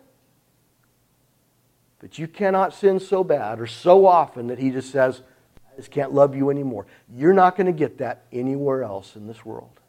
But 2.01 2.19
you 2.19 2.27
cannot 2.27 2.75
sin 2.75 2.99
so 2.99 3.23
bad 3.23 3.61
or 3.61 3.67
so 3.67 4.07
often 4.07 4.47
that 4.49 4.59
he 4.59 4.71
just 4.71 4.91
says, 4.91 5.23
I 5.71 5.77
just 5.77 5.91
can't 5.91 6.13
love 6.13 6.35
you 6.35 6.51
anymore. 6.51 6.87
You're 7.15 7.35
not 7.35 7.57
going 7.57 7.67
to 7.67 7.73
get 7.73 7.99
that 7.99 8.25
anywhere 8.33 8.83
else 8.83 9.17
in 9.17 9.27
this 9.27 9.45
world. 9.45 9.81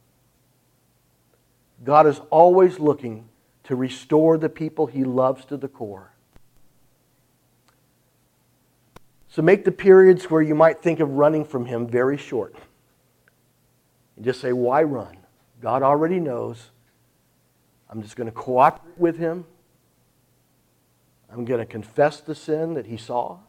God 1.84 2.06
is 2.08 2.20
always 2.30 2.80
looking 2.80 3.28
to 3.64 3.76
restore 3.76 4.38
the 4.38 4.50
people 4.50 4.88
he 4.88 5.04
loves 5.04 5.46
to 5.46 5.58
the 5.58 5.68
core. 5.68 6.12
So 9.30 9.42
make 9.42 9.64
the 9.64 9.72
periods 9.72 10.30
where 10.30 10.42
you 10.42 10.54
might 10.54 10.82
think 10.82 11.00
of 11.00 11.12
running 11.12 11.46
from 11.46 11.66
him 11.66 11.88
very 11.88 12.18
short. 12.18 12.56
And 14.22 14.26
just 14.28 14.40
say, 14.40 14.54
Why 14.54 14.84
run? 14.84 15.18
God 15.64 15.82
already 15.82 16.20
knows. 16.20 16.70
I'm 17.90 18.04
just 18.04 18.16
going 18.16 18.28
to 18.28 18.32
cooperate 18.32 18.96
with 18.96 19.18
him. 19.18 19.46
I'm 21.34 21.44
going 21.44 21.60
to 21.60 21.66
confess 21.66 22.20
the 22.20 22.36
sin 22.36 22.76
that 22.76 22.86
he 22.86 22.98
saw. 22.98 23.40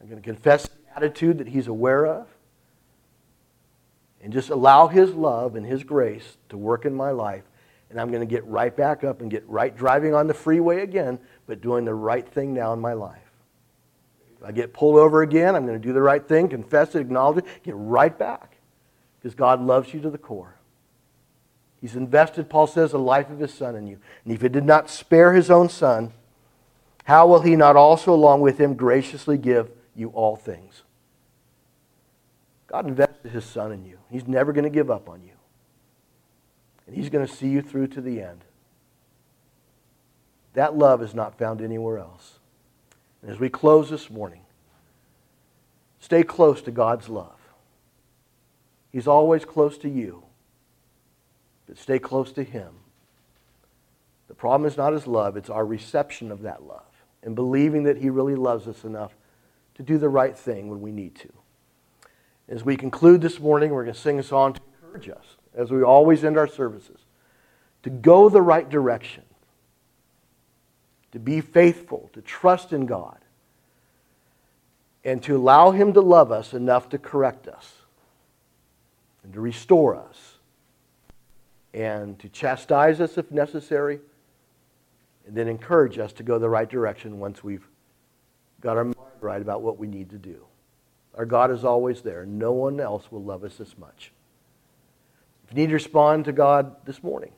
I'm 0.00 0.08
going 0.08 0.18
to 0.18 0.24
confess 0.24 0.66
the 0.66 0.96
attitude 0.96 1.36
that 1.36 1.48
he's 1.48 1.66
aware 1.66 2.06
of. 2.06 2.26
And 4.22 4.32
just 4.32 4.48
allow 4.48 4.86
his 4.86 5.12
love 5.12 5.56
and 5.56 5.66
his 5.66 5.84
grace 5.84 6.38
to 6.48 6.56
work 6.56 6.86
in 6.86 6.94
my 6.94 7.10
life. 7.10 7.44
And 7.90 8.00
I'm 8.00 8.08
going 8.08 8.26
to 8.26 8.34
get 8.34 8.46
right 8.46 8.74
back 8.74 9.04
up 9.04 9.20
and 9.20 9.30
get 9.30 9.46
right 9.46 9.76
driving 9.76 10.14
on 10.14 10.26
the 10.26 10.32
freeway 10.32 10.80
again, 10.80 11.18
but 11.46 11.60
doing 11.60 11.84
the 11.84 11.92
right 11.92 12.26
thing 12.26 12.54
now 12.54 12.72
in 12.72 12.80
my 12.80 12.94
life. 12.94 13.30
If 14.38 14.42
I 14.42 14.52
get 14.52 14.72
pulled 14.72 14.96
over 14.96 15.20
again, 15.20 15.54
I'm 15.54 15.66
going 15.66 15.78
to 15.78 15.86
do 15.86 15.92
the 15.92 16.00
right 16.00 16.26
thing, 16.26 16.48
confess 16.48 16.94
it, 16.94 17.00
acknowledge 17.00 17.44
it, 17.44 17.62
get 17.62 17.74
right 17.76 18.18
back 18.18 18.49
because 19.20 19.34
God 19.34 19.60
loves 19.60 19.92
you 19.92 20.00
to 20.00 20.10
the 20.10 20.18
core. 20.18 20.56
He's 21.80 21.96
invested, 21.96 22.50
Paul 22.50 22.66
says, 22.66 22.92
the 22.92 22.98
life 22.98 23.30
of 23.30 23.38
his 23.38 23.52
son 23.52 23.74
in 23.74 23.86
you. 23.86 23.98
And 24.24 24.32
if 24.32 24.42
he 24.42 24.48
did 24.48 24.64
not 24.64 24.90
spare 24.90 25.32
his 25.32 25.50
own 25.50 25.68
son, 25.68 26.12
how 27.04 27.26
will 27.26 27.40
he 27.40 27.56
not 27.56 27.76
also, 27.76 28.12
along 28.12 28.42
with 28.42 28.58
him, 28.58 28.74
graciously 28.74 29.38
give 29.38 29.70
you 29.94 30.08
all 30.10 30.36
things? 30.36 30.82
God 32.66 32.86
invested 32.86 33.32
his 33.32 33.44
son 33.44 33.72
in 33.72 33.84
you. 33.84 33.98
He's 34.10 34.28
never 34.28 34.52
going 34.52 34.64
to 34.64 34.70
give 34.70 34.90
up 34.90 35.08
on 35.08 35.22
you. 35.22 35.32
And 36.86 36.94
he's 36.94 37.08
going 37.08 37.26
to 37.26 37.32
see 37.32 37.48
you 37.48 37.62
through 37.62 37.88
to 37.88 38.00
the 38.00 38.20
end. 38.20 38.44
That 40.54 40.76
love 40.76 41.02
is 41.02 41.14
not 41.14 41.38
found 41.38 41.62
anywhere 41.62 41.98
else. 41.98 42.38
And 43.22 43.30
as 43.30 43.40
we 43.40 43.48
close 43.48 43.90
this 43.90 44.10
morning, 44.10 44.42
stay 45.98 46.22
close 46.22 46.60
to 46.62 46.70
God's 46.70 47.08
love. 47.08 47.39
He's 48.90 49.06
always 49.06 49.44
close 49.44 49.78
to 49.78 49.88
you. 49.88 50.24
But 51.66 51.78
stay 51.78 51.98
close 51.98 52.32
to 52.32 52.42
Him. 52.42 52.70
The 54.28 54.34
problem 54.34 54.68
is 54.68 54.76
not 54.76 54.92
His 54.92 55.06
love, 55.06 55.36
it's 55.36 55.50
our 55.50 55.64
reception 55.64 56.30
of 56.32 56.42
that 56.42 56.64
love 56.64 56.82
and 57.22 57.34
believing 57.34 57.84
that 57.84 57.98
He 57.98 58.10
really 58.10 58.34
loves 58.34 58.66
us 58.66 58.84
enough 58.84 59.14
to 59.74 59.82
do 59.82 59.98
the 59.98 60.08
right 60.08 60.36
thing 60.36 60.68
when 60.68 60.80
we 60.80 60.90
need 60.90 61.14
to. 61.16 61.32
As 62.48 62.64
we 62.64 62.76
conclude 62.76 63.20
this 63.20 63.38
morning, 63.38 63.70
we're 63.70 63.84
going 63.84 63.94
to 63.94 64.00
sing 64.00 64.18
a 64.18 64.22
song 64.22 64.54
to 64.54 64.60
encourage 64.82 65.08
us, 65.08 65.36
as 65.54 65.70
we 65.70 65.82
always 65.82 66.24
end 66.24 66.36
our 66.36 66.48
services, 66.48 67.00
to 67.82 67.90
go 67.90 68.28
the 68.28 68.42
right 68.42 68.68
direction, 68.68 69.24
to 71.12 71.18
be 71.18 71.40
faithful, 71.40 72.10
to 72.12 72.20
trust 72.20 72.72
in 72.72 72.86
God, 72.86 73.18
and 75.04 75.22
to 75.22 75.36
allow 75.36 75.70
Him 75.70 75.92
to 75.92 76.00
love 76.00 76.32
us 76.32 76.52
enough 76.52 76.88
to 76.88 76.98
correct 76.98 77.46
us 77.46 77.79
and 79.22 79.32
to 79.32 79.40
restore 79.40 79.96
us 79.96 80.34
and 81.72 82.18
to 82.18 82.28
chastise 82.28 83.00
us 83.00 83.16
if 83.16 83.30
necessary, 83.30 84.00
and 85.26 85.36
then 85.36 85.46
encourage 85.46 85.98
us 85.98 86.12
to 86.12 86.22
go 86.22 86.38
the 86.38 86.48
right 86.48 86.68
direction 86.68 87.20
once 87.20 87.44
we've 87.44 87.68
got 88.60 88.76
our 88.76 88.84
mind 88.84 88.96
right 89.20 89.40
about 89.40 89.62
what 89.62 89.78
we 89.78 89.86
need 89.86 90.10
to 90.10 90.18
do. 90.18 90.44
Our 91.14 91.26
God 91.26 91.50
is 91.50 91.64
always 91.64 92.02
there. 92.02 92.26
No 92.26 92.52
one 92.52 92.80
else 92.80 93.10
will 93.12 93.22
love 93.22 93.44
us 93.44 93.56
this 93.56 93.76
much. 93.78 94.10
If 95.44 95.52
you 95.52 95.62
need 95.62 95.68
to 95.68 95.74
respond 95.74 96.24
to 96.24 96.32
God 96.32 96.74
this 96.84 97.02
morning, 97.02 97.32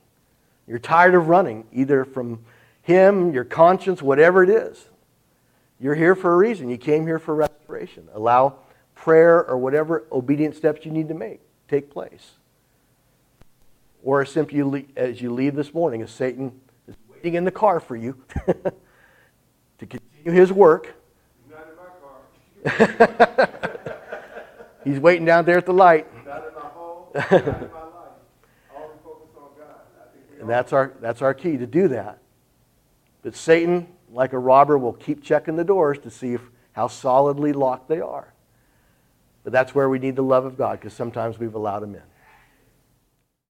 you're 0.67 0.79
tired 0.79 1.13
of 1.13 1.27
running, 1.27 1.65
either 1.71 2.05
from 2.05 2.43
Him, 2.81 3.33
your 3.33 3.43
conscience, 3.43 4.01
whatever 4.01 4.43
it 4.43 4.49
is, 4.49 4.87
you're 5.79 5.95
here 5.95 6.15
for 6.15 6.33
a 6.33 6.37
reason. 6.37 6.69
You 6.69 6.77
came 6.77 7.05
here 7.05 7.19
for 7.19 7.35
restoration. 7.35 8.07
Allow 8.13 8.55
prayer 8.95 9.45
or 9.45 9.57
whatever 9.57 10.05
obedient 10.11 10.55
steps 10.55 10.85
you 10.85 10.91
need 10.91 11.09
to 11.09 11.13
make 11.13 11.41
take 11.67 11.89
place. 11.89 12.31
Or 14.03 14.25
simply 14.25 14.87
as 14.95 15.21
you 15.21 15.31
leave 15.31 15.55
this 15.55 15.73
morning, 15.73 16.01
as 16.01 16.11
Satan 16.11 16.59
is 16.87 16.95
waiting 17.09 17.35
in 17.35 17.45
the 17.45 17.51
car 17.51 17.79
for 17.79 17.95
you 17.95 18.17
to 19.79 19.85
continue 19.85 20.31
his 20.31 20.51
work. 20.51 20.93
He's 24.83 24.99
waiting 24.99 25.25
down 25.25 25.45
there 25.45 25.57
at 25.57 25.65
the 25.65 25.73
light. 25.73 26.07
And 30.43 30.49
that's 30.49 30.73
our, 30.73 30.91
that's 30.99 31.21
our 31.21 31.33
key 31.33 31.55
to 31.55 31.65
do 31.65 31.87
that. 31.87 32.17
But 33.21 33.33
Satan, 33.33 33.87
like 34.11 34.33
a 34.33 34.37
robber, 34.37 34.77
will 34.77 34.91
keep 34.91 35.23
checking 35.23 35.55
the 35.55 35.63
doors 35.63 35.99
to 35.99 36.09
see 36.09 36.33
if, 36.33 36.41
how 36.73 36.89
solidly 36.89 37.53
locked 37.53 37.87
they 37.87 38.01
are. 38.01 38.32
But 39.43 39.53
that's 39.53 39.75
where 39.75 39.89
we 39.89 39.99
need 39.99 40.15
the 40.15 40.23
love 40.23 40.45
of 40.45 40.57
God 40.57 40.79
because 40.79 40.93
sometimes 40.93 41.37
we've 41.39 41.55
allowed 41.55 41.83
him 41.83 41.95
in. 41.95 42.01